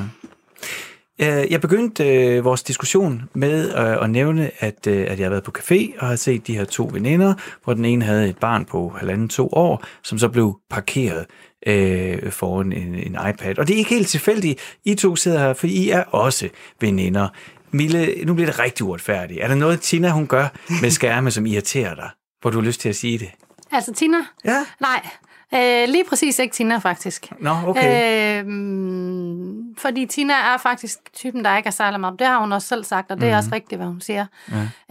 Øh, 1.21 1.51
Jeg 1.51 1.61
begyndte 1.61 2.15
øh, 2.25 2.45
vores 2.45 2.63
diskussion 2.63 3.23
med 3.33 3.69
øh, 3.77 4.03
at 4.03 4.09
nævne, 4.09 4.51
at, 4.59 4.87
øh, 4.87 5.05
at 5.09 5.19
jeg 5.19 5.25
har 5.25 5.29
været 5.29 5.43
på 5.43 5.51
café 5.57 5.99
og 6.01 6.07
har 6.07 6.15
set 6.15 6.47
de 6.47 6.57
her 6.57 6.65
to 6.65 6.89
veninder, 6.93 7.33
hvor 7.63 7.73
den 7.73 7.85
ene 7.85 8.05
havde 8.05 8.29
et 8.29 8.37
barn 8.37 8.65
på 8.65 8.89
halvanden 8.97 9.29
to 9.29 9.49
år, 9.51 9.83
som 10.03 10.17
så 10.19 10.29
blev 10.29 10.59
parkeret 10.69 11.25
øh, 11.67 12.31
foran 12.31 12.73
en, 12.73 12.95
en 12.95 13.17
iPad. 13.29 13.57
Og 13.59 13.67
det 13.67 13.73
er 13.73 13.77
ikke 13.77 13.89
helt 13.89 14.07
tilfældigt. 14.07 14.77
I 14.85 14.95
to 14.95 15.15
sidder 15.15 15.39
her, 15.39 15.53
for 15.53 15.67
I 15.67 15.89
er 15.89 16.03
også 16.03 16.49
veninder. 16.81 17.27
Mille, 17.71 18.25
nu 18.25 18.33
bliver 18.33 18.49
det 18.51 18.59
rigtig 18.59 18.85
uretfærdigt. 18.85 19.39
Er 19.43 19.47
der 19.47 19.55
noget, 19.55 19.81
Tina 19.81 20.09
hun 20.09 20.27
gør 20.27 20.47
med 20.81 20.89
skærme, 20.91 21.31
som 21.31 21.45
irriterer 21.45 21.95
dig? 21.95 22.09
Hvor 22.41 22.49
du 22.51 22.59
har 22.59 22.65
lyst 22.65 22.81
til 22.81 22.89
at 22.89 22.95
sige 22.95 23.17
det? 23.19 23.29
Altså, 23.71 23.93
Tina? 23.93 24.17
Ja. 24.45 24.65
Nej, 24.81 25.07
øh, 25.53 25.89
lige 25.89 26.03
præcis 26.09 26.39
ikke 26.39 26.53
Tina, 26.53 26.77
faktisk. 26.77 27.31
Nå, 27.39 27.55
okay. 27.65 28.39
Øh, 28.39 28.45
mm, 28.47 29.75
fordi 29.77 30.05
Tina 30.05 30.33
er 30.33 30.57
faktisk 30.57 30.97
typen, 31.13 31.45
der 31.45 31.57
ikke 31.57 31.67
er 31.67 31.71
særlig 31.71 31.99
meget. 31.99 32.19
Det 32.19 32.27
har 32.27 32.39
hun 32.39 32.51
også 32.51 32.67
selv 32.67 32.83
sagt, 32.83 33.11
og 33.11 33.17
det 33.17 33.25
er 33.27 33.31
Mhm. 33.31 33.37
også 33.37 33.49
rigtigt, 33.53 33.79
hvad 33.79 33.87
hun 33.87 34.01
siger. 34.01 34.25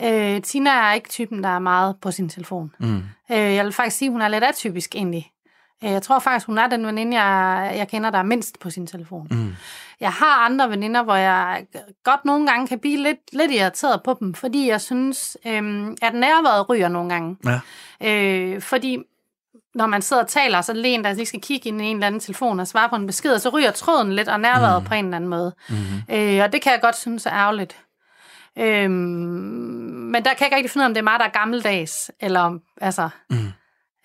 Ja. 0.00 0.34
Øh, 0.34 0.42
Tina 0.42 0.70
er 0.70 0.92
ikke 0.92 1.08
typen, 1.08 1.42
der 1.42 1.48
er 1.48 1.58
meget 1.58 1.96
på 2.02 2.10
sin 2.10 2.28
telefon. 2.28 2.70
Mm. 2.80 2.96
Øh, 3.32 3.38
jeg 3.38 3.64
vil 3.64 3.72
faktisk 3.72 3.96
sige, 3.96 4.06
at 4.08 4.12
hun 4.12 4.22
er 4.22 4.28
lidt 4.28 4.44
atypisk 4.44 4.94
egentlig. 4.94 5.30
Øh, 5.84 5.90
jeg 5.90 6.02
tror 6.02 6.18
faktisk, 6.18 6.46
hun 6.46 6.58
er 6.58 6.66
den 6.66 6.86
veninde, 6.86 7.22
jeg, 7.22 7.72
jeg 7.76 7.88
kender, 7.88 8.10
der 8.10 8.18
er 8.18 8.22
mindst 8.22 8.58
på 8.60 8.70
sin 8.70 8.86
telefon. 8.86 9.28
Mm. 9.30 9.54
Jeg 10.00 10.12
har 10.12 10.44
andre 10.44 10.70
veninder, 10.70 11.02
hvor 11.02 11.14
jeg 11.14 11.66
godt 12.04 12.24
nogle 12.24 12.46
gange 12.46 12.66
kan 12.66 12.78
blive 12.78 13.02
lidt, 13.02 13.18
lidt 13.32 13.52
irriteret 13.52 14.02
på 14.02 14.16
dem, 14.20 14.34
fordi 14.34 14.68
jeg 14.68 14.80
synes, 14.80 15.36
øhm, 15.46 15.96
at 16.02 16.14
nærværet 16.14 16.68
ryger 16.68 16.88
nogle 16.88 17.08
gange. 17.10 17.36
Ja. 17.44 17.60
Øh, 18.08 18.60
fordi 18.60 18.98
når 19.74 19.86
man 19.86 20.02
sidder 20.02 20.22
og 20.22 20.28
taler, 20.28 20.60
så 20.60 20.72
er 20.72 20.76
det 20.76 20.94
en, 20.94 21.04
der 21.04 21.12
lige 21.12 21.26
skal 21.26 21.40
kigge 21.40 21.68
ind 21.68 21.82
i 21.82 21.84
en 21.84 21.96
eller 21.96 22.06
anden 22.06 22.20
telefon 22.20 22.60
og 22.60 22.68
svare 22.68 22.88
på 22.88 22.96
en 22.96 23.06
besked, 23.06 23.34
og 23.34 23.40
så 23.40 23.48
ryger 23.48 23.70
tråden 23.70 24.12
lidt 24.12 24.28
og 24.28 24.40
nærværet 24.40 24.82
mm. 24.82 24.88
på 24.88 24.94
en 24.94 25.04
eller 25.04 25.16
anden 25.16 25.30
måde. 25.30 25.54
Mm. 25.68 26.14
Øh, 26.14 26.44
og 26.44 26.52
det 26.52 26.62
kan 26.62 26.72
jeg 26.72 26.80
godt 26.80 26.96
synes 26.96 27.26
er 27.26 27.32
ærgerligt. 27.32 27.76
Øhm, 28.58 28.90
men 28.90 30.24
der 30.24 30.34
kan 30.34 30.40
jeg 30.40 30.46
ikke 30.46 30.56
rigtig 30.56 30.70
finde 30.70 30.82
ud 30.82 30.84
af, 30.84 30.88
om 30.88 30.94
det 30.94 31.00
er 31.00 31.04
mig, 31.04 31.18
der 31.18 31.24
er 31.24 31.30
gammeldags, 31.30 32.10
eller 32.20 32.40
om, 32.40 32.60
altså... 32.80 33.08
Mm. 33.30 33.52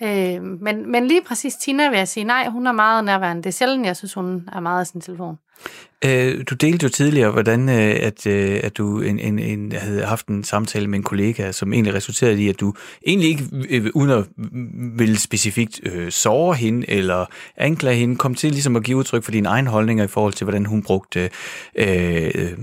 Øh, 0.04 0.44
men, 0.44 0.92
men 0.92 1.08
lige 1.08 1.22
præcis 1.22 1.56
Tina 1.56 1.90
vil 1.90 1.98
jeg 1.98 2.08
sige, 2.08 2.24
nej, 2.24 2.50
hun 2.50 2.68
er 2.68 2.72
meget 2.72 3.06
nærværende. 3.06 3.44
Det 3.44 3.50
er 3.50 3.54
sjældent, 3.54 3.86
jeg 3.86 3.96
synes, 3.96 4.14
hun 4.14 4.50
er 4.54 4.60
meget 4.60 4.80
af 4.80 4.88
sin 4.88 5.02
telefon. 5.02 5.38
Øh, 6.06 6.44
du 6.50 6.56
delte 6.56 6.84
jo 6.84 6.90
tidligere, 6.90 7.32
hvordan 7.32 7.70
øh, 7.70 7.96
at, 8.02 8.28
øh, 8.28 8.60
at 8.64 8.78
du 8.78 9.02
en, 9.02 9.20
en, 9.20 9.40
en, 9.40 9.72
havde 9.72 10.06
haft 10.06 10.28
en 10.28 10.44
samtale 10.44 10.88
med 10.88 11.00
en 11.00 11.04
kollega, 11.04 11.52
som 11.52 11.74
egentlig 11.74 11.94
resulterede 11.94 12.44
i, 12.44 12.50
at 12.50 12.60
du 12.60 12.74
egentlig 13.08 13.30
ikke, 13.30 13.44
øh, 13.70 13.86
uden 13.94 14.12
at 14.12 14.26
ville 14.98 15.20
specifikt 15.20 15.80
øh, 15.84 16.12
såre 16.12 16.56
hende 16.56 16.90
eller 16.90 17.26
anklage 17.58 17.96
hende, 17.96 18.16
kom 18.16 18.36
til 18.36 18.52
ligesom 18.52 18.76
at 18.76 18.84
give 18.84 18.98
udtryk 18.98 19.24
for 19.24 19.32
dine 19.32 19.50
egne 19.50 19.70
holdninger 19.70 20.04
i 20.04 20.08
forhold 20.08 20.34
til, 20.34 20.46
hvordan 20.46 20.66
hun 20.66 20.84
brugte 20.84 21.30
øh, 21.76 22.32
øh, 22.36 22.54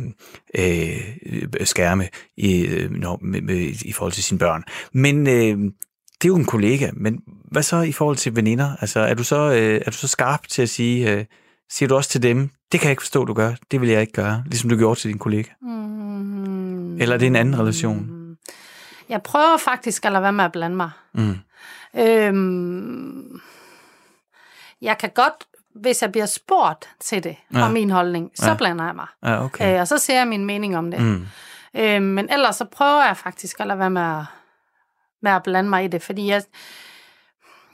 øh, 0.58 1.64
skærme 1.64 2.08
i, 2.36 2.66
øh, 2.66 2.90
når, 2.90 3.18
med, 3.22 3.40
med, 3.40 3.56
i 3.84 3.92
forhold 3.92 4.12
til 4.12 4.24
sine 4.24 4.38
børn. 4.38 4.64
Men 4.92 5.26
øh, 5.26 5.72
det 6.22 6.24
er 6.24 6.28
jo 6.28 6.36
en 6.36 6.44
kollega, 6.44 6.90
men 6.94 7.20
hvad 7.50 7.62
så 7.62 7.80
i 7.80 7.92
forhold 7.92 8.16
til 8.16 8.36
veninder? 8.36 8.76
Altså, 8.80 9.00
er 9.00 9.14
du 9.14 9.24
så, 9.24 9.36
øh, 9.52 9.80
er 9.86 9.90
du 9.90 9.96
så 9.96 10.08
skarp 10.08 10.48
til 10.48 10.62
at 10.62 10.68
sige... 10.68 11.12
Øh, 11.12 11.24
Siger 11.70 11.88
du 11.88 11.94
også 11.96 12.10
til 12.10 12.22
dem, 12.22 12.50
det 12.72 12.80
kan 12.80 12.86
jeg 12.86 12.92
ikke 12.92 13.02
forstå, 13.02 13.24
du 13.24 13.32
gør, 13.34 13.52
det 13.70 13.80
vil 13.80 13.88
jeg 13.88 14.00
ikke 14.00 14.12
gøre, 14.12 14.42
ligesom 14.46 14.70
du 14.70 14.76
gjorde 14.76 15.00
til 15.00 15.10
din 15.10 15.18
kollega? 15.18 15.50
Mm. 15.62 17.00
Eller 17.00 17.14
er 17.14 17.18
det 17.18 17.26
en 17.26 17.36
anden 17.36 17.58
relation? 17.58 18.10
Jeg 19.08 19.22
prøver 19.22 19.56
faktisk 19.56 20.04
at 20.04 20.12
lade 20.12 20.22
være 20.22 20.32
med 20.32 20.44
at 20.44 20.52
blande 20.52 20.76
mig. 20.76 20.90
Mm. 21.14 21.34
Øhm, 22.00 23.40
jeg 24.82 24.98
kan 24.98 25.10
godt, 25.14 25.34
hvis 25.74 26.02
jeg 26.02 26.12
bliver 26.12 26.26
spurgt 26.26 26.88
til 27.00 27.24
det, 27.24 27.36
Ja. 27.52 27.58
ja. 27.58 27.64
om 27.64 27.72
min 27.72 27.90
holdning, 27.90 28.30
så 28.34 28.48
ja. 28.50 28.56
blander 28.56 28.84
jeg 28.84 28.94
mig. 28.94 29.06
Ja, 29.24 29.44
okay. 29.44 29.74
Øh, 29.74 29.80
og 29.80 29.88
så 29.88 29.98
ser 29.98 30.16
jeg 30.18 30.28
min 30.28 30.44
mening 30.44 30.76
om 30.76 30.90
det. 30.90 31.00
Mm. 31.02 31.26
Øh, 31.76 32.02
men 32.02 32.28
ellers 32.32 32.56
så 32.56 32.64
prøver 32.64 33.04
jeg 33.06 33.16
faktisk 33.16 33.60
at 33.60 33.66
lade 33.66 33.78
være 33.78 33.90
med 33.90 34.02
at, 34.02 34.24
med 35.22 35.32
at 35.32 35.42
blande 35.42 35.70
mig 35.70 35.84
i 35.84 35.88
det, 35.88 36.02
fordi 36.02 36.28
jeg, 36.28 36.42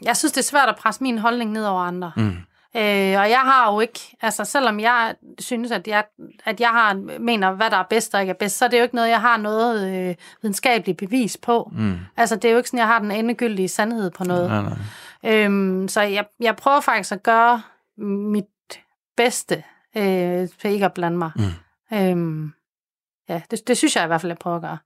jeg 0.03 0.17
synes, 0.17 0.33
det 0.33 0.41
er 0.41 0.45
svært 0.45 0.69
at 0.69 0.77
presse 0.77 1.03
min 1.03 1.19
holdning 1.19 1.53
ned 1.53 1.65
over 1.65 1.81
andre. 1.83 2.13
Mm. 2.17 2.37
Øh, 2.77 3.21
og 3.21 3.31
jeg 3.31 3.41
har 3.41 3.73
jo 3.73 3.81
ikke, 3.81 4.17
altså 4.23 4.45
selvom 4.45 4.81
jeg 4.81 5.15
synes, 5.39 5.71
at 5.71 5.89
jeg, 5.89 6.05
at 6.45 6.61
jeg 6.61 6.69
har, 6.69 7.19
mener, 7.19 7.53
hvad 7.53 7.71
der 7.71 7.77
er 7.77 7.85
bedst 7.91 8.15
og 8.15 8.21
ikke 8.21 8.31
er 8.31 8.35
bedst, 8.35 8.59
så 8.59 8.65
er 8.65 8.69
det 8.69 8.79
jo 8.79 8.83
ikke 8.83 8.95
noget, 8.95 9.09
jeg 9.09 9.21
har 9.21 9.37
noget 9.37 10.09
øh, 10.09 10.15
videnskabeligt 10.43 10.99
bevis 10.99 11.37
på. 11.37 11.73
Mm. 11.73 11.99
Altså 12.17 12.37
det 12.37 12.45
er 12.45 12.53
jo 12.53 12.57
ikke 12.57 12.69
sådan, 12.69 12.79
jeg 12.79 12.87
har 12.87 12.99
den 12.99 13.11
endegyldige 13.11 13.69
sandhed 13.69 14.11
på 14.11 14.25
noget. 14.25 14.49
Nej, 14.51 14.63
nej. 14.63 15.45
Øhm, 15.45 15.89
så 15.89 16.03
jeg, 16.03 16.27
jeg 16.41 16.57
prøver 16.57 16.81
faktisk 16.81 17.13
at 17.13 17.23
gøre 17.23 17.63
mit 17.99 18.45
bedste, 19.17 19.65
øh, 19.97 20.49
for 20.61 20.69
ikke 20.69 20.85
at 20.85 20.93
blande 20.93 21.19
mig. 21.19 21.31
Mm. 21.37 21.97
Øhm, 21.97 22.53
ja, 23.29 23.43
det, 23.51 23.69
det 23.69 23.77
synes 23.77 23.97
jeg 23.97 24.05
i 24.05 24.07
hvert 24.07 24.21
fald, 24.21 24.31
jeg 24.31 24.39
prøver 24.39 24.57
at 24.57 24.63
gøre. 24.63 24.79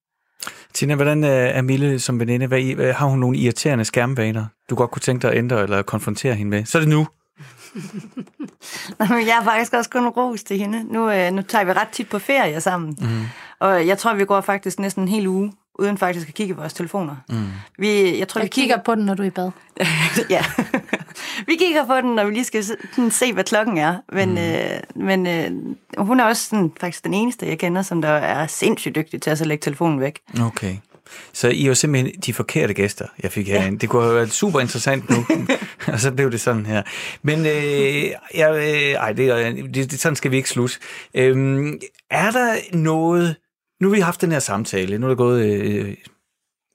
Tina, 0.79 0.95
hvordan 0.95 1.25
øh, 1.25 1.31
er 1.31 1.63
Mille 1.63 1.99
som 1.99 2.21
veninde? 2.21 2.47
Hvad, 2.47 2.75
hvad, 2.75 2.93
har 2.93 3.07
hun 3.07 3.19
nogle 3.19 3.39
irriterende 3.39 3.85
skærmbaner, 3.85 4.47
du 4.71 4.75
godt 4.75 4.91
kunne 4.91 5.01
tænke 5.01 5.23
dig 5.23 5.31
at 5.31 5.39
ændre 5.39 5.63
eller 5.63 5.83
konfrontere 5.83 6.35
hende 6.35 6.51
med? 6.51 6.65
Så 6.65 6.79
er 6.79 6.83
det 6.83 6.89
nu. 6.89 7.07
Jeg 9.01 9.35
har 9.35 9.45
faktisk 9.45 9.73
også 9.73 9.91
kun 9.91 10.09
ros 10.09 10.43
til 10.43 10.59
hende. 10.59 10.85
Nu, 10.93 11.11
øh, 11.11 11.33
nu 11.33 11.43
tager 11.43 11.65
vi 11.65 11.73
ret 11.73 11.89
tit 11.89 12.09
på 12.09 12.19
ferie 12.19 12.61
sammen. 12.61 12.97
Mm. 13.01 13.23
Og 13.61 13.87
jeg 13.87 13.99
tror, 13.99 14.15
vi 14.15 14.25
går 14.25 14.41
faktisk 14.41 14.79
næsten 14.79 15.03
en 15.03 15.09
hel 15.09 15.27
uge, 15.27 15.53
uden 15.79 15.99
faktisk 15.99 16.29
at 16.29 16.35
kigge 16.35 16.55
på 16.55 16.61
vores 16.61 16.73
telefoner. 16.73 17.17
Mm. 17.29 17.47
Vi, 17.79 18.19
jeg 18.19 18.29
tror, 18.29 18.39
Jeg 18.39 18.45
vi 18.45 18.49
kigger 18.49 18.77
på 18.85 18.95
den, 18.95 19.05
når 19.05 19.15
du 19.15 19.23
er 19.23 19.27
i 19.27 19.31
bad. 19.31 19.51
ja. 20.31 20.45
vi 21.49 21.57
kigger 21.57 21.87
på 21.87 21.95
den, 21.95 22.15
når 22.15 22.25
vi 22.25 22.31
lige 22.31 22.45
skal 22.45 22.65
se- 22.65 22.77
sådan 22.93 23.11
se, 23.11 23.33
hvad 23.33 23.45
klokken 23.45 23.79
er. 23.79 23.97
Men, 24.13 24.31
mm. 24.31 24.39
øh, 24.39 24.81
men 25.09 25.27
øh, 25.27 25.51
hun 26.07 26.21
er 26.21 26.25
også 26.25 26.49
sådan, 26.49 26.73
faktisk 26.81 27.05
den 27.05 27.15
eneste, 27.15 27.47
jeg 27.47 27.59
kender, 27.59 27.83
som 27.83 28.03
der 28.03 28.09
er 28.09 28.47
sindssygt 28.47 28.95
dygtig 28.95 29.23
til 29.23 29.31
at 29.31 29.39
så 29.39 29.45
lægge 29.45 29.63
telefonen 29.63 30.01
væk. 30.01 30.21
Okay. 30.41 30.77
Så 31.33 31.49
I 31.49 31.69
var 31.69 31.75
simpelthen 31.75 32.21
de 32.27 32.35
forkerte 32.35 32.75
gæster, 32.75 33.07
jeg 33.23 33.33
fik 33.33 33.49
herinde. 33.49 33.69
Ja. 33.69 33.77
Det 33.77 33.89
kunne 33.89 34.03
have 34.03 34.15
været 34.15 34.33
super 34.33 34.61
interessant 34.61 35.11
nu, 35.11 35.17
og 35.93 36.01
så 36.01 36.13
blev 36.13 36.31
det 36.31 36.41
sådan 36.41 36.67
her. 36.67 36.83
Men 37.23 37.39
øh, 37.47 38.05
jeg, 38.35 38.55
øh, 38.55 38.93
ej, 38.93 39.13
det, 39.13 39.57
det, 39.75 39.91
det, 39.91 40.01
sådan 40.01 40.17
skal 40.17 40.31
vi 40.31 40.37
ikke 40.37 40.49
slutte. 40.49 40.77
Øhm, 41.15 41.79
er 42.11 42.31
der 42.31 42.77
noget... 42.77 43.37
Nu 43.81 43.89
har 43.89 43.95
vi 43.95 44.01
haft 44.01 44.21
den 44.21 44.33
her 44.33 44.39
samtale, 44.39 44.99
nu 44.99 45.07
er 45.07 45.11
der 45.11 45.17
gået 45.17 45.45
øh, 45.47 45.95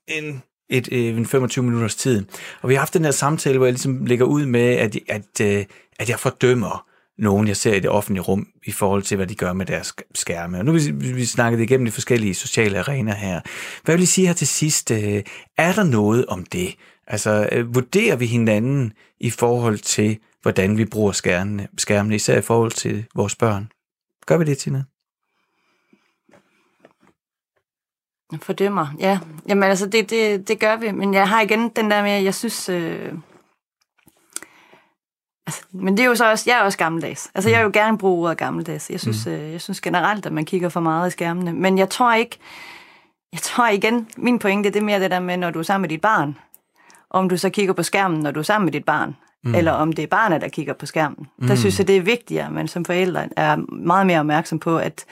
en, 0.08 0.42
et, 0.70 0.88
øh, 0.92 1.16
en 1.16 1.26
25 1.26 1.64
minutters 1.64 1.94
tid, 1.94 2.24
og 2.62 2.68
vi 2.68 2.74
har 2.74 2.78
haft 2.78 2.94
den 2.94 3.04
her 3.04 3.10
samtale, 3.10 3.58
hvor 3.58 3.66
jeg 3.66 3.72
ligesom 3.72 4.06
lægger 4.06 4.24
ud 4.24 4.46
med, 4.46 4.60
at, 4.60 4.96
at, 5.08 5.40
øh, 5.40 5.64
at 5.98 6.10
jeg 6.10 6.18
fordømmer 6.18 6.86
nogen, 7.18 7.48
jeg 7.48 7.56
ser 7.56 7.74
i 7.74 7.80
det 7.80 7.90
offentlige 7.90 8.22
rum, 8.22 8.46
i 8.66 8.72
forhold 8.72 9.02
til, 9.02 9.16
hvad 9.16 9.26
de 9.26 9.34
gør 9.34 9.52
med 9.52 9.66
deres 9.66 9.94
skærme. 10.14 10.58
Og 10.58 10.64
nu 10.64 10.72
har 10.72 10.92
vi, 10.92 11.12
vi 11.12 11.24
snakket 11.24 11.60
igennem 11.60 11.84
de 11.84 11.92
forskellige 11.92 12.34
sociale 12.34 12.78
arenaer 12.78 13.14
her. 13.14 13.40
Hvad 13.84 13.94
vil 13.94 14.02
I 14.02 14.06
sige 14.06 14.26
her 14.26 14.34
til 14.34 14.46
sidst? 14.46 14.90
øh, 14.90 15.22
Er 15.58 15.72
der 15.72 15.84
noget 15.84 16.26
om 16.26 16.44
det? 16.44 16.76
Altså, 17.06 17.48
øh, 17.52 17.74
vurderer 17.74 18.16
vi 18.16 18.26
hinanden 18.26 18.92
i 19.20 19.30
forhold 19.30 19.78
til, 19.78 20.18
hvordan 20.42 20.78
vi 20.78 20.84
bruger 20.84 21.12
skærmene, 21.12 21.68
skærmene, 21.78 22.14
især 22.14 22.38
i 22.38 22.42
forhold 22.42 22.72
til 22.72 23.04
vores 23.14 23.36
børn? 23.36 23.68
Gør 24.26 24.36
vi 24.36 24.44
det, 24.44 24.58
Tina? 24.58 24.84
Fordømmer, 28.42 28.86
ja. 28.98 29.18
Jamen 29.48 29.62
altså, 29.62 29.86
det, 29.86 30.10
det, 30.10 30.48
det 30.48 30.60
gør 30.60 30.76
vi. 30.76 30.92
Men 30.92 31.14
jeg 31.14 31.28
har 31.28 31.40
igen 31.40 31.68
den 31.68 31.90
der 31.90 32.02
med, 32.02 32.10
at 32.10 32.24
jeg 32.24 32.34
synes... 32.34 32.68
Øh... 32.68 33.12
Altså, 35.46 35.64
men 35.72 35.96
det 35.96 36.02
er 36.02 36.08
jo 36.08 36.14
så 36.14 36.30
også, 36.30 36.50
jeg 36.50 36.58
er 36.58 36.62
også 36.62 36.78
gammeldags. 36.78 37.30
Altså, 37.34 37.50
jeg 37.50 37.58
vil 37.58 37.64
jo 37.64 37.70
gerne 37.74 37.98
bruge 37.98 38.24
ordet 38.24 38.38
gammeldags. 38.38 38.90
Jeg 38.90 39.00
synes, 39.00 39.26
mm. 39.26 39.32
øh, 39.32 39.52
jeg 39.52 39.60
synes 39.60 39.80
generelt, 39.80 40.26
at 40.26 40.32
man 40.32 40.44
kigger 40.44 40.68
for 40.68 40.80
meget 40.80 41.08
i 41.08 41.10
skærmene. 41.10 41.52
Men 41.52 41.78
jeg 41.78 41.90
tror 41.90 42.14
ikke, 42.14 42.38
jeg 43.32 43.40
tror 43.40 43.68
igen, 43.68 44.08
min 44.16 44.38
pointe, 44.38 44.70
det 44.70 44.80
er 44.80 44.84
mere 44.84 45.00
det 45.00 45.10
der 45.10 45.20
med, 45.20 45.36
når 45.36 45.50
du 45.50 45.58
er 45.58 45.62
sammen 45.62 45.82
med 45.82 45.88
dit 45.88 46.00
barn, 46.00 46.38
om 47.10 47.28
du 47.28 47.36
så 47.36 47.50
kigger 47.50 47.72
på 47.74 47.82
skærmen, 47.82 48.20
når 48.20 48.30
du 48.30 48.40
er 48.40 48.44
sammen 48.44 48.64
med 48.64 48.72
dit 48.72 48.84
barn, 48.84 49.16
mm. 49.44 49.54
eller 49.54 49.72
om 49.72 49.92
det 49.92 50.02
er 50.02 50.06
barnet, 50.06 50.40
der 50.40 50.48
kigger 50.48 50.72
på 50.72 50.86
skærmen. 50.86 51.26
Mm. 51.38 51.46
Der 51.46 51.54
synes 51.54 51.78
jeg, 51.78 51.88
det 51.88 51.96
er 51.96 52.00
vigtigere, 52.00 52.46
at 52.46 52.52
man 52.52 52.68
som 52.68 52.84
forældre 52.84 53.28
er 53.36 53.56
meget 53.72 54.06
mere 54.06 54.20
opmærksom 54.20 54.58
på, 54.58 54.78
at, 54.78 55.04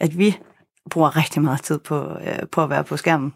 at 0.00 0.18
vi 0.18 0.38
bruger 0.90 1.16
rigtig 1.16 1.42
meget 1.42 1.62
tid 1.62 1.78
på, 1.78 2.00
øh, 2.26 2.38
på 2.52 2.62
at 2.62 2.70
være 2.70 2.84
på 2.84 2.96
skærmen. 2.96 3.34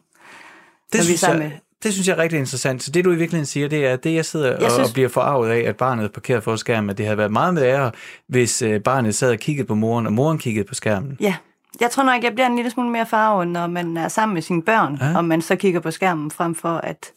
Det 0.93 0.99
vi 1.01 1.05
synes, 1.05 1.23
jeg, 1.23 1.39
med- 1.39 1.51
det 1.83 1.93
synes 1.93 2.09
jeg 2.09 2.15
er 2.15 2.23
rigtig 2.23 2.39
interessant. 2.39 2.83
Så 2.83 2.91
det, 2.91 3.05
du 3.05 3.11
i 3.13 3.17
virkeligheden 3.17 3.47
siger, 3.47 3.69
det 3.69 3.87
er, 3.87 3.93
at 3.93 4.05
det, 4.05 4.15
jeg 4.15 4.25
sidder 4.25 4.47
jeg 4.53 4.63
og, 4.65 4.71
synes- 4.71 4.89
og 4.89 4.93
bliver 4.95 5.09
forarvet 5.09 5.51
af, 5.51 5.59
at 5.69 5.77
barnet 5.77 6.05
er 6.05 6.09
parkeret 6.09 6.45
for 6.45 6.57
skærmen, 6.57 6.91
at 6.91 6.99
det 6.99 7.07
havde 7.07 7.19
været 7.19 7.33
meget 7.33 7.55
værre, 7.57 7.93
hvis 8.29 8.63
øh, 8.63 8.81
barnet 8.81 9.15
sad 9.15 9.31
og 9.31 9.39
kiggede 9.39 9.67
på 9.67 9.75
moren, 9.75 10.07
og 10.07 10.13
moren 10.13 10.39
kiggede 10.39 10.67
på 10.69 10.75
skærmen. 10.75 11.17
Ja, 11.21 11.35
jeg 11.81 11.91
tror 11.91 12.03
nok, 12.03 12.25
jeg 12.25 12.33
bliver 12.35 12.47
en 12.47 12.57
lille 12.57 12.71
smule 12.71 12.91
mere 12.91 13.07
farvet, 13.07 13.49
når 13.49 13.67
man 13.67 13.97
er 13.97 14.09
sammen 14.09 14.35
med 14.35 14.43
sine 14.43 14.63
børn, 14.63 14.99
Ja. 15.01 15.17
og 15.17 15.25
man 15.25 15.43
så 15.43 15.57
kigger 15.57 15.81
på 15.81 15.91
skærmen, 15.91 16.31
frem 16.31 16.55
for 16.55 16.69
at 16.77 17.13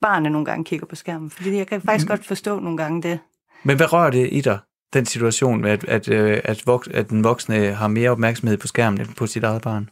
barnet 0.00 0.32
nogle 0.32 0.44
gange 0.44 0.64
kigger 0.64 0.86
på 0.86 0.96
skærmen. 0.96 1.30
Fordi 1.30 1.56
jeg 1.56 1.66
kan 1.66 1.80
faktisk 1.82 2.08
godt 2.08 2.26
forstå 2.26 2.58
nogle 2.60 2.76
gange 2.78 3.02
det. 3.02 3.18
Men 3.62 3.76
hvad 3.76 3.92
rører 3.92 4.10
det 4.10 4.28
i 4.32 4.40
dig? 4.40 4.58
Den 4.92 5.06
situation 5.06 5.64
at, 5.64 5.84
at, 5.84 6.08
øh, 6.08 6.40
at, 6.44 6.62
voks, 6.66 6.88
at 6.88 7.10
den 7.10 7.24
voksne 7.24 7.72
har 7.72 7.88
mere 7.88 8.10
opmærksomhed 8.10 8.56
på 8.56 8.66
skærmen 8.66 9.00
end 9.00 9.14
på 9.16 9.26
sit 9.26 9.44
eget 9.44 9.62
barn? 9.62 9.88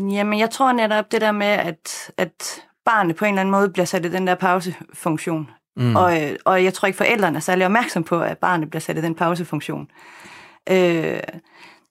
Jamen, 0.00 0.38
jeg 0.38 0.50
tror 0.50 0.72
netop 0.72 1.12
det 1.12 1.20
der 1.20 1.32
med, 1.32 1.46
at, 1.46 2.10
at 2.16 2.62
barnet 2.84 3.16
på 3.16 3.24
en 3.24 3.28
eller 3.28 3.40
anden 3.40 3.50
måde 3.50 3.68
bliver 3.68 3.86
sat 3.86 4.04
i 4.04 4.10
den 4.10 4.26
der 4.26 4.34
pausefunktion. 4.34 5.50
Mm. 5.76 5.96
Og, 5.96 6.22
øh, 6.22 6.36
og 6.44 6.64
jeg 6.64 6.74
tror 6.74 6.86
ikke, 6.86 6.96
forældrene 6.96 7.36
er 7.36 7.40
særlig 7.40 7.66
opmærksom 7.66 8.04
på, 8.04 8.22
at 8.22 8.38
barnet 8.38 8.70
bliver 8.70 8.80
sat 8.80 8.98
i 8.98 9.00
den 9.00 9.14
pausefunktion. 9.14 9.88
Øh, 10.70 11.20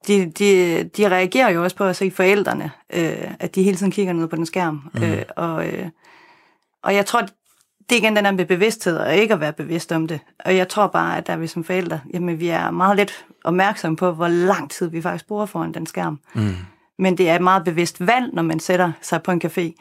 de, 0.07 0.31
de, 0.31 0.83
de 0.83 1.09
reagerer 1.09 1.49
jo 1.49 1.63
også 1.63 1.75
på 1.75 1.83
at 1.83 1.95
se 1.95 2.11
forældrene, 2.11 2.71
øh, 2.93 3.33
at 3.39 3.55
de 3.55 3.63
hele 3.63 3.77
tiden 3.77 3.91
kigger 3.91 4.13
ned 4.13 4.27
på 4.27 4.35
den 4.35 4.45
skærm. 4.45 4.89
Mm. 4.93 5.03
Øh, 5.03 5.23
og, 5.35 5.67
øh, 5.67 5.85
og 6.83 6.95
jeg 6.95 7.05
tror, 7.05 7.25
det 7.91 7.97
er 7.97 8.01
igen 8.01 8.15
den 8.15 8.25
der 8.25 8.32
med 8.32 8.45
bevidsthed, 8.45 8.97
og 8.97 9.15
ikke 9.15 9.34
at 9.34 9.39
være 9.39 9.54
bevidst 9.54 9.91
om 9.91 10.08
det. 10.08 10.19
Og 10.45 10.58
jeg 10.58 10.69
tror 10.69 10.88
bare, 10.88 11.17
at 11.17 11.27
der 11.27 11.36
vi 11.36 11.47
som 11.47 11.63
forældre, 11.63 11.99
jamen 12.13 12.39
vi 12.39 12.47
er 12.47 12.71
meget 12.71 12.97
let 12.97 13.25
opmærksomme 13.43 13.97
på, 13.97 14.12
hvor 14.12 14.27
lang 14.27 14.71
tid 14.71 14.89
vi 14.89 15.01
faktisk 15.01 15.27
bruger 15.27 15.45
foran 15.45 15.73
den 15.73 15.86
skærm. 15.86 16.19
Mm. 16.34 16.56
Men 16.99 17.17
det 17.17 17.30
er 17.30 17.36
et 17.36 17.41
meget 17.41 17.63
bevidst 17.63 18.08
valg, 18.08 18.34
når 18.34 18.41
man 18.43 18.60
sætter 18.60 18.91
sig 19.01 19.23
på 19.23 19.32
en 19.32 19.41
café 19.45 19.71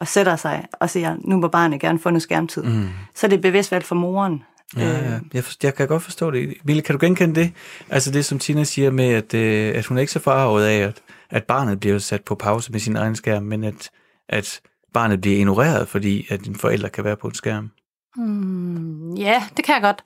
og 0.00 0.08
sætter 0.08 0.36
sig 0.36 0.66
og 0.72 0.90
siger, 0.90 1.16
nu 1.24 1.36
må 1.36 1.48
barnet 1.48 1.80
gerne 1.80 1.98
få 1.98 2.10
noget 2.10 2.22
skærmtid. 2.22 2.62
Mm. 2.62 2.88
Så 3.14 3.26
det 3.26 3.32
er 3.32 3.36
et 3.36 3.42
bevidst 3.42 3.72
valg 3.72 3.84
for 3.84 3.94
moren. 3.94 4.42
Ja, 4.76 4.88
ja. 4.88 5.14
Øh. 5.14 5.20
Jeg, 5.34 5.44
for, 5.44 5.52
jeg 5.62 5.74
kan 5.74 5.88
godt 5.88 6.02
forstå 6.02 6.30
det. 6.30 6.54
Ville, 6.64 6.82
kan 6.82 6.98
du 6.98 7.06
genkende 7.06 7.40
det? 7.40 7.52
Altså 7.90 8.10
det, 8.10 8.24
som 8.24 8.38
Tina 8.38 8.64
siger 8.64 8.90
med, 8.90 9.08
at, 9.08 9.34
øh, 9.34 9.72
at 9.76 9.86
hun 9.86 9.96
er 9.96 10.00
ikke 10.00 10.12
så 10.12 10.20
farvet 10.20 10.64
af, 10.64 10.78
at, 10.78 11.00
at 11.30 11.44
barnet 11.44 11.80
bliver 11.80 11.98
sat 11.98 12.24
på 12.24 12.34
pause 12.34 12.72
med 12.72 12.80
sin 12.80 12.96
egen 12.96 13.16
skærm, 13.16 13.42
men 13.42 13.64
at, 13.64 13.90
at 14.28 14.60
barnet 14.92 15.20
bliver 15.20 15.36
ignoreret, 15.36 15.88
fordi 15.88 16.26
at 16.30 16.44
din 16.44 16.56
forældre 16.56 16.88
kan 16.88 17.04
være 17.04 17.16
på 17.16 17.26
en 17.26 17.34
skærm. 17.34 17.70
Mm, 18.16 19.14
ja, 19.14 19.42
det 19.56 19.64
kan 19.64 19.74
jeg 19.74 19.82
godt. 19.82 20.02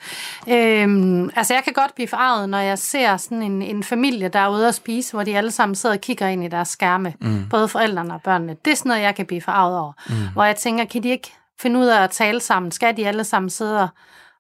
Øhm, 0.49 1.31
altså, 1.37 1.55
jeg 1.55 1.65
kan 1.65 1.73
godt 1.73 1.95
blive 1.95 2.09
farvet, 2.09 2.49
når 2.49 2.59
jeg 2.59 2.79
ser 2.79 3.17
sådan 3.17 3.43
en, 3.43 3.63
en 3.63 3.83
familie, 3.85 4.29
der 4.29 4.39
er 4.39 4.49
ude 4.49 4.69
at 4.69 4.75
spise, 4.75 5.13
hvor 5.13 5.25
de 5.25 5.37
alle 5.37 5.51
sammen 5.51 5.75
sidder 5.75 5.95
og 5.95 6.01
kigger 6.01 6.27
ind 6.27 6.45
i 6.45 6.49
deres 6.49 6.69
skærme. 6.69 7.15
Mm. 7.21 7.49
Både 7.51 7.69
forældrene 7.69 8.15
og 8.15 8.23
børnene. 8.23 8.57
Det 8.65 8.71
er 8.71 8.77
sådan 8.77 8.89
noget, 8.89 9.03
jeg 9.03 9.15
kan 9.15 9.27
blive 9.27 9.41
farvet 9.41 9.79
over. 9.79 9.93
Mm. 10.09 10.15
Hvor 10.33 10.45
jeg 10.45 10.57
tænker, 10.57 10.85
kan 10.85 11.03
de 11.03 11.09
ikke 11.09 11.33
finde 11.61 11.81
ud 11.81 11.87
af 11.87 12.03
at 12.03 12.11
tale 12.11 12.41
sammen? 12.41 12.73
Skal 12.73 12.97
de 12.97 13.09
alle 13.09 13.25
sammen 13.25 13.51
sidde 13.51 13.83
og, 13.83 13.89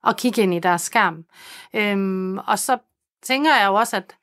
og 0.02 0.16
kigge 0.16 0.42
ind 0.42 0.54
i 0.54 0.58
deres 0.58 0.82
skærm? 0.82 1.24
Øhm, 1.74 2.38
og 2.38 2.58
så 2.58 2.78
tænker 3.22 3.56
jeg 3.56 3.66
jo 3.66 3.74
også, 3.74 3.96
at 3.96 4.14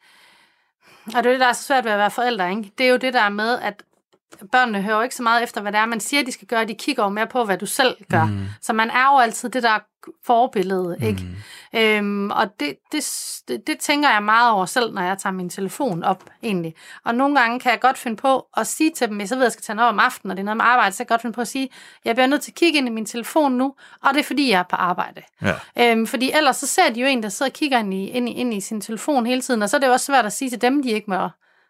og 1.06 1.24
det 1.24 1.26
er 1.26 1.32
det, 1.32 1.40
der 1.40 1.48
er 1.48 1.54
så 1.54 1.64
svært 1.64 1.86
ved 1.86 1.92
at 1.92 1.98
være 1.98 2.12
forældre, 2.12 2.50
ikke? 2.50 2.72
Det 2.78 2.86
er 2.86 2.90
jo 2.90 2.98
det 2.98 3.14
der 3.14 3.30
med, 3.30 3.60
at 3.60 3.84
børnene 4.52 4.82
hører 4.82 4.96
jo 4.96 5.02
ikke 5.02 5.16
så 5.16 5.24
meget 5.24 5.44
efter, 5.44 5.62
hvad 5.62 5.72
det 5.72 5.80
er, 5.80 5.86
man 5.86 6.00
siger, 6.00 6.24
de 6.24 6.32
skal 6.32 6.48
gøre. 6.48 6.66
De 6.66 6.76
kigger 6.76 7.04
jo 7.04 7.10
mere 7.10 7.28
på, 7.28 7.46
hvad 7.46 7.58
du 7.58 7.66
selv 7.66 7.96
gør. 8.12 8.26
Mm. 8.26 8.46
Så 8.62 8.74
man 8.74 8.90
er 8.90 9.14
jo 9.14 9.20
altid 9.20 9.50
det 9.50 9.64
der 9.64 9.80
forbillede, 10.26 10.98
mm. 11.00 11.06
ikke? 11.06 11.24
Øhm, 11.76 12.32
og 12.32 12.60
det, 12.60 12.76
det, 12.92 13.04
det, 13.48 13.68
det 13.68 13.80
tænker 13.80 14.10
jeg 14.10 14.24
meget 14.24 14.52
over 14.52 14.66
selv, 14.66 14.94
når 14.94 15.02
jeg 15.02 15.18
tager 15.18 15.34
min 15.34 15.50
telefon 15.50 16.04
op, 16.04 16.24
egentlig. 16.44 16.76
Og 17.06 17.16
nogle 17.16 17.40
gange 17.40 17.60
kan 17.60 17.72
jeg 17.72 17.80
godt 17.80 17.98
finde 17.98 18.18
på 18.18 18.48
at 18.58 18.68
sige 18.68 18.92
til 18.96 19.08
dem, 19.08 19.18
hvis 19.18 19.32
jeg 19.32 19.38
ved, 19.38 19.44
at 19.44 19.48
jeg 19.48 19.52
skal 19.52 19.64
tage 19.64 19.76
noget 19.76 19.90
om 19.90 20.00
aftenen, 20.00 20.32
og 20.32 20.38
det 20.38 20.42
er 20.42 20.46
noget 20.46 20.58
med 20.58 20.66
arbejde, 20.66 20.92
så 20.92 20.98
kan 20.98 21.04
jeg 21.04 21.10
godt 21.10 21.22
finde 21.22 21.34
på 21.34 21.42
at 21.42 21.48
sige, 21.48 21.70
jeg 22.06 22.16
bliver 22.16 22.28
nødt 22.28 22.42
til 22.42 22.52
at 22.52 22.56
kigge 22.56 22.78
ind 22.78 22.88
i 22.88 22.92
min 22.92 23.06
telefon 23.06 23.52
nu, 23.52 23.76
og 24.04 24.14
det 24.14 24.20
er 24.20 24.24
fordi, 24.24 24.50
jeg 24.52 24.60
er 24.60 24.64
på 24.70 24.76
arbejde. 24.76 25.22
Ja. 25.42 25.54
Øhm, 25.80 26.08
fordi 26.08 26.32
ellers 26.32 26.58
så 26.58 26.68
ser 26.68 26.90
de 26.94 27.02
jo 27.02 27.08
en, 27.08 27.24
der 27.24 27.30
sidder 27.30 27.50
og 27.50 27.54
kigger 27.54 27.80
ind 27.80 27.94
i, 27.94 28.08
ind, 28.08 28.30
i, 28.30 28.32
ind 28.32 28.54
i 28.54 28.62
sin 28.62 28.82
telefon 28.82 29.26
hele 29.26 29.42
tiden, 29.42 29.62
og 29.62 29.70
så 29.70 29.78
er 29.78 29.80
det 29.80 29.88
jo 29.88 29.92
også 29.92 30.06
svært 30.06 30.26
at 30.26 30.34
sige 30.34 30.50
til 30.50 30.62
dem, 30.62 30.84
de 30.84 30.90
ikke 30.90 31.10
må 31.10 31.30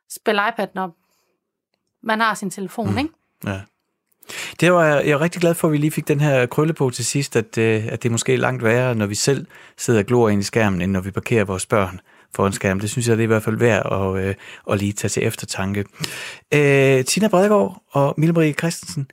spille 0.10 0.42
iPad, 0.50 0.68
når 0.76 1.01
man 2.04 2.20
har 2.20 2.34
sin 2.34 2.50
telefon, 2.50 2.92
mm. 2.92 2.98
ikke? 2.98 3.10
Ja. 3.46 3.60
Det 4.60 4.74
var 4.74 4.86
jeg 4.86 5.10
er 5.10 5.22
rigtig 5.22 5.42
glad 5.42 5.54
for, 5.54 5.68
at 5.68 5.72
vi 5.72 5.78
lige 5.78 5.92
fik 5.92 6.08
den 6.08 6.20
her 6.20 6.46
krølle 6.46 6.74
på 6.74 6.90
til 6.90 7.06
sidst, 7.06 7.36
at, 7.36 7.58
øh, 7.58 7.88
at 7.88 8.04
det 8.04 8.10
er 8.10 8.12
måske 8.12 8.36
langt 8.36 8.64
værre, 8.64 8.96
når 8.96 9.06
vi 9.06 9.16
selv 9.16 9.46
sidder 9.78 10.00
og 10.00 10.06
glor 10.06 10.30
ind 10.30 10.42
i 10.42 10.44
skærmen, 10.44 10.82
end 10.82 10.92
når 10.92 11.02
vi 11.02 11.12
parkerer 11.12 11.44
vores 11.44 11.66
børn 11.66 12.00
foran 12.36 12.54
skærmen. 12.54 12.82
Det 12.82 12.90
synes 12.90 13.08
jeg, 13.08 13.18
det 13.18 13.22
er 13.22 13.24
i 13.24 13.28
hvert 13.28 13.44
fald 13.44 13.56
værd 13.56 14.16
at, 14.18 14.26
øh, 14.26 14.36
at 14.72 14.80
lige 14.80 14.94
tage 14.94 15.10
til 15.10 15.28
eftertanke. 15.28 15.86
Øh, 16.54 17.06
Tina 17.06 17.28
Bredegaard 17.28 17.84
og 17.92 18.14
Mille 18.18 18.34
Marie 18.34 18.54
Christensen, 18.54 19.12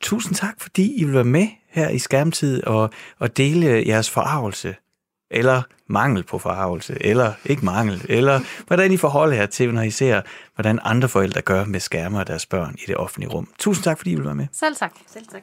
tusind 0.00 0.34
tak, 0.34 0.54
fordi 0.58 0.94
I 1.00 1.04
vil 1.04 1.14
være 1.14 1.24
med 1.24 1.48
her 1.68 1.88
i 1.88 1.98
skærmtid 1.98 2.64
og, 2.64 2.90
og 3.18 3.36
dele 3.36 3.84
jeres 3.86 4.10
forarvelse 4.10 4.74
eller 5.30 5.62
mangel 5.86 6.22
på 6.22 6.38
forarvelse, 6.38 6.96
eller 7.00 7.32
ikke 7.44 7.64
mangel, 7.64 8.06
eller 8.08 8.40
hvordan 8.66 8.92
I 8.92 8.96
forholder 8.96 9.36
jer 9.36 9.46
til, 9.46 9.74
når 9.74 9.82
I 9.82 9.90
ser, 9.90 10.22
hvordan 10.54 10.78
andre 10.82 11.08
forældre 11.08 11.40
gør 11.40 11.64
med 11.64 11.80
skærmer 11.80 12.20
af 12.20 12.26
deres 12.26 12.46
børn 12.46 12.74
i 12.78 12.82
det 12.86 12.96
offentlige 12.96 13.30
rum. 13.30 13.48
Tusind 13.58 13.84
tak, 13.84 13.98
fordi 13.98 14.10
I 14.10 14.14
vil 14.14 14.24
være 14.24 14.34
med. 14.34 14.46
Selv 14.52 14.76
tak. 14.76 14.92
Selv 15.12 15.24
tak. 15.26 15.42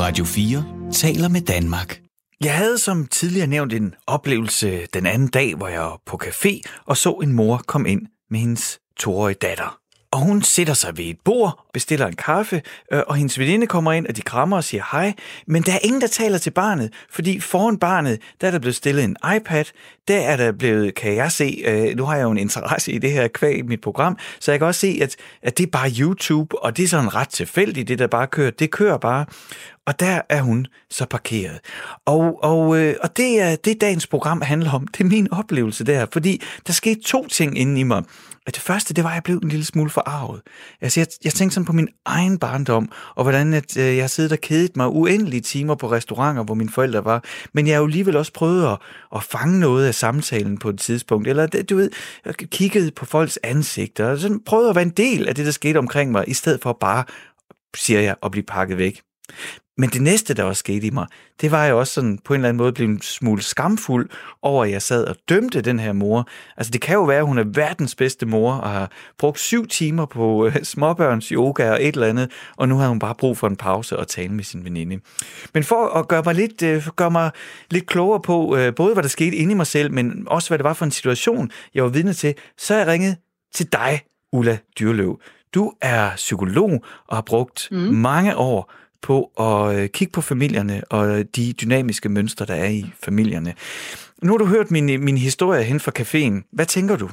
Radio 0.00 0.24
4 0.24 0.64
taler 0.92 1.28
med 1.28 1.40
Danmark. 1.40 2.00
Jeg 2.40 2.56
havde 2.56 2.78
som 2.78 3.06
tidligere 3.06 3.46
nævnt 3.46 3.72
en 3.72 3.94
oplevelse 4.06 4.86
den 4.94 5.06
anden 5.06 5.28
dag, 5.28 5.54
hvor 5.54 5.68
jeg 5.68 5.80
var 5.80 6.00
på 6.06 6.20
café 6.24 6.60
og 6.84 6.96
så 6.96 7.12
en 7.12 7.32
mor 7.32 7.62
komme 7.66 7.90
ind 7.90 8.06
med 8.30 8.40
hendes 8.40 8.80
toårige 8.96 9.34
datter. 9.42 9.78
Og 10.10 10.18
hun 10.18 10.42
sætter 10.42 10.74
sig 10.74 10.98
ved 10.98 11.04
et 11.04 11.18
bord, 11.24 11.65
bestiller 11.76 12.06
en 12.06 12.16
kaffe, 12.16 12.62
øh, 12.92 13.02
og 13.06 13.16
hendes 13.16 13.38
veninde 13.38 13.66
kommer 13.66 13.92
ind, 13.92 14.06
og 14.06 14.16
de 14.16 14.22
krammer 14.22 14.56
og 14.56 14.64
siger 14.64 14.82
hej. 14.92 15.14
Men 15.46 15.62
der 15.62 15.72
er 15.72 15.78
ingen, 15.82 16.00
der 16.00 16.06
taler 16.06 16.38
til 16.38 16.50
barnet, 16.50 16.92
fordi 17.10 17.40
foran 17.40 17.78
barnet, 17.78 18.18
der 18.40 18.46
er 18.46 18.50
der 18.50 18.58
blevet 18.58 18.74
stillet 18.74 19.04
en 19.04 19.16
iPad. 19.36 19.64
Der 20.08 20.20
er 20.20 20.36
der 20.36 20.52
blevet, 20.52 20.94
kan 20.94 21.14
jeg 21.14 21.32
se, 21.32 21.62
øh, 21.66 21.96
nu 21.96 22.04
har 22.04 22.16
jeg 22.16 22.22
jo 22.22 22.30
en 22.30 22.38
interesse 22.38 22.92
i 22.92 22.98
det 22.98 23.12
her 23.12 23.28
kvæg 23.28 23.58
i 23.58 23.62
mit 23.62 23.80
program, 23.80 24.18
så 24.40 24.52
jeg 24.52 24.60
kan 24.60 24.66
også 24.66 24.80
se, 24.80 24.98
at, 25.02 25.16
at 25.42 25.58
det 25.58 25.66
er 25.66 25.70
bare 25.70 25.90
YouTube, 26.00 26.62
og 26.62 26.76
det 26.76 26.82
er 26.82 26.88
sådan 26.88 27.14
ret 27.14 27.28
tilfældigt, 27.28 27.88
det 27.88 27.98
der 27.98 28.06
bare 28.06 28.26
kører. 28.26 28.50
Det 28.50 28.70
kører 28.70 28.98
bare. 28.98 29.24
Og 29.86 30.00
der 30.00 30.20
er 30.28 30.42
hun 30.42 30.66
så 30.90 31.06
parkeret. 31.06 31.58
Og, 32.04 32.44
og, 32.44 32.78
øh, 32.78 32.94
og 33.02 33.16
det 33.16 33.40
er 33.40 33.56
det, 33.56 33.80
dagens 33.80 34.06
program 34.06 34.40
handler 34.40 34.72
om. 34.72 34.86
Det 34.86 35.00
er 35.00 35.08
min 35.08 35.32
oplevelse 35.32 35.84
der, 35.84 36.06
fordi 36.12 36.42
der 36.66 36.72
skete 36.72 37.00
to 37.00 37.28
ting 37.28 37.58
inde 37.58 37.80
i 37.80 37.82
mig. 37.82 38.02
Og 38.46 38.54
det 38.54 38.62
første, 38.62 38.94
det 38.94 39.04
var, 39.04 39.10
at 39.10 39.14
jeg 39.14 39.22
blev 39.22 39.36
en 39.36 39.48
lille 39.48 39.64
smule 39.64 39.90
forarvet. 39.90 40.40
Altså, 40.80 41.00
jeg, 41.00 41.06
jeg 41.24 41.32
tænkte 41.32 41.54
som 41.54 41.64
på 41.66 41.72
min 41.72 41.88
egen 42.04 42.38
barndom, 42.38 42.92
og 43.14 43.24
hvordan 43.24 43.54
at, 43.54 43.76
øh, 43.76 43.96
jeg 43.96 44.02
har 44.02 44.08
siddet 44.08 44.32
og 44.32 44.38
kedet 44.38 44.76
mig 44.76 44.88
uendelige 44.88 45.40
timer 45.40 45.74
på 45.74 45.92
restauranter, 45.92 46.44
hvor 46.44 46.54
mine 46.54 46.70
forældre 46.70 47.04
var. 47.04 47.24
Men 47.52 47.66
jeg 47.66 47.74
har 47.74 47.80
jo 47.80 47.86
alligevel 47.86 48.16
også 48.16 48.32
prøvet 48.32 48.72
at, 48.72 48.78
at 49.16 49.22
fange 49.22 49.60
noget 49.60 49.86
af 49.86 49.94
samtalen 49.94 50.58
på 50.58 50.68
et 50.68 50.78
tidspunkt. 50.78 51.28
Eller, 51.28 51.46
du 51.46 51.76
ved, 51.76 51.90
jeg 52.24 52.34
kiggede 52.34 52.90
på 52.90 53.04
folks 53.04 53.38
ansigter, 53.42 54.06
og 54.06 54.18
sådan 54.18 54.40
prøvede 54.40 54.70
at 54.70 54.76
være 54.76 54.84
en 54.84 54.90
del 54.90 55.28
af 55.28 55.34
det, 55.34 55.46
der 55.46 55.52
skete 55.52 55.78
omkring 55.78 56.12
mig, 56.12 56.24
i 56.28 56.34
stedet 56.34 56.62
for 56.62 56.72
bare, 56.80 57.04
siger 57.76 58.00
jeg, 58.00 58.14
at 58.22 58.30
blive 58.30 58.44
pakket 58.44 58.78
væk. 58.78 59.02
Men 59.78 59.90
det 59.90 60.02
næste, 60.02 60.34
der 60.34 60.44
også 60.44 60.60
skete 60.60 60.86
i 60.86 60.90
mig, 60.90 61.06
det 61.40 61.50
var 61.50 61.66
jo 61.66 61.78
også 61.78 61.92
sådan 61.92 62.18
på 62.24 62.34
en 62.34 62.40
eller 62.40 62.48
anden 62.48 62.58
måde 62.58 62.72
blevet 62.72 62.90
en 62.90 63.02
smule 63.02 63.42
skamfuld 63.42 64.10
over, 64.42 64.64
at 64.64 64.70
jeg 64.70 64.82
sad 64.82 65.04
og 65.04 65.16
dømte 65.28 65.60
den 65.60 65.78
her 65.78 65.92
mor. 65.92 66.28
Altså 66.56 66.70
det 66.70 66.80
kan 66.80 66.94
jo 66.94 67.04
være, 67.04 67.18
at 67.18 67.26
hun 67.26 67.38
er 67.38 67.44
verdens 67.44 67.94
bedste 67.94 68.26
mor 68.26 68.52
og 68.52 68.70
har 68.70 68.90
brugt 69.18 69.38
syv 69.38 69.66
timer 69.66 70.06
på 70.06 70.46
øh, 70.46 70.62
småbørns 70.62 71.28
yoga 71.28 71.70
og 71.70 71.84
et 71.84 71.94
eller 71.94 72.06
andet, 72.06 72.30
og 72.56 72.68
nu 72.68 72.76
har 72.76 72.88
hun 72.88 72.98
bare 72.98 73.14
brug 73.14 73.38
for 73.38 73.46
en 73.46 73.56
pause 73.56 73.96
og 73.96 74.08
tale 74.08 74.32
med 74.32 74.44
sin 74.44 74.64
veninde. 74.64 75.00
Men 75.54 75.64
for 75.64 75.86
at 75.98 76.08
gøre 76.08 76.22
mig 76.24 76.34
lidt, 76.34 76.62
øh, 76.62 76.88
gøre 76.96 77.10
mig 77.10 77.30
lidt 77.70 77.86
klogere 77.86 78.20
på, 78.20 78.56
øh, 78.56 78.74
både 78.74 78.92
hvad 78.92 79.02
der 79.02 79.08
skete 79.08 79.36
inde 79.36 79.52
i 79.52 79.56
mig 79.56 79.66
selv, 79.66 79.92
men 79.92 80.24
også 80.26 80.50
hvad 80.50 80.58
det 80.58 80.64
var 80.64 80.74
for 80.74 80.84
en 80.84 80.90
situation, 80.90 81.50
jeg 81.74 81.84
var 81.84 81.90
vidne 81.90 82.12
til, 82.12 82.34
så 82.58 82.74
er 82.74 82.78
jeg 82.78 82.86
ringet 82.86 83.16
til 83.54 83.72
dig, 83.72 84.00
Ulla 84.32 84.58
Dyrløv. 84.78 85.20
Du 85.54 85.72
er 85.80 86.10
psykolog 86.16 86.84
og 87.06 87.16
har 87.16 87.22
brugt 87.22 87.68
mm. 87.70 87.76
mange 87.78 88.36
år 88.36 88.72
på 89.06 89.16
at 89.48 89.76
øh, 89.76 89.88
kigge 89.88 90.12
på 90.12 90.20
familierne 90.20 90.82
og 90.90 91.36
de 91.36 91.52
dynamiske 91.52 92.08
mønstre, 92.08 92.46
der 92.46 92.54
er 92.54 92.68
i 92.68 92.84
familierne. 93.04 93.54
Nu 94.22 94.32
har 94.32 94.38
du 94.38 94.46
hørt 94.46 94.70
min, 94.70 94.86
min 95.04 95.18
historie 95.18 95.62
hen 95.64 95.80
fra 95.80 95.92
caféen. 95.98 96.48
Hvad 96.52 96.66
tænker 96.66 96.96
du? 96.96 97.08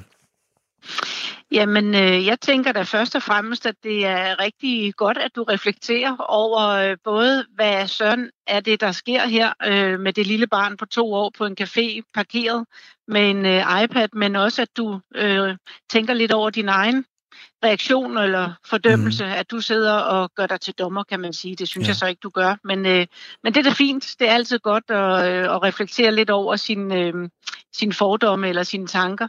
Jamen, 1.51 1.95
øh, 1.95 2.25
jeg 2.25 2.39
tænker 2.39 2.71
da 2.71 2.81
først 2.81 3.15
og 3.15 3.23
fremmest, 3.23 3.65
at 3.65 3.75
det 3.83 4.05
er 4.05 4.39
rigtig 4.39 4.93
godt, 4.95 5.17
at 5.17 5.31
du 5.35 5.43
reflekterer 5.43 6.15
over 6.17 6.69
øh, 6.69 6.97
både, 7.03 7.45
hvad 7.55 7.87
søn 7.87 8.29
er 8.47 8.59
det, 8.59 8.81
der 8.81 8.91
sker 8.91 9.27
her 9.27 9.53
øh, 9.65 9.99
med 9.99 10.13
det 10.13 10.27
lille 10.27 10.47
barn 10.47 10.77
på 10.77 10.85
to 10.85 11.13
år 11.13 11.31
på 11.37 11.45
en 11.45 11.57
café 11.61 12.11
parkeret 12.13 12.65
med 13.07 13.29
en 13.29 13.45
øh, 13.45 13.83
iPad, 13.83 14.07
men 14.13 14.35
også, 14.35 14.61
at 14.61 14.77
du 14.77 14.99
øh, 15.15 15.55
tænker 15.89 16.13
lidt 16.13 16.31
over 16.31 16.49
din 16.49 16.69
egen 16.69 17.05
reaktion 17.63 18.17
eller 18.17 18.53
fordømmelse, 18.65 19.25
mm. 19.25 19.31
at 19.31 19.51
du 19.51 19.61
sidder 19.61 19.93
og 19.93 20.31
gør 20.35 20.47
dig 20.47 20.61
til 20.61 20.73
dommer, 20.73 21.03
kan 21.03 21.19
man 21.19 21.33
sige. 21.33 21.55
Det 21.55 21.67
synes 21.67 21.87
ja. 21.87 21.89
jeg 21.89 21.95
så 21.95 22.05
ikke, 22.05 22.19
du 22.19 22.29
gør. 22.29 22.55
Men, 22.63 22.85
øh, 22.85 23.05
men 23.43 23.53
det 23.53 23.59
er 23.59 23.69
da 23.69 23.75
fint. 23.75 24.15
Det 24.19 24.29
er 24.29 24.33
altid 24.33 24.59
godt 24.59 24.83
at, 24.89 25.33
øh, 25.33 25.55
at 25.55 25.63
reflektere 25.63 26.11
lidt 26.11 26.29
over 26.29 26.55
sin, 26.55 26.93
øh, 26.93 27.29
sin 27.73 27.93
fordomme 27.93 28.49
eller 28.49 28.63
sine 28.63 28.87
tanker. 28.87 29.27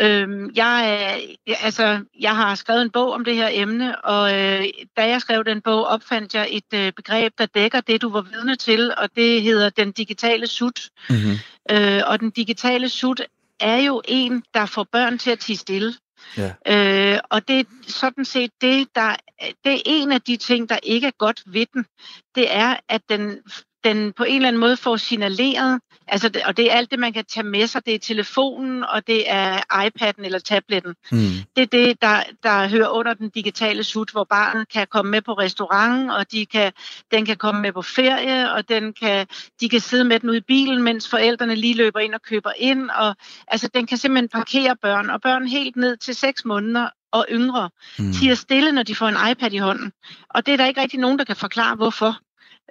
Øhm, 0.00 0.50
jeg, 0.54 1.20
altså, 1.46 2.04
jeg 2.20 2.36
har 2.36 2.54
skrevet 2.54 2.82
en 2.82 2.90
bog 2.90 3.12
om 3.12 3.24
det 3.24 3.34
her 3.34 3.48
emne, 3.52 4.04
og 4.04 4.40
øh, 4.40 4.64
da 4.96 5.08
jeg 5.08 5.20
skrev 5.20 5.44
den 5.44 5.60
bog, 5.60 5.86
opfandt 5.86 6.34
jeg 6.34 6.48
et 6.50 6.74
øh, 6.74 6.92
begreb, 6.92 7.32
der 7.38 7.46
dækker 7.46 7.80
det, 7.80 8.02
du 8.02 8.10
var 8.10 8.20
vidne 8.20 8.56
til, 8.56 8.94
og 8.96 9.08
det 9.16 9.42
hedder 9.42 9.70
den 9.70 9.92
digitale 9.92 10.46
sut. 10.46 10.80
Mm-hmm. 11.10 11.38
Øh, 11.70 12.02
og 12.06 12.20
den 12.20 12.30
digitale 12.30 12.88
sut 12.88 13.22
er 13.60 13.76
jo 13.76 14.02
en, 14.04 14.42
der 14.54 14.66
får 14.66 14.86
børn 14.92 15.18
til 15.18 15.30
at 15.30 15.38
tige 15.38 15.56
stille. 15.56 15.94
Ja. 16.36 16.52
Øh, 16.66 17.20
og 17.30 17.48
det 17.48 17.60
er 17.60 17.64
sådan 17.86 18.24
set 18.24 18.50
det, 18.60 18.88
der, 18.94 19.16
det 19.64 19.72
er 19.72 19.82
en 19.86 20.12
af 20.12 20.22
de 20.22 20.36
ting, 20.36 20.68
der 20.68 20.78
ikke 20.82 21.06
er 21.06 21.16
godt 21.18 21.42
ved 21.46 21.66
den. 21.74 21.86
Det 22.34 22.54
er, 22.54 22.76
at 22.88 23.02
den 23.08 23.38
den 23.84 24.12
på 24.12 24.24
en 24.24 24.36
eller 24.36 24.48
anden 24.48 24.60
måde 24.60 24.76
får 24.76 24.96
signaleret, 24.96 25.80
altså, 26.08 26.28
det- 26.28 26.42
og 26.44 26.56
det 26.56 26.72
er 26.72 26.76
alt 26.76 26.90
det, 26.90 26.98
man 26.98 27.12
kan 27.12 27.24
tage 27.24 27.44
med 27.46 27.66
sig. 27.66 27.86
Det 27.86 27.94
er 27.94 27.98
telefonen, 27.98 28.84
og 28.84 29.06
det 29.06 29.24
er 29.30 29.58
iPad'en 29.72 30.24
eller 30.24 30.38
tabletten. 30.38 30.94
Mm. 31.12 31.18
Det 31.56 31.62
er 31.62 31.66
det, 31.66 32.02
der, 32.02 32.22
der 32.42 32.68
hører 32.68 32.88
under 32.88 33.14
den 33.14 33.30
digitale 33.30 33.84
sut, 33.84 34.10
hvor 34.10 34.24
barnet 34.24 34.68
kan 34.68 34.86
komme 34.90 35.10
med 35.10 35.22
på 35.22 35.32
restaurant, 35.32 36.10
og 36.12 36.32
de 36.32 36.46
kan, 36.46 36.72
den 37.10 37.26
kan 37.26 37.36
komme 37.36 37.60
med 37.62 37.72
på 37.72 37.82
ferie, 37.82 38.52
og 38.52 38.68
den 38.68 38.92
kan, 38.92 39.26
de 39.60 39.68
kan 39.68 39.80
sidde 39.80 40.04
med 40.04 40.20
den 40.20 40.28
ude 40.28 40.38
i 40.38 40.40
bilen, 40.48 40.82
mens 40.82 41.08
forældrene 41.10 41.54
lige 41.54 41.74
løber 41.74 42.00
ind 42.00 42.14
og 42.14 42.22
køber 42.22 42.50
ind. 42.58 42.90
Og, 42.90 43.16
altså, 43.48 43.68
den 43.74 43.86
kan 43.86 43.98
simpelthen 43.98 44.28
parkere 44.28 44.76
børn, 44.82 45.10
og 45.10 45.20
børn 45.20 45.46
helt 45.46 45.76
ned 45.76 45.96
til 45.96 46.14
6 46.14 46.44
måneder 46.44 46.88
og 47.12 47.26
yngre 47.30 47.70
Mm. 47.98 48.12
tiger 48.12 48.34
stille, 48.34 48.72
når 48.72 48.82
de 48.82 48.94
får 48.94 49.08
en 49.08 49.30
iPad 49.30 49.52
i 49.52 49.56
hånden. 49.58 49.92
Og 50.30 50.46
det 50.46 50.52
er 50.52 50.56
der 50.56 50.66
ikke 50.66 50.80
rigtig 50.80 51.00
nogen, 51.00 51.18
der 51.18 51.24
kan 51.24 51.36
forklare, 51.36 51.76
hvorfor. 51.76 52.18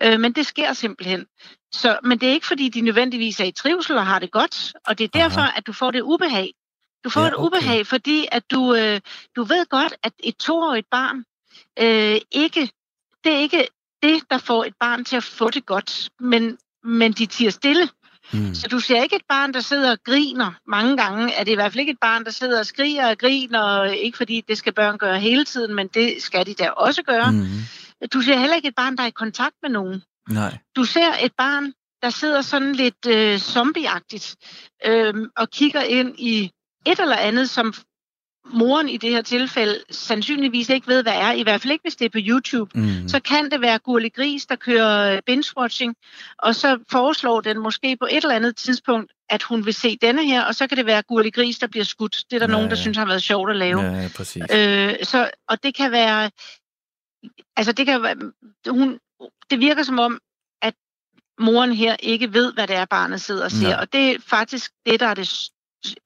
Øh, 0.03 0.19
men 0.19 0.33
det 0.33 0.45
sker 0.45 0.73
simpelthen. 0.73 1.25
Så, 1.73 1.99
men 2.03 2.17
det 2.17 2.29
er 2.29 2.33
ikke, 2.33 2.47
fordi 2.47 2.69
de 2.69 2.81
nødvendigvis 2.81 3.39
er 3.39 3.45
i 3.45 3.51
trivsel 3.51 3.97
og 3.97 4.05
har 4.05 4.19
det 4.19 4.31
godt, 4.31 4.73
og 4.87 4.97
det 4.97 5.03
er 5.03 5.19
Aha. 5.19 5.23
derfor, 5.23 5.41
at 5.57 5.67
du 5.67 5.73
får 5.73 5.91
det 5.91 6.01
ubehag. 6.01 6.53
Du 7.03 7.09
får 7.09 7.21
Ja, 7.21 7.27
et 7.27 7.33
okay. 7.37 7.45
ubehag, 7.45 7.87
fordi 7.87 8.27
at 8.31 8.51
du, 8.51 8.75
øh, 8.75 8.99
du 9.35 9.43
ved 9.43 9.65
godt, 9.69 9.93
at 10.03 10.13
et 10.23 10.35
toårigt 10.35 10.87
barn 10.91 11.23
øh, 11.79 12.21
ikke, 12.31 12.69
det 13.23 13.33
er 13.33 13.37
ikke 13.37 13.67
det, 14.03 14.23
der 14.31 14.37
får 14.37 14.63
et 14.63 14.73
barn 14.79 15.05
til 15.05 15.15
at 15.15 15.23
få 15.23 15.49
det 15.49 15.65
godt, 15.65 16.09
men, 16.19 16.57
men 16.83 17.11
de 17.11 17.25
tiger 17.25 17.49
stille. 17.49 17.89
Mm. 18.33 18.55
Så 18.55 18.67
du 18.67 18.79
ser 18.79 19.03
ikke 19.03 19.15
et 19.15 19.25
barn, 19.29 19.53
der 19.53 19.59
sidder 19.59 19.91
og 19.91 19.97
griner. 20.05 20.51
Mange 20.67 20.97
gange 20.97 21.33
er 21.33 21.43
det 21.43 21.51
i 21.51 21.55
hvert 21.55 21.71
fald 21.71 21.79
ikke 21.79 21.91
et 21.91 21.99
barn, 22.01 22.25
der 22.25 22.31
sidder 22.31 22.59
og 22.59 22.65
skriger 22.65 23.09
og 23.09 23.17
griner. 23.17 23.83
Ikke 23.83 24.17
fordi 24.17 24.43
det 24.47 24.57
skal 24.57 24.73
børn 24.73 24.97
gøre 24.97 25.19
hele 25.19 25.45
tiden, 25.45 25.75
men 25.75 25.87
det 25.87 26.15
skal 26.19 26.45
de 26.45 26.53
da 26.53 26.69
også 26.69 27.03
gøre. 27.03 27.31
Mm. 27.31 27.47
Du 28.13 28.21
ser 28.21 28.37
heller 28.37 28.55
ikke 28.55 28.67
et 28.67 28.75
barn, 28.75 28.97
der 28.97 29.03
er 29.03 29.07
i 29.07 29.11
kontakt 29.11 29.55
med 29.61 29.69
nogen. 29.69 30.03
Nej. 30.29 30.57
Du 30.75 30.83
ser 30.83 31.11
et 31.23 31.31
barn, 31.37 31.73
der 32.01 32.09
sidder 32.09 32.41
sådan 32.41 32.75
lidt 32.75 33.05
øh, 33.07 33.37
zombieagtigt 33.39 34.35
øh, 34.85 35.13
og 35.37 35.49
kigger 35.49 35.81
ind 35.81 36.15
i 36.19 36.51
et 36.85 36.99
eller 36.99 37.15
andet, 37.15 37.49
som 37.49 37.73
moren 38.53 38.89
i 38.89 38.97
det 38.97 39.09
her 39.09 39.21
tilfælde 39.21 39.79
sandsynligvis 39.91 40.69
ikke 40.69 40.87
ved, 40.87 41.03
hvad 41.03 41.13
er. 41.13 41.31
I 41.31 41.43
hvert 41.43 41.61
fald 41.61 41.71
ikke, 41.71 41.83
hvis 41.83 41.95
det 41.95 42.05
er 42.05 42.09
på 42.09 42.17
YouTube 42.21 42.71
Mm. 42.79 43.07
så 43.07 43.19
kan 43.19 43.51
det 43.51 43.61
være 43.61 43.79
Gurli 43.79 44.09
Gris, 44.09 44.45
der 44.45 44.55
kører 44.55 45.13
øh, 45.15 45.21
binge-watching, 45.29 45.93
og 46.39 46.55
så 46.55 46.79
foreslår 46.91 47.41
den 47.41 47.59
måske 47.59 47.97
på 47.99 48.07
et 48.11 48.17
eller 48.23 48.35
andet 48.35 48.55
tidspunkt, 48.55 49.11
at 49.29 49.43
hun 49.43 49.65
vil 49.65 49.73
se 49.73 49.97
denne 50.01 50.25
her, 50.25 50.43
og 50.43 50.55
så 50.55 50.67
kan 50.67 50.77
det 50.77 50.85
være 50.85 51.01
Gurli 51.01 51.29
Gris, 51.29 51.57
der 51.59 51.67
bliver 51.67 51.83
skudt. 51.85 52.23
Det 52.31 52.35
er 52.35 52.39
der 52.39 52.45
Ja, 52.47 52.51
nogen, 52.51 52.69
der 52.69 52.75
ja. 52.75 52.81
synes 52.81 52.97
har 52.97 53.05
været 53.05 53.23
sjovt 53.23 53.49
at 53.49 53.55
lave. 53.55 53.81
Ja, 53.81 54.09
præcis. 54.15 54.43
Øh, 54.53 54.95
så, 55.03 55.29
og 55.49 55.63
det 55.63 55.75
kan 55.75 55.91
være, 55.91 56.31
altså 57.57 57.71
det 57.71 57.85
kan 57.85 58.31
hun, 58.67 58.99
det 59.49 59.59
virker 59.59 59.83
som 59.83 59.99
om, 59.99 60.19
at 60.61 60.73
moren 61.39 61.71
her 61.73 61.95
ikke 61.99 62.33
ved, 62.33 62.53
hvad 62.53 62.67
det 62.67 62.75
er, 62.75 62.85
barnet 62.85 63.21
sidder 63.21 63.43
og 63.43 63.51
ser, 63.51 63.69
Nej. 63.69 63.79
og 63.79 63.93
det 63.93 64.11
er 64.11 64.15
faktisk 64.27 64.71
det, 64.85 64.99
der 64.99 65.07
er 65.07 65.13
det, 65.13 65.29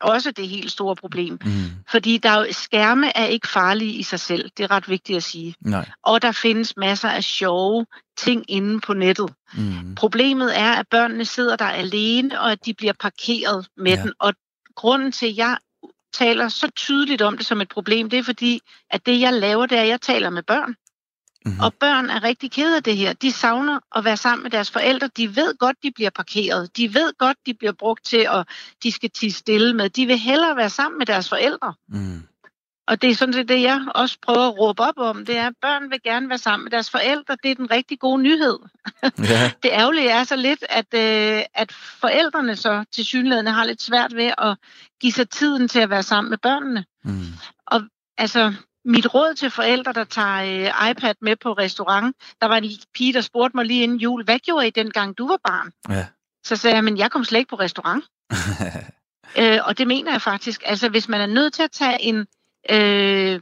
også 0.02 0.32
det 0.32 0.48
helt 0.48 0.72
store 0.72 0.96
problem. 0.96 1.40
Mm. 1.46 1.50
Fordi 1.92 2.18
der 2.18 2.30
er 2.30 2.38
jo, 2.38 2.46
skærme 2.52 3.18
er 3.18 3.26
ikke 3.26 3.48
farlige 3.48 3.92
i 3.92 4.04
sig 4.04 4.20
selv, 4.20 4.50
det 4.58 4.64
er 4.64 4.72
ret 4.72 4.90
vigtigt 4.90 5.18
at 5.18 5.24
sige. 5.24 5.56
Nej. 5.62 5.90
Og 6.04 6.22
der 6.22 6.32
findes 6.32 6.78
masser 6.78 7.10
af 7.10 7.24
sjove 7.24 7.86
ting 8.18 8.46
inde 8.48 8.80
på 8.82 8.94
nettet. 8.94 9.34
Mm. 9.54 9.96
Problemet 9.96 10.60
er, 10.60 10.72
at 10.72 10.88
børnene 10.88 11.26
sidder 11.26 11.56
der 11.56 11.66
alene, 11.66 12.40
og 12.42 12.52
at 12.52 12.66
de 12.66 12.74
bliver 12.74 12.94
parkeret 13.00 13.68
med 13.78 13.92
Ja. 13.92 13.98
ja. 13.98 14.04
den. 14.04 14.14
Og 14.20 14.34
grunden 14.76 15.12
til, 15.12 15.26
at 15.26 15.38
jeg 15.38 15.58
taler 16.14 16.50
så 16.50 16.70
tydeligt 16.76 17.22
om 17.22 17.38
det 17.38 17.46
som 17.46 17.62
et 17.62 17.70
problem, 17.70 18.10
det 18.10 18.20
er 18.20 18.24
fordi, 18.24 18.60
at 18.90 19.06
det 19.06 19.20
jeg 19.20 19.34
laver, 19.34 19.66
det 19.66 19.78
er, 19.78 19.82
at 19.82 19.88
jeg 19.88 20.02
taler 20.02 20.30
med 20.30 20.44
børn. 20.44 20.76
Mhm. 21.46 21.60
Og 21.60 21.74
børn 21.74 22.10
er 22.10 22.24
rigtig 22.24 22.52
kede 22.52 22.76
af 22.76 22.84
det 22.84 22.98
her. 22.98 23.14
De 23.14 23.32
savner 23.32 23.80
at 23.96 24.06
være 24.06 24.18
sammen 24.18 24.44
med 24.44 24.52
deres 24.52 24.72
forældre. 24.72 25.10
De 25.18 25.36
ved 25.36 25.58
godt, 25.58 25.78
de 25.84 25.92
bliver 25.92 26.10
parkeret. 26.10 26.78
De 26.78 26.94
ved 26.94 27.14
godt, 27.18 27.38
de 27.46 27.54
bliver 27.54 27.72
brugt 27.72 28.06
til, 28.06 28.28
at 28.32 28.48
de 28.84 28.92
skal 28.92 29.10
tige 29.10 29.32
stille 29.32 29.74
med. 29.74 29.90
De 29.90 30.06
vil 30.06 30.18
hellere 30.18 30.56
være 30.56 30.70
sammen 30.70 30.98
med 30.98 31.06
deres 31.06 31.30
forældre. 31.30 31.74
Mm. 31.90 32.24
Og 32.88 33.02
det 33.02 33.10
er 33.10 33.16
sådan 33.16 33.34
set 33.34 33.50
det, 33.50 33.62
jeg 33.62 33.82
også 33.96 34.18
prøver 34.22 34.48
at 34.48 34.60
råbe 34.60 34.84
op 34.84 34.98
om. 34.98 35.26
Det 35.26 35.38
er, 35.38 35.48
at 35.48 35.54
børn 35.62 35.92
vil 35.92 36.00
gerne 36.04 36.30
være 36.30 36.38
sammen 36.38 36.64
med 36.64 36.72
deres 36.72 36.90
forældre. 36.90 37.38
Det 37.44 37.52
er 37.52 37.56
den 37.56 37.72
rigtig 37.72 38.00
gode 38.00 38.22
nyhed. 38.22 38.60
Ja. 39.04 39.52
Det 39.64 39.72
ærgerlige 39.72 40.10
er 40.10 40.24
så 40.24 40.36
lidt, 40.36 40.64
at, 40.70 40.94
øh, 40.94 41.44
at 41.54 41.72
forældrene 41.72 42.56
så 42.56 42.84
til 42.92 43.06
synligheden 43.06 43.48
har 43.48 43.66
lidt 43.66 43.82
svært 43.82 44.16
ved 44.16 44.32
at 44.38 44.58
give 45.02 45.12
sig 45.12 45.30
tiden 45.30 45.68
til 45.68 45.80
at 45.80 45.90
være 45.90 46.04
sammen 46.04 46.30
med 46.30 46.38
børnene. 46.38 46.86
Mm. 47.04 47.26
Altså, 48.18 48.54
mit 48.86 49.14
råd 49.14 49.34
til 49.34 49.50
forældre, 49.50 49.94
der 49.94 50.04
tager 50.04 50.68
øh, 50.68 50.90
iPad 50.92 51.16
med 51.22 51.36
på 51.36 51.54
restaurant, 51.54 52.16
der 52.42 52.48
var 52.48 52.58
en 52.58 52.70
pige, 52.94 53.14
der 53.14 53.22
spurgte 53.22 53.58
mig 53.58 53.66
lige 53.66 53.84
inden 53.84 53.98
jul, 53.98 54.24
hvad 54.24 54.40
gjorde 54.40 54.68
I 54.68 54.70
dengang 54.70 55.18
du 55.18 55.28
var 55.28 55.40
barn? 55.44 55.72
Ja. 55.90 56.06
Så 56.46 56.56
sagde 56.56 56.76
jeg, 56.76 56.84
men 56.84 56.98
jeg 56.98 57.12
kom 57.12 57.24
slet 57.24 57.40
ikke 57.40 57.50
på 57.50 57.56
restaurant. 57.56 58.06
Øh, 59.38 59.60
og 59.64 59.78
det 59.78 59.88
mener 59.88 60.12
jeg 60.12 60.22
faktisk. 60.22 60.64
Altså, 60.66 60.90
hvis 60.90 61.10
man 61.10 61.22
er 61.22 61.26
nødt 61.26 61.54
til 61.54 61.64
at 61.64 61.72
tage 61.72 62.02
en 62.02 62.26
øh, 62.70 63.40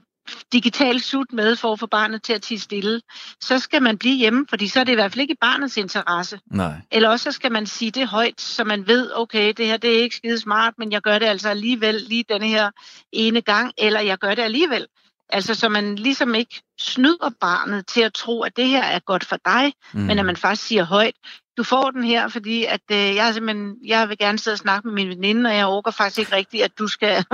digital 0.53 0.99
sut 0.99 1.33
med 1.33 1.55
for 1.55 1.73
at 1.73 1.79
få 1.79 1.87
barnet 1.87 2.23
til 2.23 2.33
at 2.33 2.41
tige 2.41 2.59
stille, 2.59 3.01
så 3.41 3.59
skal 3.59 3.81
man 3.81 3.97
blive 3.97 4.15
hjemme, 4.15 4.45
fordi 4.49 4.67
så 4.67 4.79
er 4.79 4.83
det 4.83 4.91
i 4.91 4.95
hvert 4.95 5.11
fald 5.11 5.21
ikke 5.21 5.33
i 5.33 5.37
barnets 5.41 5.77
interesse. 5.77 6.39
Nej. 6.51 6.73
Eller 6.91 7.09
også 7.09 7.23
så 7.23 7.31
skal 7.31 7.51
man 7.51 7.65
sige 7.65 7.91
det 7.91 8.07
højt, 8.07 8.41
så 8.41 8.63
man 8.63 8.87
ved, 8.87 9.11
okay, 9.15 9.53
det 9.57 9.65
her 9.65 9.77
det 9.77 9.97
er 9.97 10.01
ikke 10.01 10.15
skide 10.15 10.39
smart, 10.39 10.73
men 10.77 10.91
jeg 10.91 11.01
gør 11.01 11.19
det 11.19 11.25
altså 11.25 11.49
alligevel 11.49 11.95
lige 11.95 12.25
denne 12.29 12.47
her 12.47 12.71
ene 13.11 13.41
gang, 13.41 13.71
eller 13.77 13.99
jeg 13.99 14.17
gør 14.17 14.35
det 14.35 14.41
alligevel. 14.41 14.87
Altså, 15.33 15.55
så 15.55 15.69
man 15.69 15.95
ligesom 15.95 16.35
ikke 16.35 16.61
snyder 16.79 17.29
barnet 17.41 17.87
til 17.87 18.01
at 18.01 18.13
tro, 18.13 18.41
at 18.41 18.57
det 18.57 18.67
her 18.67 18.83
er 18.83 18.99
godt 18.99 19.23
for 19.25 19.37
dig, 19.45 19.73
Mm. 19.93 19.99
men 20.01 20.19
at 20.19 20.25
man 20.25 20.35
faktisk 20.37 20.67
siger 20.67 20.83
højt, 20.83 21.13
du 21.57 21.63
får 21.63 21.91
den 21.91 22.03
her, 22.03 22.27
fordi 22.27 22.65
at 22.65 22.81
øh, 22.91 23.15
jeg, 23.15 23.33
simpelthen, 23.33 23.75
jeg 23.85 24.09
vil 24.09 24.17
gerne 24.17 24.39
sidde 24.39 24.55
og 24.55 24.59
snakke 24.59 24.87
med 24.87 24.95
min 24.95 25.09
veninde, 25.09 25.49
og 25.49 25.55
jeg 25.55 25.65
overgår 25.65 25.91
faktisk 25.91 26.19
ikke 26.19 26.35
rigtigt, 26.35 26.63
at 26.63 26.71
du 26.79 26.87
skal 26.87 27.25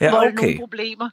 ja, 0.00 0.10
volde 0.16 0.32
okay. 0.32 0.42
nogle 0.42 0.58
problemer. 0.58 1.10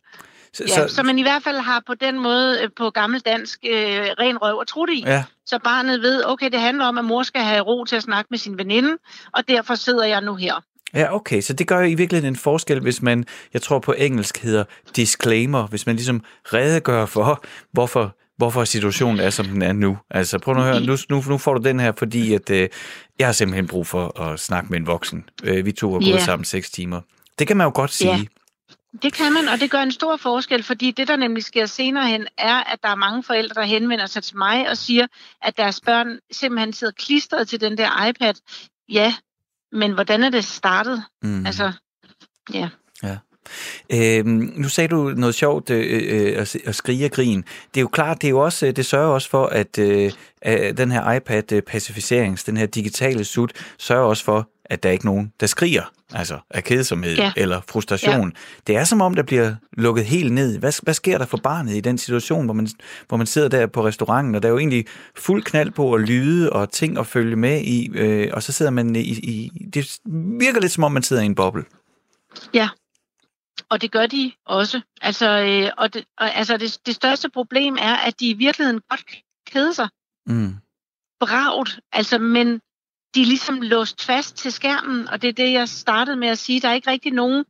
Så, 0.53 0.63
Ja, 0.67 0.87
så, 0.87 0.95
så 0.95 1.03
man 1.03 1.19
i 1.19 1.21
hvert 1.21 1.43
fald 1.43 1.57
har 1.57 1.83
på 1.87 1.93
den 1.93 2.19
måde 2.19 2.59
øh, 2.63 2.69
på 2.77 2.89
gammeldansk 2.89 3.59
øh, 3.69 4.07
ren 4.19 4.37
røv 4.37 4.57
og 4.57 4.67
trutte 4.67 4.93
i. 4.93 5.03
ja, 5.05 5.23
Så 5.45 5.59
barnet 5.59 6.01
ved, 6.01 6.23
okay, 6.25 6.49
det 6.51 6.59
handler 6.59 6.85
om, 6.85 6.97
at 6.97 7.05
mor 7.05 7.23
skal 7.23 7.41
have 7.41 7.61
ro 7.61 7.85
til 7.85 7.95
at 7.95 8.03
snakke 8.03 8.27
med 8.29 8.37
sin 8.37 8.57
veninde, 8.57 8.97
og 9.31 9.47
derfor 9.47 9.75
sidder 9.75 10.05
jeg 10.05 10.21
nu 10.21 10.35
her. 10.35 10.53
Ja, 10.93 11.15
okay. 11.15 11.41
Så 11.41 11.53
det 11.53 11.67
gør 11.67 11.79
jo 11.79 11.85
i 11.85 11.95
virkeligheden 11.95 12.33
en 12.33 12.39
forskel, 12.39 12.79
hvis 12.79 13.01
man, 13.01 13.25
jeg 13.53 13.61
tror 13.61 13.79
på 13.79 13.93
engelsk 13.97 14.37
hedder 14.37 14.63
disclaimer, 14.95 15.67
hvis 15.67 15.85
man 15.85 15.95
ligesom 15.95 16.23
redegør 16.53 17.05
for, 17.05 17.45
hvorfor 17.71 18.15
hvorfor 18.37 18.63
situationen 18.63 19.19
er, 19.19 19.29
som 19.29 19.45
den 19.45 19.61
er 19.61 19.73
nu. 19.73 19.97
Altså, 20.11 20.39
prøv 20.39 20.53
nu 20.53 20.59
at 20.61 20.65
høre, 20.67 20.79
nu, 20.81 20.97
nu, 21.09 21.23
nu 21.27 21.37
får 21.37 21.53
du 21.53 21.63
den 21.63 21.79
her, 21.79 21.91
fordi 21.97 22.33
at, 22.33 22.49
øh, 22.49 22.69
jeg 23.19 23.27
har 23.27 23.31
simpelthen 23.31 23.67
brug 23.67 23.87
for 23.87 24.21
at 24.21 24.39
snakke 24.39 24.69
med 24.69 24.79
en 24.79 24.87
voksen. 24.87 25.29
Øh, 25.43 25.65
vi 25.65 25.71
to 25.71 25.91
har 25.93 25.99
gået 25.99 26.07
Ja. 26.09 26.19
sammen 26.25 26.45
seks 26.45 26.71
timer. 26.71 27.01
Det 27.39 27.47
kan 27.47 27.57
man 27.57 27.65
jo 27.65 27.71
godt 27.75 27.91
sige. 27.91 28.11
Ja. 28.11 28.23
Det 29.01 29.13
kan 29.13 29.33
man, 29.33 29.47
og 29.47 29.59
det 29.59 29.71
gør 29.71 29.79
en 29.81 29.91
stor 29.91 30.17
forskel, 30.17 30.63
fordi 30.63 30.91
det, 30.91 31.07
der 31.07 31.15
nemlig 31.15 31.43
sker 31.43 31.65
senere 31.65 32.07
hen, 32.07 32.27
er, 32.37 32.55
at 32.55 32.79
der 32.83 32.89
er 32.89 32.95
mange 32.95 33.23
forældre, 33.23 33.61
der 33.61 33.67
henvender 33.67 34.05
sig 34.05 34.23
til 34.23 34.37
mig 34.37 34.69
og 34.69 34.77
siger, 34.77 35.07
at 35.41 35.57
deres 35.57 35.81
børn 35.81 36.19
simpelthen 36.31 36.73
sidder 36.73 36.93
klistret 36.97 37.47
til 37.47 37.61
den 37.61 37.77
der 37.77 38.07
iPad. 38.07 38.33
Ja, 38.89 39.15
men 39.71 39.91
hvordan 39.91 40.23
er 40.23 40.29
det 40.29 40.43
startet? 40.43 41.03
Mm. 41.23 41.45
Altså, 41.45 41.71
ja. 42.53 42.69
Øhm, 43.91 44.53
nu 44.55 44.69
sagde 44.69 44.87
du 44.87 45.03
noget 45.09 45.35
sjovt 45.35 45.69
øh, 45.69 46.01
øh, 46.03 46.41
at, 46.41 46.55
at 46.65 46.75
skrige 46.75 47.05
og 47.05 47.11
grin. 47.11 47.41
Det 47.73 47.79
er 47.79 47.81
jo 47.81 47.87
klart, 47.87 48.21
det 48.21 48.27
er 48.27 48.31
jo 48.31 48.39
også, 48.39 48.71
det 48.71 48.85
sørger 48.85 49.07
også 49.07 49.29
for, 49.29 49.45
at 49.45 49.79
øh, 49.79 50.11
den 50.77 50.91
her 50.91 51.11
iPad-pacificerings, 51.11 52.43
den 52.43 52.57
her 52.57 52.65
digitale 52.65 53.23
sut, 53.23 53.53
sørger 53.77 54.03
også 54.03 54.23
for, 54.23 54.49
at 54.65 54.83
der 54.83 54.89
er 54.89 54.93
ikke 54.93 55.05
nogen, 55.05 55.33
der 55.39 55.47
skriger, 55.47 55.91
altså 56.13 56.39
af 56.49 56.63
kedsomhed 56.63 57.15
Ja. 57.15 57.31
eller 57.37 57.61
frustration. 57.69 58.33
Det 58.67 58.75
er 58.75 58.83
som 58.83 59.01
om, 59.01 59.15
der 59.15 59.23
bliver 59.23 59.55
lukket 59.77 60.05
helt 60.05 60.33
ned. 60.33 60.59
Hvad, 60.59 60.83
hvad 60.83 60.93
sker 60.93 61.17
der 61.17 61.25
for 61.25 61.37
barnet 61.37 61.75
i 61.75 61.79
den 61.81 61.97
situation, 61.97 62.45
hvor 62.45 62.53
man, 62.53 62.67
hvor 63.07 63.17
man 63.17 63.27
sidder 63.27 63.47
der 63.47 63.67
på 63.67 63.85
restauranten, 63.85 64.35
og 64.35 64.41
der 64.43 64.47
er 64.49 64.51
jo 64.51 64.57
egentlig 64.57 64.85
fuld 65.15 65.43
knald 65.43 65.71
på 65.71 65.93
at 65.93 66.01
lyde 66.01 66.53
og 66.53 66.71
ting 66.71 66.97
at 66.97 67.07
følge 67.07 67.35
med 67.35 67.61
i, 67.61 67.89
øh, 67.93 68.29
og 68.33 68.43
så 68.43 68.51
sidder 68.51 68.71
man 68.71 68.95
i, 68.95 68.99
i... 68.99 69.51
Det 69.73 69.99
virker 70.39 70.61
lidt 70.61 70.71
som 70.71 70.83
om, 70.83 70.91
man 70.91 71.03
sidder 71.03 71.21
i 71.21 71.25
en 71.25 71.35
boble. 71.35 71.63
Ja, 72.53 72.69
og 73.69 73.81
det 73.81 73.91
gør 73.91 74.05
de 74.05 74.31
også. 74.45 74.81
Altså, 75.01 75.29
øh, 75.39 75.71
og 75.77 75.93
det, 75.93 76.05
og, 76.17 76.35
altså 76.35 76.57
det, 76.57 76.77
det 76.85 76.95
største 76.95 77.29
problem 77.29 77.77
er, 77.79 77.95
at 77.95 78.19
de 78.19 78.29
i 78.29 78.33
virkeligheden 78.33 78.81
godt 78.89 79.05
kan 79.05 79.17
kede 79.51 79.73
sig 79.73 79.87
Mm. 80.27 80.55
bragt, 81.19 81.79
altså, 81.93 82.17
men 82.17 82.59
de 83.15 83.21
er 83.21 83.25
ligesom 83.25 83.61
låst 83.61 84.05
fast 84.05 84.35
til 84.35 84.51
skærmen, 84.51 85.09
og 85.09 85.21
det 85.21 85.27
er 85.27 85.33
det, 85.33 85.51
jeg 85.51 85.69
startede 85.69 86.17
med 86.17 86.27
at 86.27 86.37
sige. 86.37 86.61
Der 86.61 86.69
er 86.69 86.73
ikke 86.73 86.91
rigtig 86.91 87.11
nogen, 87.11 87.45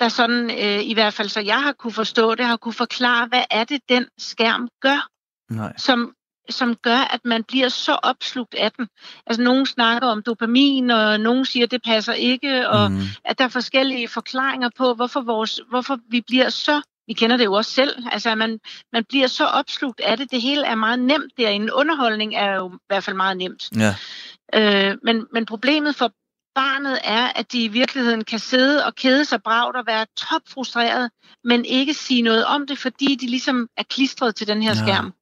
der 0.00 0.08
sådan, 0.08 0.50
øh, 0.50 0.84
i 0.84 0.94
hvert 0.94 1.14
fald 1.14 1.28
så 1.28 1.40
jeg 1.40 1.62
har 1.62 1.72
kunne 1.72 1.92
forstå 1.92 2.34
det, 2.34 2.46
har 2.46 2.56
kunne 2.56 2.74
forklare, 2.74 3.26
hvad 3.26 3.42
er 3.50 3.64
det, 3.64 3.80
den 3.88 4.06
skærm 4.18 4.68
gør, 4.80 5.08
Nej. 5.50 5.72
som, 5.76 6.14
som 6.50 6.74
gør, 6.74 6.96
at 6.96 7.20
man 7.24 7.44
bliver 7.44 7.68
så 7.68 7.92
opslugt 7.92 8.54
af 8.54 8.72
den. 8.72 8.88
Altså, 9.26 9.42
nogen 9.42 9.66
snakker 9.66 10.08
om 10.08 10.22
dopamin, 10.22 10.90
og 10.90 11.20
nogen 11.20 11.44
siger, 11.44 11.66
at 11.66 11.70
det 11.70 11.82
passer 11.82 12.12
ikke, 12.12 12.68
og 12.68 12.90
Mm. 12.92 13.00
at 13.24 13.38
der 13.38 13.44
er 13.44 13.48
forskellige 13.48 14.08
forklaringer 14.08 14.70
på, 14.78 14.94
hvorfor, 14.94 15.20
vores, 15.20 15.60
hvorfor 15.70 15.98
vi 16.10 16.20
bliver 16.20 16.48
så, 16.48 16.82
vi 17.06 17.14
kender 17.14 17.36
det 17.36 17.44
jo 17.44 17.52
også 17.52 17.70
selv, 17.70 18.04
altså 18.12 18.30
at 18.30 18.38
man, 18.38 18.60
man 18.92 19.04
bliver 19.08 19.26
så 19.26 19.44
opslugt 19.44 20.00
af 20.00 20.16
det. 20.16 20.30
Det 20.30 20.42
hele 20.42 20.66
er 20.66 20.74
meget 20.74 20.98
nemt 20.98 21.32
derinde. 21.36 21.74
Underholdning 21.74 22.34
er 22.34 22.54
jo 22.54 22.68
i 22.74 22.78
hvert 22.88 23.04
fald 23.04 23.16
meget 23.16 23.36
nemt. 23.36 23.68
Ja. 23.76 23.94
Øh, 24.54 24.96
men, 25.04 25.26
men 25.32 25.46
problemet 25.46 25.96
for 25.96 26.12
barnet 26.54 26.98
er, 27.04 27.28
at 27.36 27.52
de 27.52 27.64
i 27.64 27.68
virkeligheden 27.68 28.24
kan 28.24 28.38
sidde 28.38 28.84
og 28.86 28.94
kede 28.94 29.24
sig 29.24 29.42
bragt 29.42 29.76
og 29.76 29.84
være 29.86 30.06
topfrustreret, 30.16 31.10
men 31.44 31.64
ikke 31.64 31.94
sige 31.94 32.22
noget 32.22 32.44
om 32.44 32.66
det, 32.66 32.78
fordi 32.78 33.14
de 33.20 33.26
ligesom 33.26 33.68
er 33.76 33.82
klistret 33.90 34.34
til 34.36 34.46
den 34.46 34.62
her 34.62 34.70
Ja. 34.70 34.84
skærm. 34.84 35.12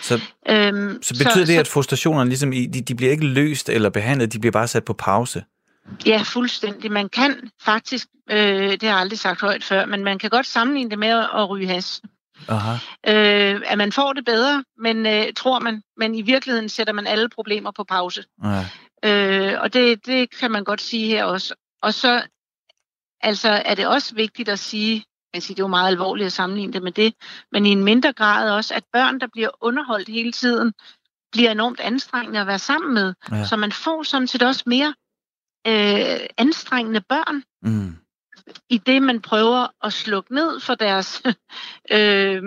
Så, 0.00 0.20
Øhm, 0.48 1.02
så 1.02 1.24
betyder 1.24 1.44
det, 1.46 1.56
at 1.58 1.68
frustrationerne 1.68 2.28
ligesom, 2.30 2.50
de, 2.50 2.66
de 2.68 2.94
bliver 2.94 3.12
ikke 3.12 3.26
løst 3.26 3.68
eller 3.68 3.90
behandlet, 3.90 4.32
de 4.32 4.38
bliver 4.38 4.52
bare 4.52 4.68
sat 4.68 4.84
på 4.84 4.92
pause? 4.92 5.44
Ja, 6.06 6.22
fuldstændig. 6.24 6.92
Man 6.92 7.08
kan 7.08 7.50
faktisk, 7.64 8.08
øh, 8.30 8.36
det 8.72 8.82
har 8.82 8.88
jeg 8.88 8.96
aldrig 8.96 9.18
sagt 9.18 9.40
højt 9.40 9.64
før, 9.64 9.86
men 9.86 10.04
man 10.04 10.18
kan 10.18 10.30
godt 10.30 10.46
sammenligne 10.46 10.90
det 10.90 10.98
med 10.98 11.08
at 11.08 11.50
ryge 11.50 11.66
has. 11.66 12.02
Aha. 12.48 12.72
Øh, 13.06 13.62
at 13.66 13.78
man 13.78 13.92
får 13.92 14.12
det 14.12 14.24
bedre, 14.24 14.64
men 14.78 15.06
øh, 15.06 15.24
tror 15.36 15.58
man, 15.58 15.82
men 15.96 16.14
i 16.14 16.22
virkeligheden 16.22 16.68
sætter 16.68 16.92
man 16.92 17.06
alle 17.06 17.28
problemer 17.28 17.70
på 17.70 17.84
pause. 17.84 18.24
Ja. 18.44 18.64
Øh, 19.04 19.60
og 19.62 19.72
det, 19.72 20.06
det 20.06 20.30
kan 20.38 20.50
man 20.50 20.64
godt 20.64 20.80
sige 20.80 21.06
her 21.06 21.24
også. 21.24 21.54
Og 21.82 21.94
så 21.94 22.22
altså, 23.20 23.48
er 23.64 23.74
det 23.74 23.86
også 23.86 24.14
vigtigt 24.14 24.48
at 24.48 24.58
sige, 24.58 25.04
jeg 25.34 25.42
siger, 25.42 25.54
det 25.54 25.62
er 25.62 25.64
jo 25.64 25.68
meget 25.68 25.88
alvorligt 25.88 26.26
at 26.26 26.32
sammenligne 26.32 26.72
det 26.72 26.82
med 26.82 26.92
det, 26.92 27.14
men 27.52 27.66
i 27.66 27.70
en 27.70 27.84
mindre 27.84 28.12
grad 28.12 28.50
også, 28.50 28.74
at 28.74 28.84
børn, 28.92 29.20
der 29.20 29.26
bliver 29.32 29.48
underholdt 29.60 30.08
hele 30.08 30.32
tiden, 30.32 30.72
bliver 31.32 31.50
enormt 31.50 31.80
anstrengende 31.80 32.40
at 32.40 32.46
være 32.46 32.58
sammen 32.58 32.94
med. 32.94 33.14
Ja. 33.30 33.44
Så 33.44 33.56
man 33.56 33.72
får 33.72 34.02
sådan 34.02 34.26
set 34.26 34.42
også 34.42 34.62
mere 34.66 34.94
øh, 35.66 36.20
anstrengende 36.38 37.00
børn, 37.00 37.42
Mm. 37.62 37.96
I 38.70 38.78
det 38.78 39.02
man 39.02 39.20
prøver 39.20 39.66
at 39.86 39.92
slukke 39.92 40.34
ned 40.34 40.60
for 40.60 40.74
deres 40.74 41.22
øh, 41.96 42.42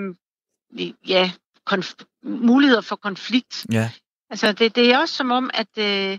ja, 1.07 1.31
konf- 1.69 2.19
muligheder 2.23 2.81
for 2.81 2.95
konflikt. 2.95 3.65
Ja. 3.71 3.91
Altså, 4.29 4.51
det, 4.51 4.75
det 4.75 4.93
er 4.93 4.97
også 4.97 5.15
som 5.15 5.31
om, 5.31 5.49
at, 5.53 5.67
øh, 5.77 6.17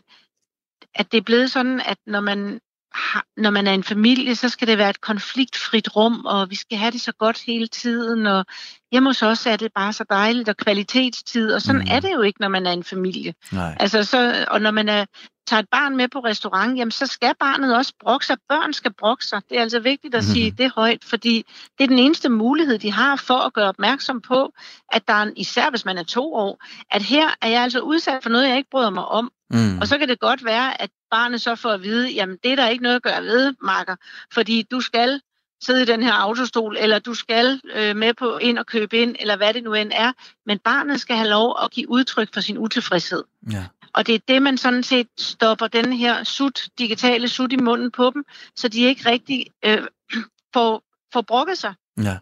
at 0.95 1.13
det 1.13 1.19
er 1.19 1.23
blevet 1.23 1.51
sådan, 1.51 1.81
at 1.81 1.99
når 2.07 2.21
man, 2.21 2.61
har, 2.95 3.25
når 3.37 3.51
man 3.51 3.67
er 3.67 3.73
en 3.75 3.85
familie, 3.85 4.35
så 4.35 4.49
skal 4.49 4.69
det 4.69 4.79
være 4.79 4.91
et 4.91 5.01
konfliktfrit 5.01 5.97
rum, 5.97 6.25
og 6.27 6.51
vi 6.51 6.55
skal 6.55 6.79
have 6.79 6.91
det 6.91 7.01
så 7.01 7.13
godt 7.13 7.43
hele 7.47 7.67
tiden, 7.67 8.27
og 8.27 8.45
hjemme 8.93 9.09
hos 9.09 9.23
os 9.23 9.47
er 9.47 9.57
det 9.57 9.73
bare 9.75 9.93
så 9.93 10.05
dejligt, 10.11 10.49
og 10.49 10.57
kvalitetstid, 10.57 11.53
og 11.53 11.63
sådan 11.63 11.81
Mm. 11.81 11.87
er 11.91 12.01
det 12.01 12.13
jo 12.13 12.23
ikke, 12.23 12.41
når 12.41 12.49
man 12.49 12.67
er 12.67 12.73
en 12.73 12.85
familie. 12.85 13.35
Nej. 13.53 13.77
Altså, 13.81 14.05
så, 14.05 14.47
og 14.51 14.61
når 14.61 14.71
man 14.71 14.89
er, 14.89 15.05
tager 15.51 15.61
et 15.63 15.69
barn 15.69 15.97
med 15.97 16.09
på 16.09 16.19
restaurant, 16.19 16.79
jamen, 16.79 16.93
så 16.93 17.07
skal 17.07 17.35
barnet 17.41 17.77
også 17.77 17.93
brokke 18.01 18.27
sig. 18.27 18.37
Børn 18.49 18.73
skal 18.73 18.93
brokke 18.93 19.25
sig. 19.25 19.43
Det 19.49 19.57
er 19.59 19.63
altså 19.63 19.81
vigtigt 19.81 20.15
at 20.15 20.25
Mhm. 20.25 20.33
sige 20.33 20.51
det 20.51 20.73
højt, 20.75 21.05
fordi 21.05 21.45
det 21.79 21.85
er 21.85 21.89
den 21.89 21.99
eneste 21.99 22.29
mulighed, 22.29 22.79
de 22.79 22.93
har 22.93 23.17
for 23.17 23.39
at 23.39 23.53
gøre 23.53 23.69
opmærksom 23.69 24.21
på, 24.21 24.53
at 24.93 25.09
der 25.09 25.15
er, 25.15 25.23
en, 25.23 25.37
især 25.37 25.71
hvis 25.71 25.85
man 25.85 25.99
er 25.99 26.03
to 26.03 26.35
år, 26.35 26.65
at 26.91 27.03
her 27.03 27.29
er 27.43 27.49
jeg 27.49 27.63
altså 27.63 27.81
udsat 27.81 28.23
for 28.23 28.31
noget, 28.31 28.49
jeg 28.49 28.57
ikke 28.57 28.71
bryder 28.71 28.91
mig 28.91 29.05
om. 29.05 29.33
Mm. 29.51 29.79
Og 29.79 29.87
så 29.89 29.99
kan 29.99 30.09
det 30.09 30.21
godt 30.21 30.45
være, 30.45 30.83
at 30.83 30.91
barnet 31.11 31.41
så 31.41 31.55
får 31.55 31.71
at 31.71 31.83
vide, 31.83 32.11
jamen 32.11 32.37
det 32.45 32.53
er 32.53 32.57
der 32.57 32.69
ikke 32.69 32.83
noget 32.83 32.97
at 32.97 33.03
gøre 33.03 33.23
ved, 33.23 33.55
Marker, 33.63 33.97
fordi 34.33 34.63
du 34.71 34.81
skal 34.81 35.21
sidde 35.65 35.83
i 35.83 35.85
den 35.85 36.03
her 36.03 36.13
autostol, 36.13 36.77
eller 36.81 36.99
du 36.99 37.15
skal 37.15 37.61
øh, 37.75 37.97
med 37.97 38.15
på 38.15 38.39
ind 38.39 38.59
og 38.59 38.67
købe 38.67 38.99
ind, 38.99 39.17
eller 39.21 39.37
hvad 39.37 39.55
det 39.55 39.65
nu 39.65 39.75
end 39.75 39.93
er. 39.95 40.13
Men 40.47 40.59
barnet 40.59 41.01
skal 41.01 41.17
have 41.17 41.29
lov 41.29 41.57
at 41.65 41.71
give 41.71 41.91
udtryk 41.91 42.29
for 42.35 42.41
sin 42.41 42.59
utilfredshed. 42.59 43.25
Ja. 43.53 43.65
Og 43.95 44.07
det 44.07 44.15
er 44.15 44.19
det, 44.29 44.43
man 44.43 44.59
sådan 44.59 44.83
set 44.83 45.09
stopper 45.19 45.67
den 45.67 45.93
her 45.93 46.25
sut, 46.25 46.61
digitale 46.79 47.29
sut 47.29 47.53
i 47.53 47.57
munden 47.57 47.91
på 47.91 48.11
dem, 48.15 48.25
så 48.57 48.69
de 48.69 48.81
ikke 48.81 49.11
rigtig 49.11 49.47
øh, 49.65 49.87
får, 50.55 50.83
får 51.13 51.21
brokket 51.21 51.59
sig. 51.59 51.75
Ja. 52.03 52.19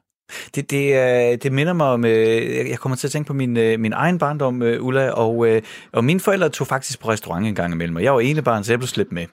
Det, 0.54 0.70
det, 0.70 0.94
øh, 0.94 1.38
det 1.42 1.52
minder 1.52 1.72
mig 1.72 1.86
om, 1.86 2.04
øh, 2.04 2.68
jeg 2.70 2.78
kommer 2.78 2.96
til 2.96 3.06
at 3.06 3.10
tænke 3.10 3.26
på 3.26 3.32
min, 3.34 3.56
øh, 3.56 3.80
min 3.80 3.92
egen 3.92 4.18
barndom, 4.18 4.62
Ulla, 4.62 5.10
og, 5.10 5.46
og 5.92 6.04
mine 6.04 6.20
forældre 6.20 6.48
tog 6.48 6.66
faktisk 6.66 7.00
på 7.00 7.08
restaurant 7.10 7.46
en 7.46 7.54
gang 7.54 7.74
imellem, 7.74 7.96
og 7.96 8.02
jeg 8.02 8.14
var 8.14 8.20
ene 8.20 8.42
barn, 8.42 8.64
så 8.64 8.72
jeg 8.72 8.78
blev 8.78 8.88
slæbt 8.88 9.12
med. 9.12 9.26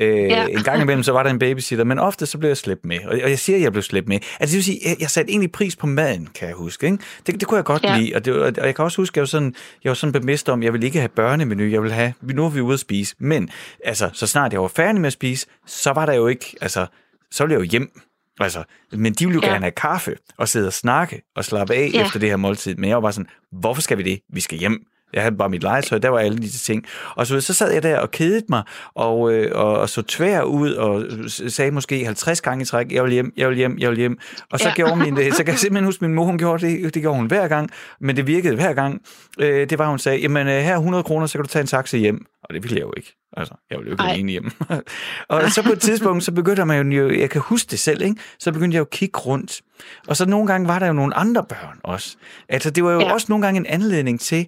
Ja. 0.00 0.46
En 0.46 0.62
gang 0.62 0.82
imellem, 0.82 1.02
så 1.02 1.12
var 1.12 1.22
der 1.22 1.30
en 1.30 1.38
babysitter, 1.38 1.84
men 1.84 1.98
ofte 1.98 2.26
så 2.26 2.38
blev 2.38 2.50
jeg 2.50 2.56
slæbt 2.56 2.84
med, 2.84 2.98
og, 3.06 3.18
og 3.24 3.30
jeg 3.30 3.38
siger, 3.38 3.56
at 3.56 3.62
jeg 3.62 3.72
blev 3.72 3.82
slæbt 3.82 4.08
med. 4.08 4.18
Altså 4.40 4.52
det 4.52 4.54
vil 4.56 4.64
sige, 4.64 4.80
jeg, 4.84 4.96
jeg 5.00 5.10
satte 5.10 5.30
egentlig 5.30 5.52
pris 5.52 5.76
på 5.76 5.86
maden, 5.86 6.28
kan 6.34 6.48
jeg 6.48 6.56
huske. 6.56 6.86
Ikke? 6.86 6.98
Det, 7.26 7.40
det 7.40 7.48
kunne 7.48 7.56
jeg 7.56 7.64
godt 7.64 7.84
Ja. 7.84 7.98
lide, 7.98 8.12
og, 8.14 8.24
det, 8.24 8.34
og 8.58 8.66
jeg 8.66 8.74
kan 8.74 8.84
også 8.84 8.96
huske, 9.02 9.12
at 9.12 9.16
jeg 9.16 9.22
var 9.22 9.26
sådan, 9.26 9.54
jeg 9.84 9.90
var 9.90 9.94
sådan 9.94 10.12
bevidst 10.12 10.48
om, 10.48 10.60
at 10.60 10.64
jeg 10.64 10.72
ville 10.72 10.86
ikke 10.86 10.98
have 10.98 11.08
børnemenu, 11.08 11.64
jeg 11.64 11.82
ville 11.82 11.94
have, 11.94 12.12
nu 12.22 12.44
er 12.44 12.48
vi 12.50 12.60
ude 12.60 12.74
at 12.74 12.80
spise, 12.80 13.14
men 13.18 13.48
altså, 13.84 14.10
så 14.12 14.26
snart 14.26 14.52
jeg 14.52 14.62
var 14.62 14.68
færdig 14.68 15.00
med 15.00 15.06
at 15.06 15.12
spise, 15.12 15.46
så 15.66 15.90
var 15.92 16.06
der 16.06 16.12
jo 16.14 16.26
ikke, 16.26 16.54
altså, 16.60 16.86
så 17.30 17.44
ville 17.44 17.52
jeg 17.54 17.60
jo 17.60 17.70
hjem. 17.70 18.00
Altså, 18.40 18.64
men 18.92 19.12
de 19.12 19.26
ville 19.26 19.34
jo 19.34 19.46
Ja. 19.46 19.52
gerne 19.52 19.64
have 19.64 19.72
kaffe 19.72 20.16
og 20.36 20.48
sidde 20.48 20.66
og 20.66 20.72
snakke 20.72 21.22
og 21.36 21.44
slappe 21.44 21.74
af 21.74 21.90
ja. 21.94 22.04
Efter 22.04 22.18
det 22.18 22.28
her 22.28 22.36
måltid. 22.36 22.74
Men 22.74 22.88
jeg 22.88 22.96
var 22.96 23.00
bare 23.02 23.12
sådan, 23.12 23.30
hvorfor 23.52 23.82
skal 23.82 23.98
vi 23.98 24.02
det? 24.02 24.20
Vi 24.32 24.40
skal 24.40 24.58
hjem. 24.58 24.86
Jeg 25.12 25.22
havde 25.22 25.36
bare 25.36 25.48
mit 25.48 25.62
legetøj, 25.62 25.98
der 25.98 26.08
var 26.08 26.18
alle 26.18 26.38
de 26.38 26.48
ting. 26.48 26.84
Og 27.16 27.26
så, 27.26 27.40
så 27.40 27.54
sad 27.54 27.72
jeg 27.72 27.82
der 27.82 27.98
og 27.98 28.10
kedede 28.10 28.44
mig, 28.48 28.62
og, 28.94 29.32
øh, 29.32 29.50
og, 29.54 29.78
og 29.78 29.88
så 29.88 30.02
tvær 30.02 30.42
ud, 30.42 30.72
og 30.72 31.04
sagde 31.28 31.70
måske 31.70 32.04
50 32.04 32.40
gange 32.40 32.62
i 32.62 32.64
træk, 32.64 32.92
jeg 32.92 33.04
vil 33.04 33.12
hjem, 33.12 33.32
jeg 33.36 33.48
vil 33.48 33.56
hjem, 33.56 33.78
jeg 33.78 33.90
vil 33.90 33.98
hjem. 33.98 34.18
Og 34.52 34.58
så 34.58 34.68
ja. 34.68 34.74
Gjorde 34.74 34.96
min 34.96 35.16
det. 35.16 35.34
Så 35.34 35.44
kan 35.44 35.52
jeg 35.52 35.58
simpelthen 35.68 35.84
huske, 35.84 36.04
min 36.04 36.14
mor, 36.14 36.24
hun 36.24 36.38
gjorde 36.38 36.66
det, 36.66 36.94
det 36.94 37.02
gjorde 37.02 37.16
hun 37.16 37.26
hver 37.26 37.48
gang, 37.48 37.70
men 38.00 38.16
det 38.16 38.26
virkede 38.26 38.54
hver 38.54 38.72
gang. 38.72 39.02
Øh, 39.40 39.70
det 39.70 39.78
var, 39.78 39.88
hun 39.88 39.98
sagde, 39.98 40.18
jamen 40.18 40.46
øh, 40.46 40.52
her 40.52 40.72
er 40.72 40.76
100 40.76 41.04
kroner, 41.04 41.26
så 41.26 41.38
kan 41.38 41.44
du 41.44 41.48
tage 41.48 41.60
en 41.60 41.66
taxa 41.66 41.96
hjem. 41.96 42.26
Og 42.42 42.54
det 42.54 42.62
ville 42.62 42.76
jeg 42.76 42.82
jo 42.82 42.92
ikke. 42.96 43.16
Altså, 43.36 43.54
jeg 43.70 43.78
ville 43.78 43.88
jo 43.88 43.94
ikke 43.94 44.02
Ej. 44.02 44.12
alene 44.12 44.30
hjem. 44.32 44.50
og 45.28 45.50
så 45.50 45.62
på 45.62 45.72
et 45.72 45.80
tidspunkt, 45.80 46.24
så 46.24 46.32
begyndte 46.32 46.64
man 46.64 46.92
jo, 46.92 47.10
jeg 47.10 47.30
kan 47.30 47.40
huske 47.40 47.70
det 47.70 47.78
selv, 47.78 48.02
ikke? 48.02 48.16
så 48.38 48.52
begyndte 48.52 48.74
jeg 48.74 48.78
jo 48.78 48.84
at 48.84 48.90
kigge 48.90 49.18
rundt. 49.18 49.62
Og 50.08 50.16
så 50.16 50.26
nogle 50.26 50.46
gange 50.46 50.68
var 50.68 50.78
der 50.78 50.86
jo 50.86 50.92
nogle 50.92 51.14
andre 51.14 51.44
børn 51.48 51.80
også. 51.84 52.16
Altså, 52.48 52.70
det 52.70 52.84
var 52.84 52.92
jo. 52.92 53.00
Ja. 53.00 53.12
også 53.12 53.26
nogle 53.28 53.46
gange 53.46 53.58
en 53.58 53.66
anledning 53.66 54.20
til 54.20 54.46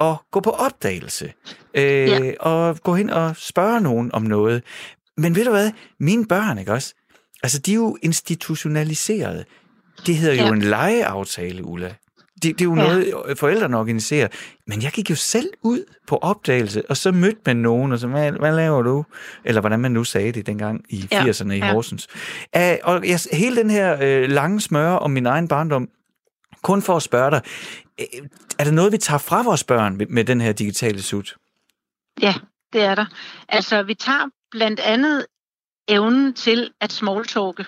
at 0.00 0.16
gå 0.32 0.40
på 0.40 0.50
opdagelse. 0.50 1.32
Øh, 1.74 1.82
Ja. 1.84 2.32
Og 2.40 2.78
gå 2.82 2.94
hen 2.94 3.10
og 3.10 3.36
spørge 3.36 3.80
nogen 3.80 4.10
om 4.14 4.22
noget. 4.22 4.62
Men 5.16 5.34
ved 5.36 5.44
du 5.44 5.50
hvad? 5.50 5.70
Mine 6.00 6.26
børn, 6.26 6.58
ikke 6.58 6.72
også? 6.72 6.94
Altså, 7.42 7.58
de 7.58 7.70
er 7.70 7.74
jo 7.74 7.96
institutionaliseret. 8.02 9.44
Det 10.06 10.16
hedder 10.16 10.34
jo 10.34 10.42
Ja. 10.42 10.52
en 10.52 10.62
legeaftale, 10.62 11.64
Ulla. 11.64 11.94
Det, 12.42 12.58
det 12.58 12.60
er 12.60 12.64
jo 12.64 12.76
Ja. 12.76 12.82
noget, 12.82 13.38
forældrene 13.38 13.78
organiserer. 13.78 14.28
Men 14.66 14.82
jeg 14.82 14.90
gik 14.92 15.10
jo 15.10 15.14
selv 15.14 15.48
ud 15.62 15.84
på 16.06 16.16
opdagelse, 16.16 16.82
og 16.90 16.96
så 16.96 17.12
mødte 17.12 17.38
man 17.46 17.56
nogen, 17.56 17.92
og 17.92 17.98
så, 17.98 18.06
hvad, 18.06 18.32
hvad 18.32 18.52
laver 18.56 18.82
du? 18.82 19.04
Eller 19.44 19.60
hvordan 19.60 19.80
man 19.80 19.92
nu 19.92 20.04
sagde 20.04 20.32
det 20.32 20.46
dengang 20.46 20.80
i 20.88 21.08
Ja. 21.12 21.22
80'erne 21.24 21.52
i 21.52 21.58
Ja. 21.58 21.72
Horsens. 21.72 22.06
Uh, 22.56 22.62
og 22.82 23.08
jeg, 23.08 23.20
hele 23.32 23.56
den 23.56 23.70
her 23.70 23.96
øh, 24.02 24.28
lange 24.30 24.60
smøre 24.60 24.98
om 24.98 25.10
min 25.10 25.26
egen 25.26 25.48
barndom, 25.48 25.88
kun 26.62 26.82
for 26.82 26.96
at 26.96 27.02
spørge 27.02 27.30
dig, 27.30 27.42
øh, 28.00 28.28
er 28.58 28.64
der 28.64 28.70
noget, 28.70 28.92
vi 28.92 28.98
tager 28.98 29.18
fra 29.18 29.42
vores 29.42 29.64
børn 29.64 29.96
med, 29.96 30.06
med 30.06 30.24
den 30.24 30.40
her 30.40 30.52
digitale 30.52 31.02
sut? 31.02 31.36
Ja, 32.22 32.34
det 32.72 32.82
er 32.82 32.94
der. 32.94 33.06
Altså, 33.48 33.82
vi 33.82 33.94
tager 33.94 34.28
blandt 34.50 34.80
andet 34.80 35.26
evnen 35.88 36.34
til 36.34 36.70
at 36.80 36.92
smalltalke. 36.92 37.66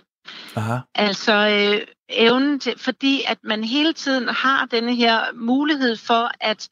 Aha. 0.57 0.79
Altså 0.95 1.33
øh, 1.33 1.87
evnen 2.09 2.61
til, 2.61 2.79
fordi 2.79 3.23
at 3.27 3.39
man 3.45 3.65
hele 3.65 3.93
tiden 3.93 4.29
har 4.29 4.67
denne 4.67 4.95
her 4.95 5.33
mulighed 5.35 5.97
for, 5.97 6.31
at 6.41 6.69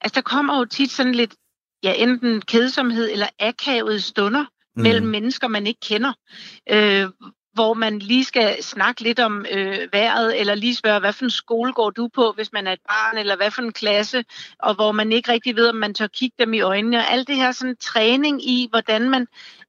altså, 0.00 0.14
der 0.14 0.20
kommer 0.20 0.58
jo 0.58 0.64
tit 0.64 0.90
sådan 0.90 1.14
lidt, 1.14 1.34
ja, 1.82 1.92
enten 1.92 2.40
kedsomhed 2.40 3.10
eller 3.12 3.26
akavede 3.40 4.00
stunder 4.00 4.44
mm. 4.76 4.82
mellem 4.82 5.06
mennesker, 5.06 5.48
man 5.48 5.66
ikke 5.66 5.80
kender. 5.80 6.12
Øh, 6.70 7.08
hvor 7.52 7.74
man 7.74 7.98
lige 7.98 8.24
skal 8.24 8.62
snakke 8.62 9.02
lidt 9.02 9.20
om 9.20 9.46
øh, 9.50 9.88
vejret, 9.92 10.40
eller 10.40 10.54
lige 10.54 10.74
spørge, 10.74 11.00
hvad 11.00 11.12
for 11.12 11.24
en 11.24 11.30
skole 11.30 11.72
går 11.72 11.90
du 11.90 12.08
på, 12.14 12.32
hvis 12.36 12.52
man 12.52 12.66
er 12.66 12.72
et 12.72 12.80
barn, 12.88 13.18
eller 13.18 13.36
hvad 13.36 13.50
for 13.50 13.62
en 13.62 13.72
klasse, 13.72 14.24
og 14.58 14.74
hvor 14.74 14.92
man 14.92 15.12
ikke 15.12 15.32
rigtig 15.32 15.56
ved, 15.56 15.68
om 15.68 15.76
man 15.76 15.94
tør 15.94 16.06
kigge 16.06 16.36
dem 16.38 16.54
i 16.54 16.60
øjnene. 16.60 16.98
Og 16.98 17.12
alt 17.12 17.28
det 17.28 17.36
her 17.36 17.52
sådan 17.52 17.76
træning 17.76 18.48
i, 18.48 18.66
hvordan 18.70 19.10
man 19.10 19.26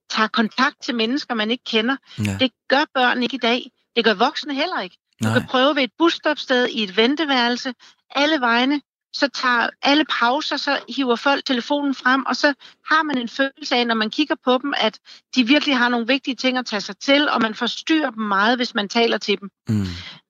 tager 0.10 0.28
kontakt 0.28 0.82
til 0.84 0.96
mennesker, 0.96 1.34
man 1.34 1.52
ikke 1.52 1.64
kender. 1.64 1.96
Ja. 2.26 2.38
Det 2.40 2.52
gør 2.68 2.86
børn 2.94 3.24
ikke 3.24 3.36
i 3.36 3.40
dag. 3.40 3.72
Det 3.96 4.04
gør 4.04 4.14
voksne 4.14 4.54
heller 4.54 4.82
ikke. 4.82 4.98
Du 5.24 5.28
Nej. 5.28 5.40
kan 5.40 5.48
prøve 5.48 5.76
ved 5.76 5.84
et 5.84 5.92
busstopsted 5.98 6.68
i 6.68 6.84
et 6.84 6.98
venteværelse, 6.98 7.74
alle 8.16 8.42
vegne, 8.42 8.82
så 9.14 9.28
tager 9.28 9.70
alle 9.82 10.06
pauser, 10.20 10.58
så 10.58 10.80
hiver 10.96 11.16
folk 11.16 11.46
telefonen 11.46 11.96
frem, 11.96 12.26
og 12.26 12.36
så 12.36 12.54
har 12.92 13.04
man 13.04 13.18
en 13.18 13.30
følelse 13.30 13.76
af, 13.76 13.88
når 13.88 13.96
man 13.96 14.10
kigger 14.10 14.36
på 14.44 14.58
dem, 14.58 14.74
at 14.78 15.00
de 15.36 15.48
virkelig 15.48 15.78
har 15.78 15.90
nogle 15.90 16.08
vigtige 16.08 16.36
ting 16.36 16.58
at 16.58 16.66
tage 16.66 16.82
sig 16.82 16.98
til, 16.98 17.30
og 17.30 17.42
man 17.42 17.56
forstyrrer 17.56 18.10
dem 18.12 18.24
meget, 18.24 18.58
hvis 18.58 18.76
man 18.76 18.90
taler 18.90 19.18
til 19.18 19.40
dem. 19.40 19.50
Mm. 19.70 19.86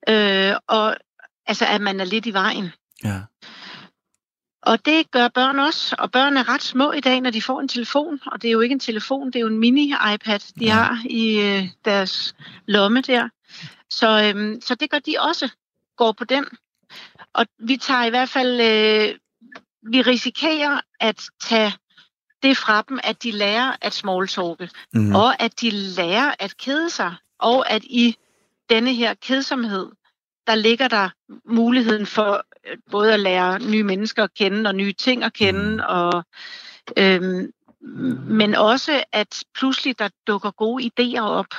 Øh, 0.09 0.55
og 0.67 0.95
altså, 1.47 1.65
at 1.65 1.81
man 1.81 1.99
er 1.99 2.05
lidt 2.05 2.25
i 2.25 2.33
vejen. 2.33 2.71
Ja. 3.03 3.21
Og 4.63 4.85
det 4.85 5.11
gør 5.11 5.27
børn 5.27 5.59
også, 5.59 5.95
og 5.99 6.11
børn 6.11 6.37
er 6.37 6.49
ret 6.49 6.63
små 6.63 6.91
i 6.91 6.99
dag, 6.99 7.21
når 7.21 7.29
de 7.29 7.41
får 7.41 7.61
en 7.61 7.67
telefon, 7.67 8.19
og 8.25 8.41
det 8.41 8.47
er 8.47 8.51
jo 8.51 8.59
ikke 8.59 8.73
en 8.73 8.79
telefon, 8.79 9.27
det 9.27 9.35
er 9.35 9.39
jo 9.39 9.47
en 9.47 9.59
mini-iPad, 9.59 10.39
de 10.59 10.65
Ja. 10.65 10.73
har 10.73 10.99
i 11.09 11.39
øh, 11.41 11.67
deres 11.85 12.35
lomme 12.67 13.01
der. 13.01 13.29
Så, 13.89 14.23
øhm, 14.35 14.61
så 14.61 14.75
det 14.75 14.89
gør 14.89 14.99
de 14.99 15.15
også, 15.19 15.49
går 15.97 16.11
på 16.11 16.23
den. 16.23 16.45
Og 17.33 17.45
vi 17.59 17.77
tager 17.77 18.03
i 18.03 18.09
hvert 18.09 18.29
fald, 18.29 18.61
øh, 18.61 19.15
vi 19.91 20.01
risikerer 20.01 20.79
at 20.99 21.23
tage 21.41 21.73
det 22.43 22.57
fra 22.57 22.81
dem, 22.89 22.99
at 23.03 23.23
de 23.23 23.31
lærer 23.31 23.75
at 23.81 23.93
smalltalke, 23.93 24.69
Mm. 24.93 25.15
og 25.15 25.41
at 25.41 25.61
de 25.61 25.69
lærer 25.69 26.35
at 26.39 26.57
kede 26.57 26.89
sig, 26.89 27.15
og 27.39 27.69
at 27.71 27.83
i 27.83 28.15
denne 28.69 28.93
her 28.93 29.13
kedsomhed, 29.13 29.91
der 30.47 30.55
ligger 30.55 30.87
der 30.87 31.09
muligheden 31.45 32.05
for 32.05 32.43
øh, 32.67 32.77
både 32.91 33.13
at 33.13 33.19
lære 33.19 33.59
nye 33.59 33.83
mennesker 33.83 34.23
at 34.23 34.33
kende 34.33 34.67
og 34.67 34.75
nye 34.75 34.93
ting 34.93 35.23
at 35.23 35.33
kende, 35.33 35.75
mm. 35.75 35.81
og 35.87 36.23
øhm, 36.97 37.53
men 38.27 38.55
også 38.55 39.03
at 39.11 39.43
pludselig 39.55 39.99
der 39.99 40.09
dukker 40.27 40.51
gode 40.51 40.83
idéer 40.91 41.21
op. 41.21 41.53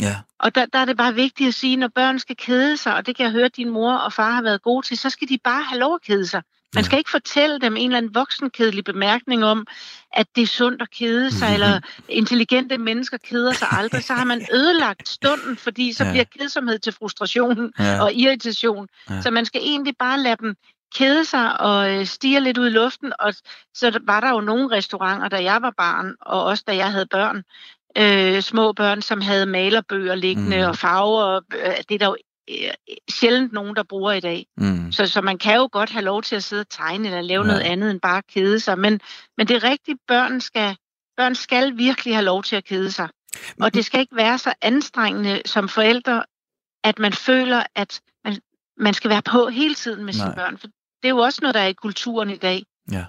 Ja. 0.00 0.16
Og 0.38 0.54
der, 0.54 0.66
der 0.66 0.78
er 0.78 0.84
det 0.84 0.96
bare 0.96 1.14
vigtigt 1.14 1.48
at 1.48 1.54
sige, 1.54 1.76
når 1.76 1.88
børn 1.88 2.18
skal 2.18 2.36
kede 2.36 2.76
sig, 2.76 2.94
og 2.94 3.06
det 3.06 3.16
kan 3.16 3.24
jeg 3.24 3.32
høre, 3.32 3.44
at 3.44 3.56
din 3.56 3.70
mor 3.70 3.92
og 3.96 4.12
far 4.12 4.30
har 4.30 4.42
været 4.42 4.62
gode 4.62 4.86
til, 4.86 4.98
så 4.98 5.10
skal 5.10 5.28
de 5.28 5.38
bare 5.44 5.62
have 5.62 5.78
lov 5.80 5.94
at 5.94 6.02
kede 6.02 6.26
sig. 6.26 6.42
Man 6.74 6.84
skal 6.84 6.98
ikke 6.98 7.10
fortælle 7.10 7.60
dem 7.60 7.76
en 7.76 7.84
eller 7.84 7.98
anden 7.98 8.14
voksenkedelig 8.14 8.84
bemærkning 8.84 9.44
om, 9.44 9.66
at 10.12 10.26
det 10.36 10.42
er 10.42 10.46
sundt 10.46 10.82
at 10.82 10.90
kede 10.90 11.30
sig, 11.30 11.48
mm-hmm. 11.48 11.54
eller 11.62 11.80
intelligente 12.08 12.78
mennesker 12.78 13.18
keder 13.18 13.52
sig 13.52 13.68
aldrig. 13.70 14.04
Så 14.04 14.14
har 14.14 14.24
man 14.24 14.46
ødelagt 14.58 15.08
stunden, 15.08 15.56
fordi 15.56 15.92
så 15.92 16.04
Ja. 16.04 16.10
bliver 16.10 16.24
kedsomhed 16.24 16.78
til 16.78 16.92
frustration 16.92 17.72
Ja. 17.78 18.02
og 18.02 18.12
irritation. 18.12 18.88
Ja. 19.10 19.22
Så 19.22 19.30
man 19.30 19.44
skal 19.44 19.60
egentlig 19.64 19.94
bare 19.98 20.20
lade 20.20 20.36
dem 20.40 20.56
kede 20.94 21.24
sig 21.24 21.60
og 21.60 21.90
øh, 21.92 22.06
stige 22.06 22.40
lidt 22.40 22.58
ud 22.58 22.66
i 22.66 22.70
luften. 22.70 23.12
Og 23.18 23.34
så 23.74 23.98
var 24.02 24.20
der 24.20 24.30
jo 24.30 24.40
nogle 24.40 24.76
restauranter, 24.76 25.28
da 25.28 25.42
jeg 25.42 25.62
var 25.62 25.72
barn, 25.76 26.14
og 26.20 26.44
også 26.44 26.64
da 26.66 26.76
jeg 26.76 26.92
havde 26.92 27.06
børn, 27.06 27.42
øh, 27.98 28.40
små 28.42 28.72
børn, 28.72 29.02
som 29.02 29.20
havde 29.20 29.46
malerbøger 29.46 30.14
liggende 30.14 30.56
Mm. 30.56 30.62
mm. 30.62 30.68
og 30.68 30.76
farver. 30.76 31.40
Øh, 31.54 31.76
det 31.88 31.94
er 31.94 31.98
der 31.98 32.06
jo 32.06 32.16
øh, 32.50 32.70
sjældent 33.10 33.52
nogen, 33.52 33.76
der 33.76 33.82
bruger 33.82 34.12
i 34.12 34.20
dag. 34.20 34.46
Mm. 34.56 34.92
Så, 34.92 35.06
så 35.06 35.20
man 35.20 35.38
kan 35.38 35.56
jo 35.56 35.68
godt 35.72 35.90
have 35.90 36.04
lov 36.04 36.22
til 36.22 36.36
at 36.36 36.44
sidde 36.44 36.60
og 36.60 36.68
tegne 36.70 37.08
eller 37.08 37.20
lave 37.20 37.42
Ja. 37.42 37.46
noget 37.46 37.60
andet 37.60 37.90
end 37.90 38.00
bare 38.00 38.22
kede 38.34 38.60
sig. 38.60 38.78
Men, 38.78 39.00
men 39.38 39.48
det 39.48 39.56
er 39.56 39.64
rigtigt, 39.70 39.98
børn 40.08 40.40
skal, 40.40 40.76
børn 41.16 41.34
skal 41.34 41.76
virkelig 41.78 42.14
have 42.14 42.24
lov 42.24 42.42
til 42.42 42.56
at 42.56 42.64
kede 42.64 42.90
sig. 42.92 43.08
Og 43.60 43.74
det 43.74 43.84
skal 43.84 44.00
ikke 44.00 44.16
være 44.16 44.38
så 44.38 44.54
anstrengende 44.62 45.42
som 45.46 45.68
forældre, 45.68 46.24
at 46.84 46.98
man 46.98 47.12
føler, 47.12 47.62
at 47.74 48.00
man, 48.24 48.36
man 48.76 48.94
skal 48.94 49.10
være 49.10 49.22
på 49.22 49.48
hele 49.48 49.74
tiden 49.74 50.04
med 50.04 50.12
sine 50.12 50.26
Nej. 50.26 50.34
børn. 50.34 50.58
For 50.58 50.66
det 50.66 50.74
er 51.04 51.08
jo 51.08 51.18
også 51.18 51.38
noget, 51.42 51.54
der 51.54 51.60
er 51.60 51.66
i 51.66 51.72
kulturen 51.72 52.30
i 52.30 52.36
dag. 52.36 52.62
Ja. 52.92 53.04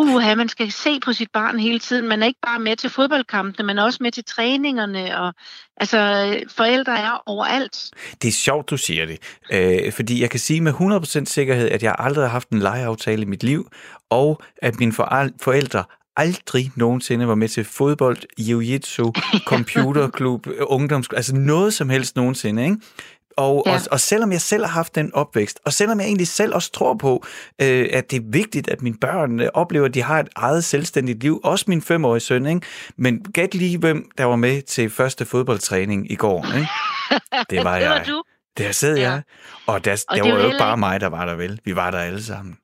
Uha, 0.00 0.34
man 0.34 0.48
skal 0.48 0.72
se 0.72 1.00
på 1.00 1.12
sit 1.12 1.28
barn 1.32 1.58
hele 1.58 1.78
tiden. 1.78 2.08
Man 2.08 2.22
er 2.22 2.26
ikke 2.26 2.40
bare 2.46 2.58
med 2.58 2.76
til 2.76 2.90
fodboldkampene, 2.90 3.66
men 3.66 3.78
også 3.78 3.98
med 4.00 4.12
til 4.12 4.24
træningerne. 4.24 5.20
Og, 5.20 5.34
altså, 5.76 5.98
forældre 6.56 6.98
er 6.98 7.22
overalt. 7.26 7.90
Det 8.22 8.28
er 8.28 8.32
sjovt, 8.32 8.70
du 8.70 8.76
siger 8.76 9.06
det. 9.06 9.18
Øh, 9.52 9.92
fordi 9.92 10.20
jeg 10.20 10.30
kan 10.30 10.40
sige 10.40 10.60
med 10.60 10.72
100% 10.72 11.24
sikkerhed, 11.24 11.68
at 11.68 11.82
jeg 11.82 11.94
aldrig 11.98 12.24
har 12.24 12.30
haft 12.30 12.48
en 12.48 12.58
legeaftale 12.58 13.22
i 13.22 13.24
mit 13.24 13.42
liv, 13.42 13.68
og 14.10 14.42
at 14.62 14.78
mine 14.78 14.92
foræl- 14.92 15.36
forældre 15.40 15.84
aldrig 16.16 16.70
nogensinde 16.76 17.28
var 17.28 17.34
med 17.34 17.48
til 17.48 17.64
fodbold, 17.64 18.18
jiu-jitsu, 18.40 19.12
computerklub, 19.52 20.46
ungdomsklub, 20.60 21.16
altså 21.16 21.36
noget 21.36 21.74
som 21.74 21.90
helst 21.90 22.16
nogensinde, 22.16 22.64
ikke? 22.64 22.76
Og, 23.40 23.62
ja. 23.66 23.74
Og, 23.74 23.80
og 23.90 24.00
selvom 24.00 24.32
jeg 24.32 24.40
selv 24.40 24.64
har 24.64 24.72
haft 24.72 24.94
den 24.94 25.14
opvækst, 25.14 25.60
og 25.64 25.72
selvom 25.72 26.00
jeg 26.00 26.06
egentlig 26.06 26.28
selv 26.28 26.54
også 26.54 26.72
tror 26.72 26.94
på, 26.94 27.24
øh, 27.62 27.88
at 27.92 28.10
det 28.10 28.16
er 28.16 28.24
vigtigt, 28.24 28.68
at 28.68 28.82
mine 28.82 28.96
børn 29.00 29.40
øh, 29.40 29.48
oplever, 29.54 29.86
at 29.86 29.94
de 29.94 30.02
har 30.02 30.20
et 30.20 30.28
eget 30.36 30.64
selvstændigt 30.64 31.22
liv, 31.22 31.40
også 31.44 31.64
min 31.68 31.82
femårige 31.82 32.20
søn, 32.20 32.46
ikke? 32.46 32.66
men 32.96 33.24
gæt 33.34 33.54
lige, 33.54 33.78
hvem 33.78 34.10
der 34.18 34.24
var 34.24 34.36
med 34.36 34.62
til 34.62 34.90
første 34.90 35.24
fodboldtræning 35.26 36.12
i 36.12 36.14
går. 36.14 36.46
Ikke? 36.54 36.68
Det 37.20 37.24
var 37.30 37.44
det 37.50 37.64
var 37.64 37.76
jeg. 37.76 38.04
du. 38.08 38.22
Der 38.58 38.72
sad 38.72 38.96
Ja. 38.96 39.10
jeg, 39.10 39.22
og 39.66 39.84
der, 39.84 40.04
Og 40.08 40.16
der 40.16 40.22
det 40.22 40.30
er 40.30 40.34
var 40.34 40.40
jo 40.40 40.46
ikke 40.46 40.58
bare 40.58 40.76
mig, 40.76 41.00
der 41.00 41.06
var 41.06 41.24
der 41.26 41.34
vel. 41.34 41.60
Vi 41.64 41.76
var 41.76 41.90
der 41.90 41.98
alle 41.98 42.22
sammen. 42.22 42.56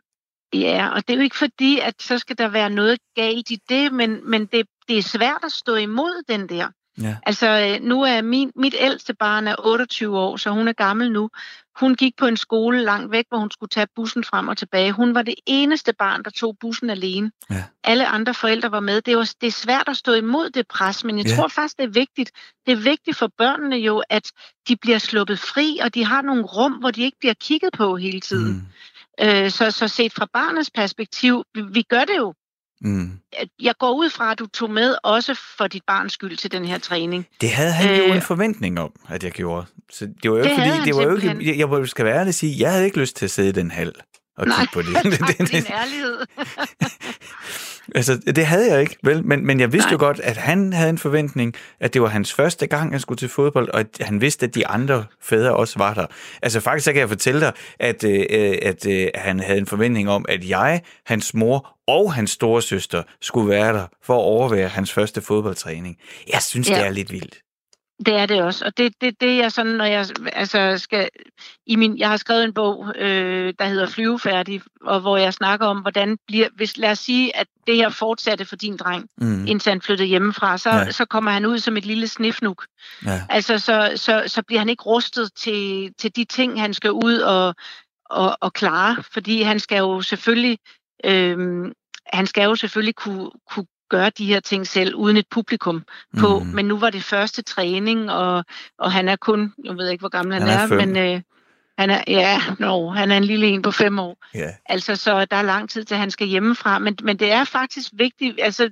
Ja, 0.54 0.88
og 0.94 0.96
det 1.08 1.10
er 1.10 1.16
jo 1.16 1.22
ikke 1.22 1.36
fordi, 1.38 1.80
at 1.82 1.94
så 2.00 2.18
skal 2.18 2.38
der 2.38 2.48
være 2.48 2.70
noget 2.70 2.98
galt 3.16 3.50
i 3.50 3.58
det, 3.68 3.92
men, 3.92 4.30
men 4.30 4.46
det, 4.46 4.66
det 4.88 4.98
er 4.98 5.02
svært 5.02 5.40
at 5.44 5.52
stå 5.52 5.74
imod 5.74 6.22
den 6.28 6.48
der. 6.48 6.68
Ja. 7.02 7.16
Altså, 7.26 7.48
øh, 7.80 7.88
nu 7.88 8.02
er 8.02 8.22
min, 8.22 8.52
mit 8.56 8.74
ældste 8.78 9.14
barn 9.14 9.48
er 9.48 9.54
28 9.58 10.18
år, 10.18 10.36
så 10.36 10.50
hun 10.50 10.68
er 10.68 10.72
gammel 10.72 11.12
nu. 11.12 11.30
Hun 11.80 11.94
gik 11.94 12.16
på 12.16 12.26
en 12.26 12.36
skole 12.36 12.82
langt 12.82 13.12
væk, 13.12 13.24
hvor 13.28 13.38
hun 13.38 13.50
skulle 13.50 13.70
tage 13.70 13.86
bussen 13.96 14.24
frem 14.24 14.48
og 14.48 14.56
tilbage. 14.56 14.92
Hun 14.92 15.14
var 15.14 15.22
det 15.22 15.34
eneste 15.46 15.92
barn, 15.98 16.22
der 16.22 16.30
tog 16.30 16.56
bussen 16.60 16.90
alene. 16.90 17.30
Ja. 17.50 17.64
Alle 17.84 18.06
andre 18.06 18.34
forældre 18.34 18.70
var 18.70 18.80
med. 18.80 19.00
Det, 19.02 19.16
var, 19.16 19.30
det 19.40 19.46
er 19.46 19.50
svært 19.50 19.88
at 19.88 19.96
stå 19.96 20.12
imod 20.12 20.50
det 20.50 20.66
pres, 20.68 21.04
men 21.04 21.18
jeg 21.18 21.26
Ja. 21.26 21.30
ja. 21.30 21.36
tror 21.36 21.48
faktisk, 21.48 21.76
det 21.76 21.84
er 21.84 21.88
vigtigt. 21.88 22.30
Det 22.66 22.72
er 22.72 22.76
vigtigt 22.76 23.16
for 23.16 23.30
børnene 23.38 23.76
jo, 23.76 24.02
at 24.10 24.32
de 24.68 24.76
bliver 24.76 24.98
sluppet 24.98 25.38
fri, 25.38 25.78
og 25.82 25.94
de 25.94 26.04
har 26.04 26.22
nogle 26.22 26.42
rum, 26.42 26.72
hvor 26.72 26.90
de 26.90 27.02
ikke 27.02 27.18
bliver 27.20 27.34
kigget 27.34 27.70
på 27.72 27.96
hele 27.96 28.20
tiden. 28.20 28.52
Mm. 28.52 29.26
Øh, 29.26 29.50
så, 29.50 29.70
så 29.70 29.88
set 29.88 30.12
fra 30.12 30.26
barnets 30.32 30.70
perspektiv, 30.70 31.44
vi, 31.54 31.62
vi 31.70 31.82
gør 31.82 32.04
det 32.04 32.16
jo. 32.18 32.34
Mm. 32.80 33.10
Jeg 33.60 33.74
går 33.78 33.92
ud 33.94 34.10
fra, 34.10 34.32
at 34.32 34.38
du 34.38 34.46
tog 34.46 34.70
med 34.70 34.96
også 35.02 35.40
for 35.58 35.66
dit 35.66 35.82
barns 35.86 36.12
skyld 36.12 36.36
til 36.36 36.52
den 36.52 36.64
her 36.64 36.78
træning. 36.78 37.26
Det 37.40 37.50
havde 37.50 37.72
han 37.72 37.96
jo 37.96 38.04
Øh, 38.04 38.16
en 38.16 38.22
forventning 38.22 38.80
om, 38.80 38.92
at 39.08 39.24
jeg 39.24 39.32
gjorde. 39.32 39.66
Så 39.92 40.08
det 40.22 40.30
var 40.30 40.36
jo 40.36 40.42
det 40.42 40.50
ikke, 40.50 40.62
fordi, 40.62 40.84
det 40.84 40.96
var 40.96 41.02
jo 41.02 41.14
ikke, 41.16 41.58
jeg, 41.58 41.70
jeg 41.80 41.88
skal 41.88 42.04
være 42.04 42.16
ærlig 42.18 42.28
at 42.28 42.34
sige, 42.34 42.60
jeg 42.60 42.70
havde 42.72 42.84
ikke 42.84 42.98
lyst 43.00 43.16
til 43.16 43.24
at 43.24 43.30
sidde 43.30 43.48
i 43.48 43.52
den 43.52 43.70
hal 43.70 43.92
og 44.36 44.46
Nej, 44.46 44.58
kigge 44.58 44.72
på 44.72 44.82
det. 45.10 45.18
tak, 45.18 45.38
det, 45.50 45.70
ærlighed. 45.70 46.18
altså, 47.94 48.16
det 48.36 48.46
havde 48.46 48.72
jeg 48.72 48.80
ikke, 48.80 48.96
vel? 49.02 49.26
Men, 49.26 49.46
men 49.46 49.60
jeg 49.60 49.72
vidste 49.72 49.86
Nej. 49.86 49.92
jo 49.92 49.98
godt, 49.98 50.20
at 50.20 50.36
han 50.36 50.72
havde 50.72 50.90
en 50.90 50.98
forventning, 50.98 51.54
at 51.80 51.94
det 51.94 52.02
var 52.02 52.08
hans 52.08 52.32
første 52.32 52.66
gang, 52.66 52.90
han 52.90 53.00
skulle 53.00 53.18
til 53.18 53.28
fodbold, 53.28 53.68
og 53.68 53.80
at 53.80 53.88
han 54.00 54.20
vidste, 54.20 54.46
at 54.46 54.54
de 54.54 54.66
andre 54.66 55.04
fædre 55.22 55.56
også 55.56 55.78
var 55.78 55.94
der. 55.94 56.06
Altså 56.42 56.60
faktisk 56.60 56.84
så 56.84 56.92
kan 56.92 57.00
jeg 57.00 57.08
fortælle 57.08 57.40
dig, 57.40 57.52
at, 57.80 58.04
øh, 58.04 58.26
øh, 58.30 58.58
at 58.62 58.86
øh, 58.86 59.08
han 59.14 59.40
havde 59.40 59.58
en 59.58 59.66
forventning 59.66 60.10
om, 60.10 60.24
at 60.28 60.48
jeg, 60.48 60.82
hans 61.06 61.34
mor 61.34 61.76
og 61.86 62.14
hans 62.14 62.30
store 62.30 62.62
søster 62.62 63.02
skulle 63.20 63.48
være 63.48 63.72
der 63.72 63.86
for 64.02 64.14
at 64.14 64.22
overvære 64.22 64.68
hans 64.68 64.92
første 64.92 65.20
fodboldtræning. 65.20 65.96
Jeg 66.32 66.42
synes, 66.42 66.70
ja. 66.70 66.74
det 66.74 66.86
er 66.86 66.90
lidt 66.90 67.12
vildt. 67.12 67.45
Det 68.06 68.14
er 68.14 68.26
det 68.26 68.42
også, 68.42 68.64
og 68.64 68.76
det 68.76 68.92
det, 69.00 69.20
det 69.20 69.42
er 69.44 69.48
sådan, 69.48 69.72
når 69.72 69.84
jeg 69.84 70.06
altså 70.32 70.78
skal 70.78 71.08
i 71.66 71.76
min, 71.76 71.98
jeg 71.98 72.08
har 72.08 72.16
skrevet 72.16 72.44
en 72.44 72.54
bog, 72.54 72.92
øh, 72.96 73.54
der 73.58 73.64
hedder 73.64 73.86
Flyvefærdig, 73.86 74.62
og 74.80 75.00
hvor 75.00 75.16
jeg 75.16 75.34
snakker 75.34 75.66
om, 75.66 75.78
hvordan 75.80 76.18
bliver, 76.26 76.48
hvis 76.54 76.76
lad 76.76 76.90
os 76.90 76.98
sige, 76.98 77.36
at 77.36 77.46
det 77.66 77.76
her 77.76 77.88
fortsatte 77.88 78.44
for 78.44 78.56
din 78.56 78.76
dreng, 78.76 79.08
Mm. 79.16 79.46
indtil 79.46 79.70
han 79.70 79.80
flyttede 79.80 80.08
hjemmefra, 80.08 80.58
så, 80.58 80.70
Ja. 80.70 80.90
så 80.90 81.04
kommer 81.04 81.30
han 81.30 81.46
ud 81.46 81.58
som 81.58 81.76
et 81.76 81.84
lille 81.86 82.08
snifnuk. 82.08 82.66
Ja. 83.04 83.22
Altså, 83.30 83.58
så, 83.58 83.92
så, 83.96 84.22
så 84.26 84.42
bliver 84.42 84.58
han 84.58 84.68
ikke 84.68 84.82
rustet 84.82 85.32
til, 85.32 85.92
til 85.98 86.16
de 86.16 86.24
ting, 86.24 86.60
han 86.60 86.74
skal 86.74 86.90
ud 86.92 87.18
og, 87.18 87.54
og, 88.10 88.36
og 88.40 88.52
klare, 88.52 89.02
fordi 89.12 89.42
han 89.42 89.60
skal 89.60 89.78
jo 89.78 90.00
selvfølgelig, 90.02 90.58
øhm, 91.04 91.72
han 92.12 92.26
skal 92.26 92.44
jo 92.44 92.54
selvfølgelig 92.54 92.94
kunne, 92.94 93.30
kunne 93.50 93.66
gøre 93.88 94.10
de 94.10 94.26
her 94.26 94.40
ting 94.40 94.66
selv, 94.66 94.94
uden 94.94 95.16
et 95.16 95.26
publikum 95.30 95.84
på. 96.18 96.38
Mhm. 96.38 96.48
Men 96.48 96.64
nu 96.64 96.78
var 96.78 96.90
det 96.90 97.02
første 97.02 97.42
træning, 97.42 98.10
og, 98.10 98.44
og 98.78 98.92
han 98.92 99.08
er 99.08 99.16
kun, 99.16 99.52
jeg 99.64 99.76
ved 99.76 99.88
ikke, 99.88 100.02
hvor 100.02 100.08
gammel 100.08 100.34
han, 100.34 100.42
Han 100.42 100.58
er 100.58 100.62
er, 100.62 100.68
fem. 100.68 100.76
men 100.88 100.96
øh, 100.96 101.20
han 101.78 101.90
er, 101.90 102.02
ja, 102.06 102.40
no, 102.58 102.90
han 102.90 103.10
er 103.10 103.16
en 103.16 103.24
lille 103.24 103.46
en 103.46 103.62
på 103.62 103.70
fem 103.70 103.98
år. 103.98 104.24
Ja. 104.34 104.50
Altså, 104.66 104.96
så 104.96 105.24
der 105.24 105.36
er 105.36 105.42
lang 105.42 105.70
tid 105.70 105.84
til, 105.84 105.96
han 105.96 106.10
skal 106.10 106.26
hjemmefra. 106.26 106.78
Men, 106.78 106.98
men 107.02 107.16
det 107.16 107.32
er 107.32 107.44
faktisk 107.44 107.90
vigtigt. 107.92 108.38
Altså, 108.42 108.70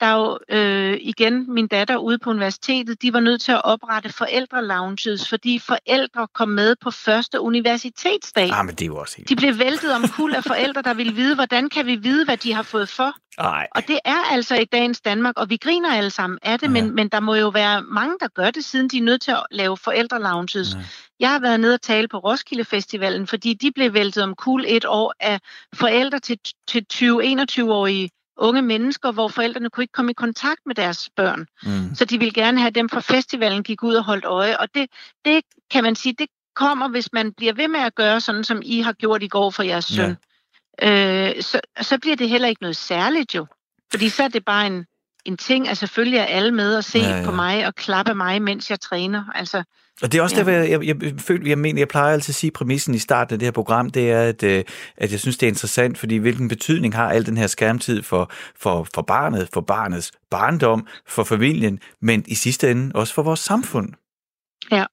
der 0.00 0.06
er 0.06 0.16
jo 0.16 0.38
øh, 0.48 0.98
igen 1.00 1.54
min 1.54 1.66
datter 1.66 1.96
ude 1.96 2.18
på 2.18 2.30
universitetet, 2.30 3.02
de 3.02 3.12
var 3.12 3.20
nødt 3.20 3.40
til 3.40 3.52
at 3.52 3.64
oprette 3.64 4.12
forældrelounges, 4.12 5.28
fordi 5.28 5.58
forældre 5.58 6.28
kom 6.34 6.48
med 6.48 6.76
på 6.80 6.90
første 6.90 7.40
universitetsdag. 7.40 8.50
Ah, 8.52 8.66
men 8.66 8.74
det 8.74 8.86
jo 8.86 8.96
også 8.96 9.16
helt... 9.16 9.28
De 9.28 9.36
blev 9.36 9.58
væltet 9.58 9.94
om 9.94 10.08
kul 10.08 10.34
af 10.34 10.44
forældre, 10.44 10.82
der 10.82 10.94
ville 10.94 11.12
vide, 11.12 11.34
hvordan 11.34 11.68
kan 11.68 11.86
vi 11.86 11.96
vide, 11.96 12.24
hvad 12.24 12.36
de 12.36 12.52
har 12.52 12.62
fået 12.62 12.88
for. 12.88 13.12
Ej. 13.38 13.66
Og 13.74 13.82
det 13.88 13.98
er 14.04 14.24
altså 14.30 14.56
i 14.56 14.64
dagens 14.64 15.00
Danmark, 15.00 15.34
og 15.36 15.50
vi 15.50 15.56
griner 15.56 15.94
alle 15.94 16.10
sammen 16.10 16.38
af 16.42 16.58
det, 16.58 16.66
ja. 16.66 16.72
men, 16.72 16.94
men 16.94 17.08
der 17.08 17.20
må 17.20 17.34
jo 17.34 17.48
være 17.48 17.82
mange, 17.82 18.16
der 18.20 18.28
gør 18.28 18.50
det, 18.50 18.64
siden 18.64 18.88
de 18.88 18.98
er 18.98 19.02
nødt 19.02 19.20
til 19.22 19.30
at 19.30 19.46
lave 19.50 19.76
forældrelounges. 19.76 20.74
Ja. 20.74 20.80
Jeg 21.20 21.30
har 21.30 21.40
været 21.40 21.60
nede 21.60 21.74
og 21.74 21.82
tale 21.82 22.08
på 22.08 22.18
Roskilde 22.18 22.64
Festivalen, 22.64 23.26
fordi 23.26 23.54
de 23.54 23.72
blev 23.72 23.94
væltet 23.94 24.22
om 24.22 24.34
kul 24.34 24.64
et 24.68 24.84
år 24.84 25.14
af 25.20 25.40
forældre 25.74 26.18
til, 26.18 26.38
til 26.68 26.86
20-21-årige 26.94 28.10
unge 28.36 28.62
mennesker, 28.62 29.12
hvor 29.12 29.28
forældrene 29.28 29.70
kunne 29.70 29.84
ikke 29.84 29.92
komme 29.92 30.10
i 30.10 30.14
kontakt 30.14 30.60
med 30.66 30.74
deres 30.74 31.10
børn. 31.16 31.46
Mm. 31.62 31.94
Så 31.94 32.04
de 32.04 32.18
ville 32.18 32.32
gerne 32.32 32.60
have 32.60 32.70
dem 32.70 32.88
fra 32.88 33.00
festivalen, 33.00 33.62
gik 33.62 33.82
ud 33.82 33.94
og 33.94 34.04
holdt 34.04 34.24
øje. 34.24 34.58
Og 34.58 34.68
det, 34.74 34.90
det 35.24 35.42
kan 35.70 35.84
man 35.84 35.94
sige, 35.94 36.14
det 36.18 36.28
kommer, 36.56 36.88
hvis 36.88 37.12
man 37.12 37.32
bliver 37.32 37.52
ved 37.52 37.68
med 37.68 37.80
at 37.80 37.94
gøre 37.94 38.20
sådan, 38.20 38.44
som 38.44 38.62
I 38.64 38.80
har 38.80 38.92
gjort 38.92 39.22
i 39.22 39.28
går 39.28 39.50
for 39.50 39.62
jeres 39.62 39.84
søn. 39.84 40.16
Ja. 40.82 41.26
Øh, 41.36 41.42
så, 41.42 41.60
så 41.80 41.98
bliver 41.98 42.16
det 42.16 42.28
heller 42.28 42.48
ikke 42.48 42.62
noget 42.62 42.76
særligt 42.76 43.34
jo. 43.34 43.46
Fordi 43.90 44.08
så 44.08 44.22
er 44.22 44.28
det 44.28 44.44
bare 44.44 44.66
en, 44.66 44.86
en 45.26 45.36
ting, 45.36 45.68
at 45.68 45.78
selvfølgelig 45.78 46.18
er 46.18 46.24
alle 46.24 46.52
med 46.52 46.76
og 46.76 46.84
se 46.84 46.98
Ja, 46.98 47.16
ja, 47.18 47.24
på 47.24 47.30
mig 47.30 47.66
og 47.66 47.74
klappe 47.74 48.14
mig, 48.14 48.42
mens 48.42 48.70
jeg 48.70 48.80
træner. 48.80 49.24
Altså, 49.34 49.62
Og 50.02 50.12
det 50.12 50.18
er 50.18 50.22
også 50.22 50.36
Ja. 50.36 50.38
derfor, 50.38 50.50
jeg, 50.50 50.70
jeg, 50.84 51.02
jeg, 51.02 51.12
føler, 51.18 51.48
jeg 51.48 51.58
mener, 51.58 51.80
jeg 51.80 51.88
plejer 51.88 52.12
altid 52.12 52.30
at 52.30 52.34
sige 52.34 52.50
præmissen 52.50 52.94
i 52.94 52.98
starten 52.98 53.34
af 53.34 53.38
det 53.38 53.46
her 53.46 53.52
program, 53.52 53.90
det 53.90 54.10
er, 54.10 54.20
at, 54.22 54.42
øh, 54.42 54.64
at 54.96 55.12
jeg 55.12 55.20
synes, 55.20 55.36
det 55.38 55.46
er 55.46 55.50
interessant, 55.50 55.98
fordi 55.98 56.16
hvilken 56.16 56.48
betydning 56.48 56.94
har 56.94 57.10
al 57.10 57.26
den 57.26 57.36
her 57.36 57.46
skærmtid 57.46 58.02
for, 58.02 58.30
for, 58.60 58.86
for 58.94 59.02
barnet, 59.02 59.48
for 59.52 59.60
barnets 59.60 60.12
barndom, 60.30 60.86
for 61.08 61.24
familien, 61.24 61.80
men 62.02 62.24
i 62.28 62.34
sidste 62.34 62.70
ende 62.70 62.90
også 62.94 63.14
for 63.14 63.22
vores 63.22 63.40
samfund. 63.40 63.88
Ja. 64.70 64.84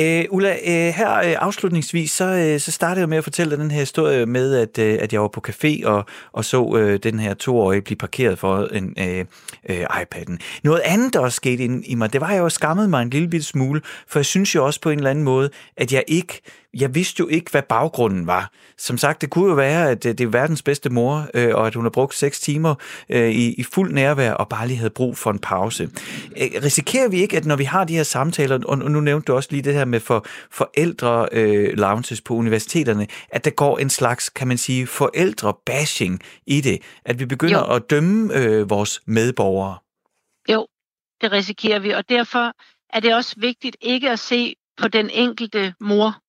Øh, 0.00 0.24
Ulla, 0.30 0.50
øh, 0.50 0.94
her 0.94 1.14
øh, 1.16 1.36
afslutningsvis, 1.38 2.10
så, 2.10 2.24
øh, 2.24 2.60
så 2.60 2.72
startede 2.72 3.00
jeg 3.00 3.08
med 3.08 3.18
at 3.18 3.24
fortælle 3.24 3.50
dig 3.50 3.58
den 3.58 3.70
her 3.70 3.80
historie 3.80 4.26
med, 4.26 4.56
at, 4.56 4.78
øh, 4.78 4.98
at 5.00 5.12
jeg 5.12 5.20
var 5.20 5.28
på 5.28 5.42
café 5.48 5.86
og, 5.86 6.04
og 6.32 6.44
så 6.44 6.76
øh, 6.76 6.98
den 7.02 7.20
her 7.20 7.34
toårige 7.34 7.82
blive 7.82 7.96
parkeret 7.96 8.38
for 8.38 8.66
en 8.72 8.94
øh, 8.98 9.24
øh, 9.68 9.84
iPad'en. 9.84 10.36
Noget 10.64 10.80
andet, 10.84 11.14
der 11.14 11.20
også 11.20 11.36
skete 11.36 11.64
ind 11.64 11.84
i 11.86 11.94
mig, 11.94 12.12
det 12.12 12.20
var, 12.20 12.26
at 12.26 12.34
jeg 12.34 12.40
jo 12.40 12.48
skammede 12.48 12.88
mig 12.88 13.02
en 13.02 13.10
lille 13.10 13.28
bitte 13.28 13.46
smule, 13.46 13.80
for 14.08 14.18
jeg 14.18 14.26
synes 14.26 14.54
jo 14.54 14.66
også 14.66 14.80
på 14.80 14.90
en 14.90 14.98
eller 14.98 15.10
anden 15.10 15.24
måde, 15.24 15.50
at 15.76 15.92
jeg 15.92 16.04
ikke 16.08 16.40
jeg 16.74 16.94
vidste 16.94 17.20
jo 17.20 17.28
ikke, 17.28 17.50
hvad 17.50 17.62
baggrunden 17.62 18.26
var. 18.26 18.52
Som 18.78 18.98
sagt, 18.98 19.20
det 19.20 19.30
kunne 19.30 19.48
jo 19.48 19.54
være, 19.54 19.90
at 19.90 20.02
det 20.02 20.20
er 20.20 20.26
verdens 20.26 20.62
bedste 20.62 20.90
mor, 20.90 21.26
øh, 21.34 21.54
og 21.54 21.66
at 21.66 21.74
hun 21.74 21.84
har 21.84 21.90
brugt 21.90 22.14
seks 22.14 22.40
timer 22.40 22.74
øh, 23.08 23.30
i, 23.30 23.52
i 23.52 23.62
fuld 23.62 23.92
nærvær 23.92 24.32
og 24.32 24.48
bare 24.48 24.66
lige 24.66 24.76
havde 24.76 24.90
brug 24.90 25.16
for 25.16 25.30
en 25.30 25.38
pause. 25.38 25.90
Øh, 26.36 26.50
risikerer 26.62 27.08
vi 27.08 27.20
ikke, 27.20 27.36
at 27.36 27.44
når 27.44 27.56
vi 27.56 27.64
har 27.64 27.84
de 27.84 27.96
her 27.96 28.02
samtaler, 28.02 28.58
og 28.66 28.78
nu 28.78 29.00
nævnte 29.00 29.26
du 29.26 29.36
også 29.36 29.48
lige 29.52 29.62
det 29.62 29.74
her 29.74 29.84
med 29.84 30.00
for 30.00 30.26
forældre 30.50 31.28
øh, 31.32 31.78
lounges 31.78 32.20
på 32.20 32.34
universiteterne, 32.34 33.06
at 33.28 33.44
der 33.44 33.50
går 33.50 33.78
en 33.78 33.90
slags, 33.90 34.28
kan 34.28 34.48
man 34.48 34.58
sige, 34.58 34.86
forældre-bashing 34.86 36.20
i 36.46 36.60
det, 36.60 36.82
at 37.04 37.18
vi 37.18 37.26
begynder 37.26 37.58
jo. 37.58 37.74
at 37.74 37.90
dømme 37.90 38.34
øh, 38.34 38.70
vores 38.70 39.00
medborgere. 39.06 39.78
Jo, 40.52 40.66
det 41.20 41.32
risikerer 41.32 41.78
vi, 41.78 41.90
og 41.90 42.08
derfor 42.08 42.52
er 42.92 43.00
det 43.00 43.14
også 43.14 43.34
vigtigt 43.38 43.76
ikke 43.80 44.10
at 44.10 44.18
se 44.18 44.54
på 44.80 44.88
den 44.88 45.10
enkelte 45.10 45.74
mor, 45.80 46.20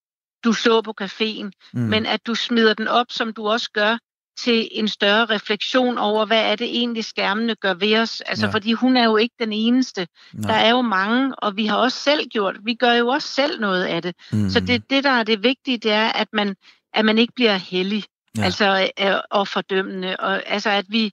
du 0.43 0.53
så 0.53 0.81
på 0.81 0.93
caféen, 1.01 1.51
mm. 1.73 1.81
men 1.81 2.05
at 2.05 2.27
du 2.27 2.35
smider 2.35 2.73
den 2.73 2.87
op, 2.87 3.05
som 3.09 3.33
du 3.33 3.47
også 3.47 3.71
gør, 3.73 3.97
til 4.37 4.69
en 4.71 4.87
større 4.87 5.25
refleksion 5.25 5.97
over, 5.97 6.25
hvad 6.25 6.51
er 6.51 6.55
det 6.55 6.67
egentlig 6.67 7.05
skærmene 7.05 7.55
gør 7.55 7.73
ved 7.73 7.97
os. 7.97 8.21
Altså, 8.21 8.45
ja. 8.45 8.51
fordi 8.51 8.73
hun 8.73 8.97
er 8.97 9.03
jo 9.03 9.17
ikke 9.17 9.35
den 9.39 9.53
eneste. 9.53 10.07
Nej. 10.33 10.51
Der 10.51 10.59
er 10.65 10.69
jo 10.69 10.81
mange, 10.81 11.35
og 11.35 11.57
vi 11.57 11.65
har 11.65 11.77
også 11.77 11.97
selv 11.97 12.27
gjort, 12.27 12.55
vi 12.63 12.73
gør 12.73 12.93
jo 12.93 13.07
også 13.07 13.27
selv 13.27 13.59
noget 13.59 13.83
af 13.83 14.01
det. 14.01 14.15
Mm. 14.31 14.49
Så 14.49 14.59
det, 14.59 14.89
det, 14.89 15.03
der 15.03 15.09
er 15.09 15.23
det 15.23 15.43
vigtige, 15.43 15.77
det 15.77 15.91
er, 15.91 16.07
at 16.07 16.27
man, 16.33 16.55
at 16.93 17.05
man 17.05 17.17
ikke 17.17 17.33
bliver 17.35 17.55
hellig, 17.55 18.03
ja. 18.37 18.43
altså, 18.43 18.89
øh, 18.99 19.15
og 19.31 19.47
fordømmende, 19.47 20.17
og 20.17 20.49
altså, 20.49 20.69
at 20.69 20.85
vi 20.89 21.11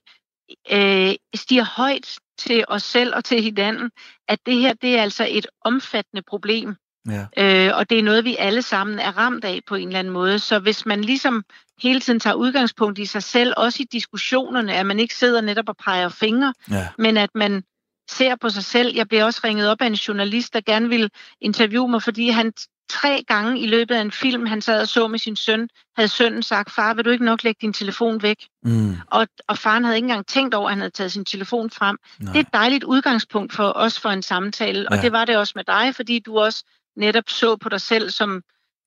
øh, 0.71 1.13
stiger 1.35 1.63
højt 1.63 2.17
til 2.37 2.65
os 2.67 2.83
selv 2.83 3.15
og 3.15 3.25
til 3.25 3.43
hinanden, 3.43 3.91
at 4.27 4.39
det 4.45 4.55
her, 4.55 4.73
det 4.73 4.97
er 4.97 5.01
altså 5.01 5.27
et 5.29 5.47
omfattende 5.61 6.21
problem. 6.21 6.75
Ja. 7.09 7.67
Øh, 7.67 7.77
og 7.77 7.89
det 7.89 7.99
er 7.99 8.03
noget, 8.03 8.25
vi 8.25 8.35
alle 8.39 8.61
sammen 8.61 8.99
er 8.99 9.17
ramt 9.17 9.45
af 9.45 9.61
på 9.67 9.75
en 9.75 9.87
eller 9.87 9.99
anden 9.99 10.13
måde. 10.13 10.39
Så 10.39 10.59
hvis 10.59 10.85
man 10.85 11.01
ligesom 11.01 11.43
hele 11.81 11.99
tiden 11.99 12.19
tager 12.19 12.33
udgangspunkt 12.33 12.99
i 12.99 13.05
sig 13.05 13.23
selv, 13.23 13.53
også 13.57 13.83
i 13.83 13.85
diskussionerne, 13.91 14.73
at 14.73 14.85
man 14.85 14.99
ikke 14.99 15.15
sidder 15.15 15.41
netop 15.41 15.69
og 15.69 15.77
peger 15.77 16.09
fingre, 16.09 16.53
ja. 16.71 16.87
men 16.97 17.17
at 17.17 17.29
man 17.35 17.63
ser 18.09 18.35
på 18.35 18.49
sig 18.49 18.63
selv. 18.63 18.95
Jeg 18.95 19.07
blev 19.07 19.25
også 19.25 19.41
ringet 19.43 19.69
op 19.69 19.81
af 19.81 19.87
en 19.87 19.93
journalist, 19.93 20.53
der 20.53 20.61
gerne 20.61 20.89
ville 20.89 21.09
interviewe 21.41 21.87
mig, 21.87 22.03
fordi 22.03 22.29
han 22.29 22.53
tre 22.89 23.23
gange 23.27 23.59
i 23.59 23.67
løbet 23.67 23.95
af 23.95 24.01
en 24.01 24.11
film, 24.11 24.45
han 24.45 24.61
sad 24.61 24.81
og 24.81 24.87
så 24.87 25.07
med 25.07 25.19
sin 25.19 25.35
søn, 25.35 25.69
havde 25.95 26.07
sønnen 26.07 26.43
sagt, 26.43 26.71
far, 26.71 26.93
vil 26.93 27.05
du 27.05 27.09
ikke 27.09 27.25
nok 27.25 27.43
lægge 27.43 27.59
din 27.61 27.73
telefon 27.73 28.21
væk? 28.21 28.47
Mm. 28.63 28.97
Og, 29.07 29.27
og 29.47 29.57
faren 29.57 29.83
havde 29.83 29.97
ikke 29.97 30.05
engang 30.05 30.25
tænkt 30.25 30.53
over, 30.53 30.67
at 30.67 30.71
han 30.71 30.79
havde 30.79 30.91
taget 30.91 31.11
sin 31.11 31.25
telefon 31.25 31.69
frem. 31.69 31.97
Nej. 32.19 32.31
Det 32.33 32.39
er 32.39 32.43
et 32.43 32.53
dejligt 32.53 32.83
udgangspunkt 32.83 33.53
for 33.53 33.73
os 33.75 33.99
for 33.99 34.09
en 34.09 34.21
samtale, 34.21 34.87
ja. 34.91 34.97
og 34.97 35.03
det 35.03 35.11
var 35.11 35.25
det 35.25 35.37
også 35.37 35.53
med 35.55 35.63
dig, 35.63 35.95
fordi 35.95 36.19
du 36.19 36.39
også 36.39 36.63
netop 36.95 37.29
så 37.29 37.55
på 37.55 37.69
dig 37.69 37.81
selv 37.81 38.09
som 38.09 38.41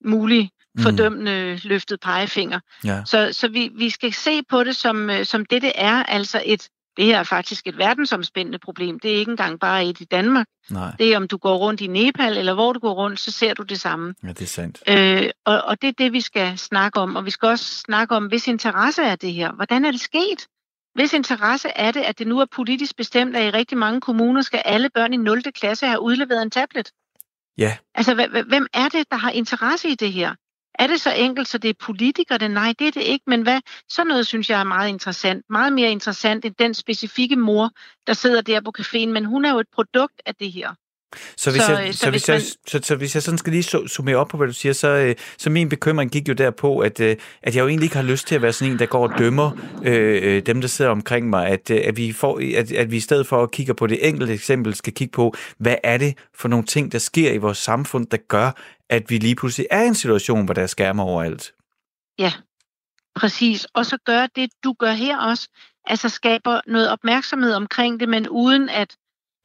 mulig 0.05 0.49
mm. 0.75 0.83
fordømmende 0.83 1.53
mm. 1.53 1.69
løftet 1.69 1.99
pegefinger. 1.99 2.59
Ja. 2.83 3.01
Så, 3.05 3.29
så 3.31 3.47
vi, 3.47 3.71
vi 3.77 3.89
skal 3.89 4.13
se 4.13 4.43
på 4.49 4.63
det 4.63 4.75
som, 4.75 5.09
øh, 5.09 5.25
som 5.25 5.45
det, 5.45 5.61
det 5.61 5.71
er, 5.75 6.03
altså 6.03 6.41
et 6.45 6.67
det 6.97 7.05
her 7.05 7.19
er 7.19 7.23
faktisk 7.23 7.67
et 7.67 7.77
verdensomspændende 7.77 8.59
problem. 8.59 8.99
Det 8.99 9.11
er 9.11 9.15
ikke 9.15 9.31
engang 9.31 9.59
bare 9.59 9.85
et 9.85 10.01
i 10.01 10.05
Danmark. 10.05 10.47
Nej. 10.69 10.95
Det 10.99 11.13
er, 11.13 11.17
om 11.17 11.27
du 11.27 11.37
går 11.37 11.55
rundt 11.57 11.81
i 11.81 11.87
Nepal, 11.87 12.37
eller 12.37 12.53
hvor 12.53 12.73
du 12.73 12.79
går 12.79 12.93
rundt, 12.93 13.19
så 13.19 13.31
ser 13.31 13.53
du 13.53 13.63
det 13.63 13.81
samme. 13.81 14.13
Ja, 14.23 14.27
det 14.27 14.41
er 14.41 14.45
sandt. 14.45 14.83
Øh, 14.87 15.29
og, 15.45 15.61
og 15.61 15.81
det 15.81 15.87
er 15.87 15.93
det, 15.97 16.13
vi 16.13 16.21
skal 16.21 16.57
snakke 16.57 16.99
om. 16.99 17.15
Og 17.15 17.25
vi 17.25 17.31
skal 17.31 17.47
også 17.47 17.65
snakke 17.65 18.15
om, 18.15 18.25
hvis 18.25 18.47
interesse 18.47 19.01
er 19.01 19.15
det 19.15 19.33
her. 19.33 19.51
Hvordan 19.51 19.85
er 19.85 19.91
det 19.91 20.01
sket? 20.01 20.47
Hvis 20.95 21.13
interesse 21.13 21.69
er 21.75 21.91
det, 21.91 22.01
at 22.01 22.19
det 22.19 22.27
nu 22.27 22.39
er 22.39 22.45
politisk 22.45 22.95
bestemt, 22.95 23.35
at 23.35 23.45
i 23.45 23.49
rigtig 23.49 23.77
mange 23.77 24.01
kommuner 24.01 24.41
skal 24.41 24.61
alle 24.65 24.89
børn 24.89 25.13
i 25.13 25.17
0. 25.17 25.43
klasse 25.43 25.85
have 25.85 26.01
udleveret 26.01 26.41
en 26.41 26.51
tablet. 26.51 26.91
Ja. 27.57 27.77
Altså, 27.95 28.13
hvem 28.47 28.67
er 28.73 28.89
det, 28.89 29.11
der 29.11 29.17
har 29.17 29.31
interesse 29.31 29.89
i 29.89 29.95
det 29.95 30.13
her? 30.13 30.35
Er 30.79 30.87
det 30.87 31.01
så 31.01 31.13
enkelt, 31.13 31.47
så 31.47 31.57
det 31.57 31.69
er 31.69 31.73
politikere? 31.79 32.49
Nej, 32.49 32.73
det 32.79 32.87
er 32.87 32.91
det 32.91 33.01
ikke. 33.01 33.23
Men 33.27 33.41
hvad? 33.41 33.61
Sådan 33.89 34.07
noget 34.07 34.27
synes 34.27 34.49
jeg 34.49 34.59
er 34.59 34.63
meget 34.63 34.89
interessant. 34.89 35.45
Meget 35.49 35.73
mere 35.73 35.91
interessant 35.91 36.45
end 36.45 36.55
den 36.59 36.73
specifikke 36.73 37.35
mor, 37.35 37.71
der 38.07 38.13
sidder 38.13 38.41
der 38.41 38.61
på 38.61 38.73
caféen. 38.79 39.07
Men 39.07 39.25
hun 39.25 39.45
er 39.45 39.51
jo 39.51 39.59
et 39.59 39.67
produkt 39.73 40.21
af 40.25 40.35
det 40.35 40.51
her. 40.51 40.73
Så 41.37 41.51
hvis, 41.51 41.61
så, 41.61 41.79
jeg, 41.79 41.93
så, 41.93 41.99
så, 41.99 42.09
hvis, 42.09 42.27
man... 42.27 42.35
jeg, 42.35 42.43
så, 42.67 42.79
så 42.83 42.95
hvis 42.95 43.15
jeg 43.15 43.23
sådan 43.23 43.37
skal 43.37 43.53
lige 43.53 43.87
summere 43.87 44.15
op 44.15 44.27
på, 44.27 44.37
hvad 44.37 44.47
du 44.47 44.53
siger, 44.53 44.73
så, 44.73 44.87
øh, 44.87 45.15
så 45.37 45.49
min 45.49 45.69
bekymring 45.69 46.11
gik 46.11 46.29
jo 46.29 46.33
derpå, 46.33 46.79
at, 46.79 46.99
øh, 46.99 47.15
at 47.43 47.55
jeg 47.55 47.61
jo 47.61 47.67
egentlig 47.67 47.85
ikke 47.85 47.95
har 47.95 48.03
lyst 48.03 48.27
til 48.27 48.35
at 48.35 48.41
være 48.41 48.53
sådan 48.53 48.73
en, 48.73 48.79
der 48.79 48.85
går 48.85 49.07
og 49.07 49.19
dømmer 49.19 49.51
øh, 49.83 50.45
dem, 50.45 50.61
der 50.61 50.67
sidder 50.67 50.91
omkring 50.91 51.29
mig. 51.29 51.47
At, 51.47 51.71
øh, 51.71 51.81
at, 51.85 51.97
vi 51.97 52.11
får, 52.11 52.57
at, 52.57 52.71
at 52.71 52.91
vi 52.91 52.97
i 52.97 52.99
stedet 52.99 53.27
for 53.27 53.43
at 53.43 53.51
kigge 53.51 53.73
på 53.73 53.87
det 53.87 54.07
enkelte 54.07 54.33
eksempel, 54.33 54.75
skal 54.75 54.93
kigge 54.93 55.11
på, 55.11 55.35
hvad 55.57 55.75
er 55.83 55.97
det 55.97 56.17
for 56.35 56.47
nogle 56.47 56.65
ting, 56.65 56.91
der 56.91 56.99
sker 56.99 57.31
i 57.31 57.37
vores 57.37 57.57
samfund, 57.57 58.07
der 58.07 58.17
gør, 58.17 58.51
at 58.89 59.09
vi 59.09 59.17
lige 59.17 59.35
pludselig 59.35 59.67
er 59.71 59.83
i 59.83 59.87
en 59.87 59.95
situation, 59.95 60.45
hvor 60.45 60.53
der 60.53 60.61
er 60.61 60.67
skærmer 60.67 61.03
overalt. 61.03 61.53
Ja, 62.19 62.33
præcis. 63.15 63.67
Og 63.73 63.85
så 63.85 63.97
gør 64.05 64.27
det, 64.35 64.49
du 64.63 64.73
gør 64.79 64.91
her 64.91 65.17
også, 65.17 65.47
altså 65.85 66.09
skaber 66.09 66.61
noget 66.67 66.89
opmærksomhed 66.89 67.53
omkring 67.53 67.99
det, 67.99 68.09
men 68.09 68.29
uden 68.29 68.69
at 68.69 68.95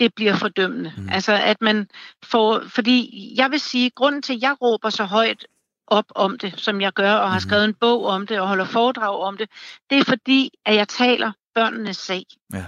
det 0.00 0.14
bliver 0.14 0.36
fordømmende. 0.36 0.92
Mm. 0.96 1.08
Altså 1.12 1.32
at 1.32 1.60
man 1.60 1.88
får, 2.24 2.62
fordi 2.68 3.32
jeg 3.36 3.50
vil 3.50 3.60
sige, 3.60 3.90
grunden 3.90 4.22
til, 4.22 4.34
at 4.34 4.42
jeg 4.42 4.56
råber 4.62 4.90
så 4.90 5.04
højt 5.04 5.46
op 5.86 6.04
om 6.14 6.38
det, 6.38 6.54
som 6.56 6.80
jeg 6.80 6.92
gør, 6.92 7.12
og 7.12 7.30
har 7.30 7.38
mm. 7.38 7.40
skrevet 7.40 7.64
en 7.64 7.74
bog 7.74 8.06
om 8.06 8.26
det, 8.26 8.40
og 8.40 8.48
holder 8.48 8.64
foredrag 8.64 9.20
om 9.20 9.36
det, 9.36 9.50
det 9.90 9.98
er 9.98 10.04
fordi, 10.04 10.50
at 10.66 10.74
jeg 10.74 10.88
taler 10.88 11.32
børnenes 11.54 11.96
sag. 11.96 12.24
Ja. 12.54 12.64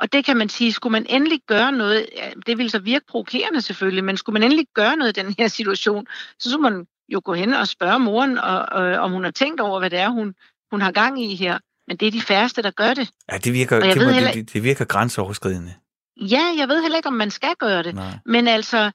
Og 0.00 0.12
det 0.12 0.24
kan 0.24 0.36
man 0.36 0.48
sige, 0.48 0.72
skulle 0.72 0.92
man 0.92 1.06
endelig 1.08 1.40
gøre 1.46 1.72
noget, 1.72 2.06
det 2.46 2.58
vil 2.58 2.70
så 2.70 2.78
virke 2.78 3.04
provokerende 3.08 3.60
selvfølgelig, 3.60 4.04
men 4.04 4.16
skulle 4.16 4.34
man 4.34 4.42
endelig 4.42 4.66
gøre 4.74 4.96
noget 4.96 5.18
i 5.18 5.20
den 5.22 5.34
her 5.38 5.48
situation, 5.48 6.06
så 6.38 6.50
skulle 6.50 6.70
man 6.70 6.86
jo 7.08 7.20
gå 7.24 7.34
hen 7.34 7.54
og 7.54 7.68
spørge 7.68 7.98
moren, 7.98 8.38
og, 8.38 8.66
og, 8.72 8.82
om 8.82 9.12
hun 9.12 9.24
har 9.24 9.30
tænkt 9.30 9.60
over, 9.60 9.78
hvad 9.78 9.90
det 9.90 9.98
er, 9.98 10.08
hun, 10.08 10.34
hun 10.70 10.80
har 10.80 10.92
gang 10.92 11.24
i 11.24 11.34
her. 11.34 11.58
Men 11.88 11.96
det 11.96 12.08
er 12.08 12.12
de 12.12 12.20
færreste, 12.20 12.62
der 12.62 12.70
gør 12.70 12.94
det. 12.94 13.10
Ja, 13.32 13.38
det 13.38 13.52
virker, 13.52 13.80
det, 13.80 14.02
må, 14.02 14.08
heller... 14.08 14.32
det, 14.32 14.52
det 14.52 14.62
virker 14.62 14.84
grænseoverskridende. 14.84 15.74
Ja, 16.16 16.42
jeg 16.58 16.68
ved 16.68 16.82
heller 16.82 16.96
ikke, 16.96 17.08
om 17.08 17.14
man 17.14 17.30
skal 17.30 17.54
gøre 17.58 17.82
det. 17.82 17.94
Nej. 17.94 18.18
Men 18.26 18.48
altså, 18.48 18.90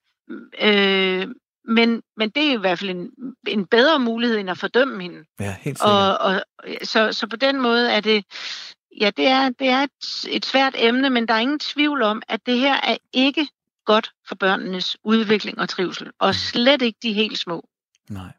øh, 0.61 1.28
men, 1.68 2.01
men 2.18 2.30
det 2.30 2.43
er 2.43 2.53
i 2.53 2.59
hvert 2.59 2.80
fald 2.80 2.89
en, 2.89 3.11
en 3.47 3.65
bedre 3.65 3.99
mulighed, 3.99 4.38
end 4.38 4.49
at 4.49 4.57
fordømme 4.57 5.01
hende. 5.01 5.24
Ja, 5.39 5.55
helt 5.61 5.78
sikkert. 5.78 5.93
Og, 5.93 6.18
og, 6.18 6.43
så, 6.84 7.13
så 7.13 7.28
på 7.28 7.36
den 7.36 7.61
måde 7.61 7.91
er 7.91 8.01
det, 8.01 8.26
ja, 9.01 9.11
det 9.18 9.28
er, 9.28 9.49
det 9.49 9.68
er 9.68 9.84
et, 9.84 10.26
et 10.30 10.45
svært 10.45 10.76
emne, 10.78 11.09
men 11.09 11.28
der 11.28 11.34
er 11.34 11.39
ingen 11.39 11.59
tvivl 11.59 12.01
om, 12.01 12.22
at 12.28 12.45
det 12.45 12.59
her 12.59 12.74
er 12.74 12.97
ikke 13.13 13.47
godt 13.86 14.11
for 14.28 14.36
børnenes 14.36 14.97
udvikling 15.03 15.59
og 15.59 15.70
trivsel, 15.70 16.11
og 16.20 16.30
mm. 16.30 16.34
slet 16.34 16.82
ikke 16.82 16.99
de 17.03 17.13
helt 17.13 17.38
små. 17.38 17.68
Nej. 18.09 18.32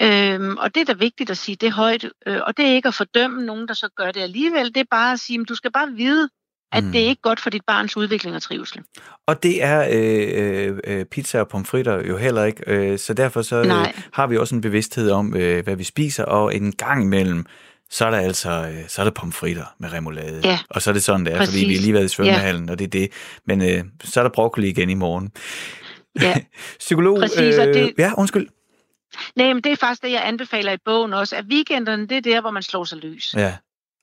Øhm, 0.00 0.56
og 0.56 0.74
det 0.74 0.80
er 0.80 0.84
da 0.84 0.92
vigtigt 0.92 1.30
at 1.30 1.38
sige 1.38 1.56
det 1.56 1.72
højt, 1.72 2.04
øh, 2.26 2.40
og 2.46 2.56
det 2.56 2.66
er 2.66 2.74
ikke 2.74 2.88
at 2.88 2.94
fordømme 2.94 3.46
nogen, 3.46 3.68
der 3.68 3.74
så 3.74 3.88
gør 3.96 4.10
det 4.12 4.20
alligevel, 4.20 4.74
det 4.74 4.80
er 4.80 4.84
bare 4.90 5.12
at 5.12 5.20
sige, 5.20 5.40
at 5.40 5.48
du 5.48 5.54
skal 5.54 5.72
bare 5.72 5.92
vide, 5.92 6.28
at 6.72 6.84
mm. 6.84 6.92
det 6.92 7.04
er 7.04 7.08
ikke 7.08 7.22
godt 7.22 7.40
for 7.40 7.50
dit 7.50 7.62
barns 7.66 7.96
udvikling 7.96 8.36
og 8.36 8.42
trivsel. 8.42 8.82
Og 9.26 9.42
det 9.42 9.62
er 9.64 9.88
øh, 9.92 10.78
øh, 10.84 11.04
pizza 11.04 11.40
og 11.40 11.48
pomfritter 11.48 12.06
jo 12.06 12.16
heller 12.16 12.44
ikke, 12.44 12.62
øh, 12.66 12.98
så 12.98 13.14
derfor 13.14 13.42
så 13.42 13.56
øh, 13.56 13.86
har 14.12 14.26
vi 14.26 14.36
også 14.36 14.54
en 14.54 14.60
bevidsthed 14.60 15.10
om, 15.10 15.36
øh, 15.36 15.64
hvad 15.64 15.76
vi 15.76 15.84
spiser, 15.84 16.24
og 16.24 16.54
en 16.54 16.72
gang 16.72 17.02
imellem, 17.02 17.46
så 17.90 18.06
er 18.06 18.10
der 18.10 18.18
altså 18.18 18.50
øh, 18.50 18.88
så 18.88 19.02
er 19.02 19.04
der 19.04 19.10
pomfritter 19.10 19.64
med 19.78 19.92
remoulade. 19.92 20.40
Ja. 20.44 20.58
Og 20.70 20.82
så 20.82 20.90
er 20.90 20.94
det 20.94 21.04
sådan, 21.04 21.26
det 21.26 21.32
er, 21.32 21.38
Præcis. 21.38 21.54
fordi 21.54 21.66
vi 21.66 21.74
har 21.74 21.80
lige 21.80 21.94
været 21.94 22.04
i 22.04 22.08
svømmehallen, 22.08 22.66
ja. 22.66 22.72
og 22.72 22.78
det 22.78 22.84
er 22.84 22.88
det. 22.88 23.12
Men 23.46 23.62
øh, 23.62 23.84
så 24.04 24.20
er 24.20 24.24
der 24.24 24.30
broccoli 24.30 24.68
igen 24.68 24.90
i 24.90 24.94
morgen. 24.94 25.32
Ja. 26.20 26.34
Psykolog, 26.78 27.18
Præcis, 27.18 27.58
øh, 27.58 27.74
det... 27.74 27.94
ja, 27.98 28.12
undskyld. 28.18 28.48
Nej, 29.36 29.52
men 29.54 29.62
det 29.62 29.72
er 29.72 29.76
faktisk 29.76 30.02
det, 30.02 30.12
jeg 30.12 30.22
anbefaler 30.24 30.72
i 30.72 30.78
bogen 30.84 31.12
også, 31.12 31.36
at 31.36 31.44
weekenderne, 31.44 32.06
det 32.06 32.16
er 32.16 32.20
der, 32.20 32.40
hvor 32.40 32.50
man 32.50 32.62
slår 32.62 32.84
sig 32.84 32.98
løs. 32.98 33.34
Ja. 33.36 33.54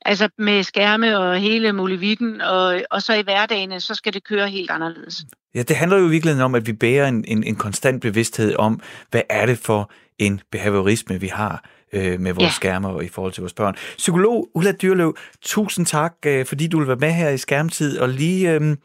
Altså 0.06 0.30
med 0.38 0.64
skærme 0.64 1.18
og 1.18 1.38
hele 1.38 1.74
muligheden, 1.74 2.42
og, 2.42 2.82
og 2.92 3.02
så 3.02 3.14
i 3.14 3.22
hverdagen, 3.22 3.82
så 3.82 3.96
skal 3.96 4.14
det 4.14 4.24
køre 4.24 4.50
helt 4.50 4.72
anderledes. 4.72 5.26
Ja, 5.56 5.62
det 5.62 5.76
handler 5.76 5.98
jo 5.98 6.08
i 6.08 6.10
virkeligheden 6.10 6.46
om, 6.46 6.56
at 6.56 6.68
vi 6.68 6.74
bærer 6.74 7.08
en, 7.08 7.26
en, 7.28 7.44
en 7.44 7.56
konstant 7.56 8.02
bevidsthed 8.02 8.56
om, 8.56 8.82
hvad 9.12 9.22
er 9.30 9.46
det 9.46 9.58
for 9.58 9.92
en 10.20 10.42
behaviorisme, 10.52 11.20
vi 11.20 11.28
har 11.28 11.64
øh, 11.94 12.20
med 12.20 12.34
vores 12.34 12.46
ja. 12.46 12.52
skærmer 12.52 13.02
i 13.02 13.08
forhold 13.08 13.34
til 13.34 13.42
vores 13.42 13.54
børn. 13.54 13.76
Psykolog 13.98 14.50
Ulla 14.56 14.72
Dyrløv, 14.72 15.18
tusind 15.42 15.86
tak, 15.86 16.14
øh, 16.26 16.46
fordi 16.46 16.68
du 16.68 16.78
vil 16.80 16.88
være 16.88 16.98
med 16.98 17.12
her 17.12 17.30
i 17.30 17.38
skærmtid, 17.38 18.00
og 18.00 18.10
lige, 18.10 18.52
øh, 18.52 18.78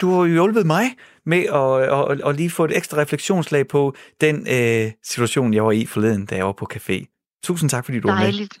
du 0.00 0.10
har 0.10 0.18
jo 0.18 0.26
hjulpet 0.26 0.66
mig 0.66 0.84
med 1.26 1.38
at, 1.38 2.10
at, 2.10 2.28
at 2.28 2.36
lige 2.36 2.50
få 2.50 2.64
et 2.64 2.76
ekstra 2.76 2.98
refleksionslag 3.00 3.68
på 3.68 3.94
den 4.20 4.46
øh, 4.50 4.92
situation, 5.02 5.54
jeg 5.54 5.64
var 5.64 5.72
i 5.72 5.86
forleden, 5.86 6.26
da 6.26 6.36
jeg 6.36 6.46
var 6.46 6.52
på 6.52 6.68
café. 6.74 7.04
Tusind 7.44 7.70
tak, 7.70 7.84
fordi 7.84 8.00
du 8.00 8.08
Dejligt. 8.08 8.24
var 8.24 8.26
med. 8.26 8.32
Dejligt. 8.32 8.58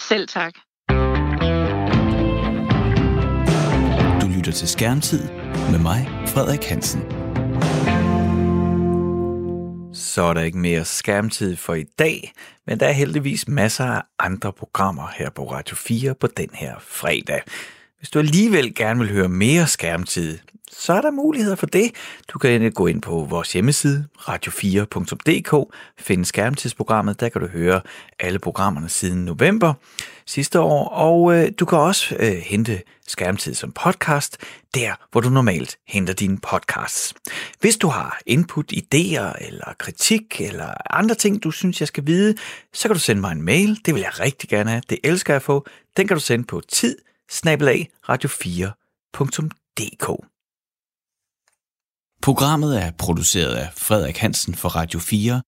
Selv 0.00 0.28
tak. 0.28 0.54
Lytter 4.50 4.58
til 4.58 4.68
Skærmtid 4.68 5.28
med 5.70 5.78
mig, 5.78 6.08
Frederik 6.26 6.64
Hansen. 6.64 7.00
Så 9.94 10.22
er 10.22 10.34
der 10.34 10.40
ikke 10.40 10.58
mere 10.58 10.84
skærmtid 10.84 11.56
for 11.56 11.74
i 11.74 11.84
dag, 11.98 12.32
men 12.66 12.80
der 12.80 12.86
er 12.86 12.92
heldigvis 12.92 13.48
masser 13.48 13.84
af 13.84 14.02
andre 14.18 14.52
programmer 14.52 15.08
her 15.16 15.30
på 15.30 15.52
Radio 15.52 15.76
4 15.76 16.14
på 16.14 16.26
den 16.26 16.48
her 16.52 16.74
fredag. 16.80 17.42
Hvis 17.98 18.10
du 18.10 18.18
alligevel 18.18 18.74
gerne 18.74 19.00
vil 19.00 19.12
høre 19.12 19.28
mere 19.28 19.66
skærmtid, 19.66 20.38
så 20.70 20.92
er 20.92 21.00
der 21.00 21.10
muligheder 21.10 21.56
for 21.56 21.66
det. 21.66 21.92
Du 22.28 22.38
kan 22.38 22.72
gå 22.72 22.86
ind 22.86 23.02
på 23.02 23.26
vores 23.30 23.52
hjemmeside, 23.52 24.06
radio4.dk, 24.18 25.74
finde 25.98 26.24
skærmtidsprogrammet, 26.24 27.20
der 27.20 27.28
kan 27.28 27.40
du 27.40 27.46
høre 27.46 27.80
alle 28.18 28.38
programmerne 28.38 28.88
siden 28.88 29.24
november 29.24 29.74
sidste 30.26 30.60
år, 30.60 30.88
og 30.88 31.34
øh, 31.34 31.52
du 31.58 31.64
kan 31.64 31.78
også 31.78 32.16
øh, 32.18 32.32
hente 32.32 32.82
skærmtid 33.06 33.54
som 33.54 33.72
podcast, 33.72 34.38
der 34.74 34.94
hvor 35.12 35.20
du 35.20 35.30
normalt 35.30 35.78
henter 35.88 36.14
dine 36.14 36.38
podcasts. 36.38 37.14
Hvis 37.60 37.76
du 37.76 37.88
har 37.88 38.20
input, 38.26 38.72
idéer 38.72 39.46
eller 39.46 39.74
kritik 39.78 40.40
eller 40.40 40.74
andre 40.90 41.14
ting, 41.14 41.42
du 41.42 41.50
synes, 41.50 41.80
jeg 41.80 41.88
skal 41.88 42.06
vide, 42.06 42.34
så 42.72 42.88
kan 42.88 42.94
du 42.94 43.00
sende 43.00 43.20
mig 43.20 43.32
en 43.32 43.42
mail. 43.42 43.80
Det 43.86 43.94
vil 43.94 44.00
jeg 44.00 44.20
rigtig 44.20 44.48
gerne 44.48 44.70
have. 44.70 44.82
Det 44.90 44.98
elsker 45.04 45.32
jeg 45.32 45.36
at 45.36 45.42
få. 45.42 45.66
Den 45.96 46.08
kan 46.08 46.16
du 46.16 46.20
sende 46.20 46.44
på 46.44 46.62
tid 46.68 46.96
radio4.dk. 48.08 50.29
Programmet 52.22 52.82
er 52.82 52.90
produceret 52.98 53.54
af 53.54 53.68
Frederik 53.76 54.16
Hansen 54.18 54.54
for 54.54 54.68
Radio 54.68 54.98
4 55.00 55.42